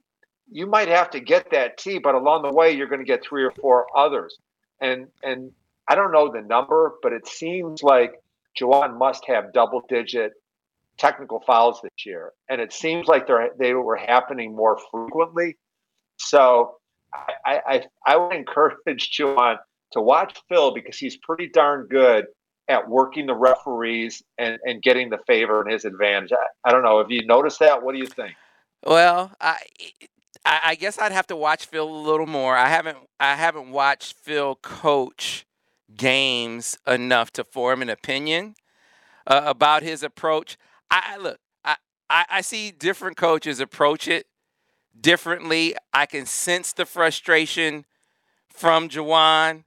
you 0.51 0.67
might 0.67 0.87
have 0.87 1.09
to 1.11 1.19
get 1.19 1.51
that 1.51 1.77
T, 1.77 1.97
but 1.99 2.15
along 2.15 2.43
the 2.43 2.53
way, 2.53 2.71
you're 2.71 2.87
going 2.87 2.99
to 2.99 3.05
get 3.05 3.23
three 3.23 3.43
or 3.43 3.51
four 3.51 3.87
others, 3.95 4.37
and 4.81 5.07
and 5.23 5.51
I 5.87 5.95
don't 5.95 6.11
know 6.11 6.31
the 6.31 6.41
number, 6.41 6.93
but 7.01 7.13
it 7.13 7.27
seems 7.27 7.83
like 7.83 8.13
Juwan 8.59 8.97
must 8.97 9.25
have 9.27 9.53
double 9.53 9.83
digit 9.87 10.33
technical 10.97 11.41
fouls 11.45 11.79
this 11.81 12.05
year, 12.05 12.33
and 12.49 12.61
it 12.61 12.73
seems 12.73 13.07
like 13.07 13.27
they 13.27 13.47
they 13.57 13.73
were 13.73 13.97
happening 13.97 14.55
more 14.55 14.79
frequently. 14.91 15.57
So 16.17 16.77
I, 17.45 17.59
I, 17.65 17.83
I 18.05 18.17
would 18.17 18.35
encourage 18.35 19.11
Juwan 19.17 19.57
to 19.91 20.01
watch 20.01 20.37
Phil 20.49 20.73
because 20.73 20.97
he's 20.97 21.17
pretty 21.17 21.49
darn 21.49 21.87
good 21.87 22.25
at 22.67 22.89
working 22.89 23.27
the 23.27 23.35
referees 23.35 24.23
and, 24.37 24.57
and 24.65 24.81
getting 24.81 25.09
the 25.09 25.19
favor 25.27 25.61
and 25.61 25.71
his 25.71 25.85
advantage. 25.85 26.31
I, 26.31 26.69
I 26.69 26.71
don't 26.71 26.83
know. 26.83 26.97
Have 26.97 27.11
you 27.11 27.25
noticed 27.25 27.59
that? 27.59 27.83
What 27.83 27.93
do 27.93 27.99
you 27.99 28.07
think? 28.07 28.33
Well, 28.83 29.31
I 29.39 29.57
I 30.45 30.75
guess 30.75 30.99
I'd 30.99 31.11
have 31.11 31.27
to 31.27 31.35
watch 31.35 31.65
Phil 31.65 31.89
a 31.89 31.89
little 31.89 32.27
more. 32.27 32.55
I 32.55 32.69
haven't 32.69 32.97
I 33.19 33.35
haven't 33.35 33.71
watched 33.71 34.17
Phil 34.17 34.55
coach 34.55 35.45
games 35.95 36.77
enough 36.85 37.31
to 37.31 37.43
form 37.43 37.81
an 37.81 37.89
opinion 37.89 38.55
uh, 39.27 39.41
about 39.45 39.83
his 39.83 40.03
approach. 40.03 40.57
I 40.91 41.17
look, 41.17 41.39
I, 41.63 41.77
I, 42.09 42.25
I 42.29 42.41
see 42.41 42.71
different 42.71 43.17
coaches 43.17 43.59
approach 43.59 44.07
it 44.07 44.27
differently. 44.99 45.75
I 45.93 46.05
can 46.05 46.25
sense 46.25 46.73
the 46.73 46.85
frustration 46.85 47.85
from 48.49 48.89
Juwan. 48.89 49.63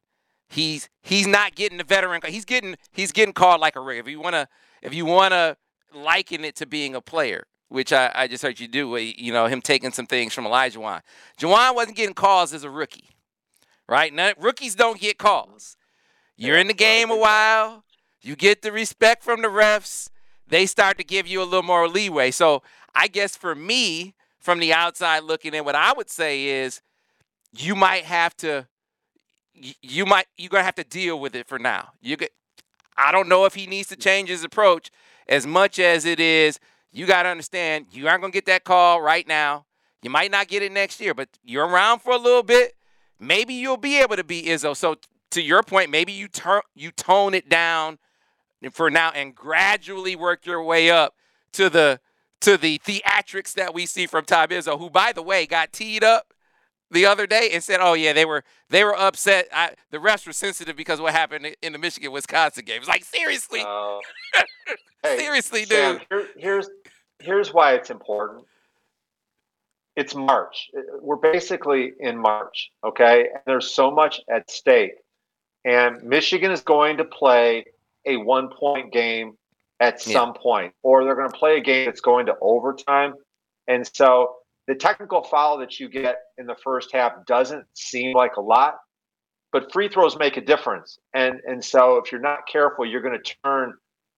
He's 0.49 0.88
he's 1.03 1.27
not 1.27 1.55
getting 1.55 1.79
the 1.79 1.85
veteran. 1.85 2.21
He's 2.27 2.45
getting 2.45 2.77
he's 2.93 3.12
getting 3.12 3.35
called 3.35 3.61
like 3.61 3.77
a 3.77 3.81
rig. 3.81 3.99
If 3.99 4.09
you 4.09 4.21
wanna 4.21 4.49
if 4.83 4.95
you 4.95 5.05
wanna 5.05 5.57
liken 5.93 6.45
it 6.45 6.57
to 6.57 6.67
being 6.67 6.95
a 6.95 7.01
player, 7.01 7.47
which 7.68 7.92
I, 7.92 8.11
I 8.14 8.28
just 8.28 8.42
heard 8.42 8.61
you 8.61 8.68
do, 8.68 8.96
you 8.96 9.33
know, 9.33 9.46
him 9.46 9.61
taking 9.61 9.92
some 9.92 10.07
things 10.07 10.33
from 10.35 10.44
Olajuwon. 10.44 11.02
Juwan 11.38 11.74
wasn't 11.74 11.96
getting 11.96 12.14
calls 12.14 12.52
as 12.52 12.64
a 12.64 12.70
rookie, 12.70 13.11
right? 13.88 14.12
None, 14.12 14.35
rookies 14.38 14.74
don't 14.74 15.00
get 15.00 15.18
calls. 15.18 15.76
You're 16.37 16.59
in 16.59 16.68
the 16.68 16.74
game 16.74 17.11
a 17.11 17.16
while. 17.16 17.85
You 18.20 18.37
get 18.37 18.62
the 18.62 18.72
respect 18.72 19.22
from 19.22 19.42
the 19.42 19.48
refs. 19.48 20.09
They 20.46 20.66
start 20.66 20.98
to 20.98 21.04
give 21.04 21.26
you 21.26 21.42
a 21.42 21.44
little 21.44 21.62
more 21.62 21.88
leeway. 21.88 22.31
So 22.31 22.62
I 22.94 23.09
guess 23.09 23.37
for 23.37 23.54
me, 23.54 24.14
from 24.38 24.61
the 24.61 24.72
outside 24.72 25.24
looking 25.24 25.52
in, 25.52 25.64
what 25.64 25.74
I 25.74 25.92
would 25.92 26.09
say 26.09 26.44
is 26.44 26.81
you 27.52 27.74
might 27.74 28.04
have 28.04 28.37
to 28.38 28.66
you 29.83 30.07
might 30.07 30.26
you're 30.37 30.48
gonna 30.48 30.62
have 30.62 30.76
to 30.76 30.85
deal 30.85 31.18
with 31.18 31.35
it 31.35 31.46
for 31.48 31.59
now. 31.59 31.90
You 32.00 32.16
could, 32.16 32.31
I 32.96 33.12
don't 33.12 33.28
know 33.28 33.44
if 33.44 33.54
he 33.54 33.66
needs 33.66 33.88
to 33.88 33.96
change 33.96 34.28
his 34.28 34.44
approach 34.44 34.90
as 35.28 35.46
much 35.46 35.78
as 35.78 36.04
it 36.04 36.20
is 36.20 36.59
you 36.92 37.07
gotta 37.07 37.29
understand 37.29 37.87
you 37.92 38.09
aren't 38.09 38.20
gonna 38.20 38.33
get 38.33 38.46
that 38.46 38.64
call 38.64 39.01
right 39.01 39.27
now. 39.27 39.66
You 40.03 40.11
might 40.11 40.31
not 40.31 40.48
get 40.48 40.62
it 40.62 40.72
next 40.72 41.01
year, 41.01 41.14
but 41.14 41.29
you're 41.42 41.66
around 41.66 42.01
for 42.01 42.12
a 42.12 42.18
little 42.18 42.42
bit. 42.42 42.74
Maybe 43.18 43.55
you'll 43.55 43.76
be 43.76 43.99
able 44.01 44.16
to 44.16 44.24
be 44.24 44.45
Izzo. 44.45 44.76
So 44.76 44.97
to 45.30 45.43
your 45.43 45.62
point, 45.62 45.91
maybe 45.91 46.12
you 46.12 46.28
turn 46.28 46.62
you 46.74 46.91
tone 46.91 47.34
it 47.34 47.49
down 47.49 47.99
for 48.72 48.91
now 48.91 49.11
and 49.11 49.34
gradually 49.34 50.16
work 50.16 50.47
your 50.47 50.62
way 50.62 50.91
up 50.91 51.14
to 51.53 51.68
the 51.68 52.01
to 52.41 52.57
the 52.57 52.78
theatrics 52.78 53.55
that 53.55 53.74
we 53.74 53.84
see 53.84 54.07
from 54.07 54.24
Tom 54.24 54.49
Izzo, 54.49 54.78
who, 54.78 54.91
by 54.91 55.12
the 55.12 55.22
way, 55.22 55.47
got 55.47 55.72
teed 55.72 56.05
up 56.05 56.32
the 56.91 57.07
other 57.07 57.26
day 57.26 57.51
and 57.53 57.62
said, 57.62 57.80
"Oh 57.80 57.95
yeah, 57.95 58.12
they 58.12 58.24
were 58.24 58.45
they 58.70 58.84
were 58.84 58.99
upset. 58.99 59.49
I, 59.53 59.74
the 59.91 59.99
refs 59.99 60.26
were 60.26 60.32
sensitive 60.32 60.76
because 60.76 61.01
what 61.01 61.12
happened 61.12 61.55
in 61.62 61.72
the 61.72 61.78
Michigan 61.78 62.12
Wisconsin 62.12 62.64
game." 62.64 62.78
It's 62.78 62.89
like 62.89 63.05
seriously, 63.05 63.61
uh, 63.61 63.99
hey, 65.03 65.18
seriously, 65.18 65.64
Sam, 65.64 65.99
dude. 65.99 66.07
Here, 66.09 66.28
here's 66.36 66.70
here's 67.18 67.53
why 67.53 67.74
it's 67.74 67.91
important. 67.91 68.45
It's 69.97 70.14
March. 70.14 70.70
We're 71.01 71.16
basically 71.16 71.93
in 71.99 72.16
March, 72.18 72.70
okay? 72.84 73.28
And 73.32 73.43
there's 73.47 73.70
so 73.70 73.91
much 73.91 74.20
at 74.30 74.51
stake, 74.51 74.93
and 75.64 76.03
Michigan 76.03 76.53
is 76.53 76.61
going 76.61 76.99
to 76.99 77.05
play 77.05 77.64
a 78.07 78.16
one 78.16 78.49
point 78.49 78.93
game 78.93 79.36
at 79.80 80.01
some 80.01 80.34
point, 80.34 80.72
or 80.82 81.05
they're 81.05 81.14
going 81.14 81.30
to 81.30 81.36
play 81.36 81.59
a 81.59 81.61
game 81.61 81.86
that's 81.86 82.01
going 82.01 82.26
to 82.26 82.36
overtime. 82.41 83.14
And 83.66 83.89
so 83.93 84.38
the 84.69 84.75
technical 84.75 85.25
foul 85.25 85.59
that 85.59 85.81
you 85.81 85.89
get 85.89 86.19
in 86.37 86.47
the 86.47 86.55
first 86.62 86.93
half 86.93 87.12
doesn't 87.27 87.64
seem 87.73 88.14
like 88.14 88.37
a 88.37 88.41
lot, 88.41 88.75
but 89.51 89.73
free 89.73 89.89
throws 89.89 90.16
make 90.19 90.37
a 90.37 90.43
difference. 90.43 90.99
And 91.14 91.41
and 91.47 91.64
so 91.64 91.97
if 91.97 92.12
you're 92.12 92.21
not 92.21 92.41
careful, 92.47 92.87
you're 92.87 93.01
going 93.01 93.19
to 93.21 93.35
turn 93.45 93.73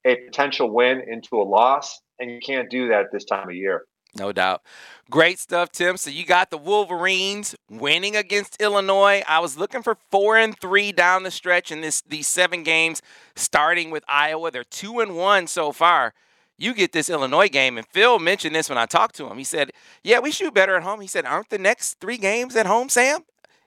a 0.05 0.17
potential 0.17 0.71
win 0.71 1.03
into 1.09 1.41
a 1.41 1.45
loss, 1.45 2.01
and 2.19 2.31
you 2.31 2.41
can't 2.45 2.69
do 2.69 2.89
that 2.89 3.07
this 3.13 3.25
time 3.25 3.49
of 3.49 3.55
year. 3.55 3.85
No 4.19 4.33
doubt. 4.33 4.63
Great 5.09 5.39
stuff, 5.39 5.71
Tim. 5.71 5.97
So 5.97 6.11
you 6.11 6.27
got 6.27 6.51
the 6.51 6.59
Wolverines 6.59 7.55
winning 7.71 8.17
against 8.17 8.61
Illinois. 8.61 9.23
I 9.29 9.39
was 9.39 9.57
looking 9.57 9.85
for 9.85 9.97
four 10.11 10.37
and 10.37 10.59
three 10.59 10.91
down 10.91 11.23
the 11.23 11.31
stretch 11.31 11.71
in 11.71 11.81
this 11.81 12.01
these 12.01 12.27
seven 12.27 12.65
games, 12.65 13.03
starting 13.37 13.93
with 13.93 14.03
Iowa. 14.09 14.51
They're 14.51 14.65
two 14.65 14.99
and 14.99 15.17
one 15.17 15.47
so 15.47 15.71
far. 15.71 16.13
You 16.61 16.75
get 16.75 16.93
this 16.93 17.09
Illinois 17.09 17.49
game, 17.49 17.79
and 17.79 17.87
Phil 17.87 18.19
mentioned 18.19 18.55
this 18.55 18.69
when 18.69 18.77
I 18.77 18.85
talked 18.85 19.15
to 19.17 19.27
him. 19.27 19.39
He 19.39 19.45
said, 19.45 19.71
"Yeah, 20.05 20.19
we 20.19 20.31
shoot 20.31 20.53
better 20.53 20.77
at 20.77 20.83
home." 20.83 21.01
He 21.01 21.07
said, 21.07 21.25
"Aren't 21.25 21.49
the 21.49 21.59
next 21.59 21.99
three 22.01 22.19
games 22.19 22.55
at 22.55 22.67
home, 22.67 22.91
Sam? 22.91 23.21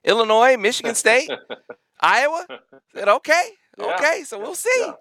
Illinois, 0.04 0.58
Michigan 0.58 0.94
State, 0.94 1.32
Iowa." 2.00 2.46
I 2.50 2.58
said, 2.94 3.08
"Okay, 3.10 3.50
yeah. 3.80 3.96
okay, 3.96 4.24
so 4.24 4.38
we'll 4.40 4.54
see." 4.54 4.70
Yeah. 4.80 4.94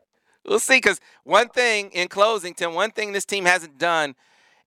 We'll 0.47 0.59
see. 0.59 0.79
Because 0.79 1.01
one 1.25 1.51
thing 1.51 1.91
in 1.91 2.09
closing, 2.09 2.55
Tim, 2.55 2.73
one 2.73 2.93
thing 2.93 3.13
this 3.13 3.27
team 3.27 3.45
hasn't 3.45 3.79
done 3.79 4.15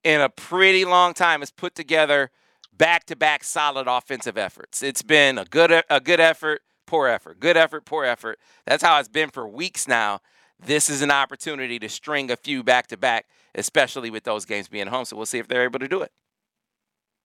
in 0.03 0.21
a 0.21 0.29
pretty 0.29 0.85
long 0.85 1.15
time 1.15 1.41
is 1.41 1.49
put 1.49 1.73
together 1.73 2.29
back-to-back 2.71 3.43
solid 3.43 3.87
offensive 3.87 4.37
efforts. 4.37 4.83
It's 4.83 5.01
been 5.01 5.39
a 5.39 5.45
good 5.45 5.83
a 5.89 5.99
good 5.99 6.19
effort, 6.19 6.61
poor 6.85 7.07
effort, 7.07 7.39
good 7.39 7.57
effort, 7.57 7.85
poor 7.85 8.05
effort. 8.05 8.37
That's 8.67 8.83
how 8.83 8.99
it's 8.99 9.09
been 9.09 9.31
for 9.31 9.47
weeks 9.47 9.87
now. 9.87 10.19
This 10.59 10.89
is 10.89 11.01
an 11.01 11.11
opportunity 11.11 11.79
to 11.79 11.89
string 11.89 12.31
a 12.31 12.35
few 12.35 12.63
back-to-back, 12.63 13.25
especially 13.53 14.09
with 14.09 14.23
those 14.23 14.45
games 14.45 14.67
being 14.67 14.87
home. 14.87 15.05
So 15.05 15.15
we'll 15.15 15.25
see 15.25 15.39
if 15.39 15.47
they're 15.47 15.63
able 15.63 15.79
to 15.79 15.87
do 15.87 16.01
it. 16.01 16.11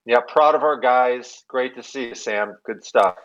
Yeah, 0.06 0.20
proud 0.20 0.54
of 0.54 0.62
our 0.62 0.78
guys. 0.78 1.44
Great 1.46 1.76
to 1.76 1.82
see 1.82 2.08
you, 2.08 2.14
Sam. 2.14 2.56
Good 2.64 2.84
stuff. 2.84 3.16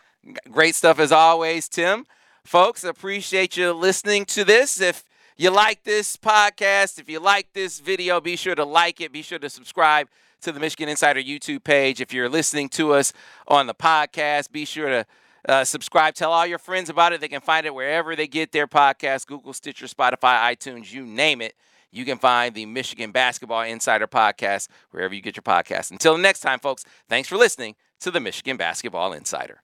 Great 0.51 0.75
stuff 0.75 0.99
as 0.99 1.11
always, 1.11 1.69
Tim. 1.69 2.05
Folks, 2.43 2.83
appreciate 2.83 3.57
you 3.57 3.73
listening 3.73 4.25
to 4.25 4.43
this. 4.43 4.79
If 4.79 5.03
you 5.37 5.49
like 5.49 5.83
this 5.83 6.15
podcast, 6.17 6.99
if 6.99 7.09
you 7.09 7.19
like 7.19 7.53
this 7.53 7.79
video, 7.79 8.21
be 8.21 8.35
sure 8.35 8.55
to 8.55 8.65
like 8.65 9.01
it. 9.01 9.11
Be 9.11 9.21
sure 9.21 9.39
to 9.39 9.49
subscribe 9.49 10.07
to 10.41 10.51
the 10.51 10.59
Michigan 10.59 10.89
Insider 10.89 11.21
YouTube 11.21 11.63
page. 11.63 12.01
If 12.01 12.13
you're 12.13 12.29
listening 12.29 12.69
to 12.69 12.93
us 12.93 13.13
on 13.47 13.67
the 13.67 13.73
podcast, 13.73 14.51
be 14.51 14.65
sure 14.65 14.89
to 14.89 15.05
uh, 15.47 15.63
subscribe. 15.63 16.15
Tell 16.15 16.31
all 16.31 16.45
your 16.45 16.57
friends 16.59 16.89
about 16.89 17.13
it. 17.13 17.21
They 17.21 17.27
can 17.27 17.41
find 17.41 17.65
it 17.65 17.73
wherever 17.73 18.15
they 18.15 18.27
get 18.27 18.51
their 18.51 18.67
podcast 18.67 19.27
Google, 19.27 19.53
Stitcher, 19.53 19.87
Spotify, 19.87 20.39
iTunes, 20.55 20.91
you 20.91 21.05
name 21.05 21.41
it. 21.41 21.55
You 21.91 22.03
can 22.03 22.17
find 22.17 22.53
the 22.53 22.65
Michigan 22.65 23.11
Basketball 23.11 23.61
Insider 23.61 24.07
podcast 24.07 24.67
wherever 24.91 25.13
you 25.13 25.21
get 25.21 25.37
your 25.37 25.43
podcast. 25.43 25.91
Until 25.91 26.17
next 26.17 26.41
time, 26.41 26.59
folks, 26.59 26.83
thanks 27.07 27.29
for 27.29 27.37
listening 27.37 27.75
to 28.01 28.11
the 28.11 28.19
Michigan 28.19 28.57
Basketball 28.57 29.13
Insider. 29.13 29.61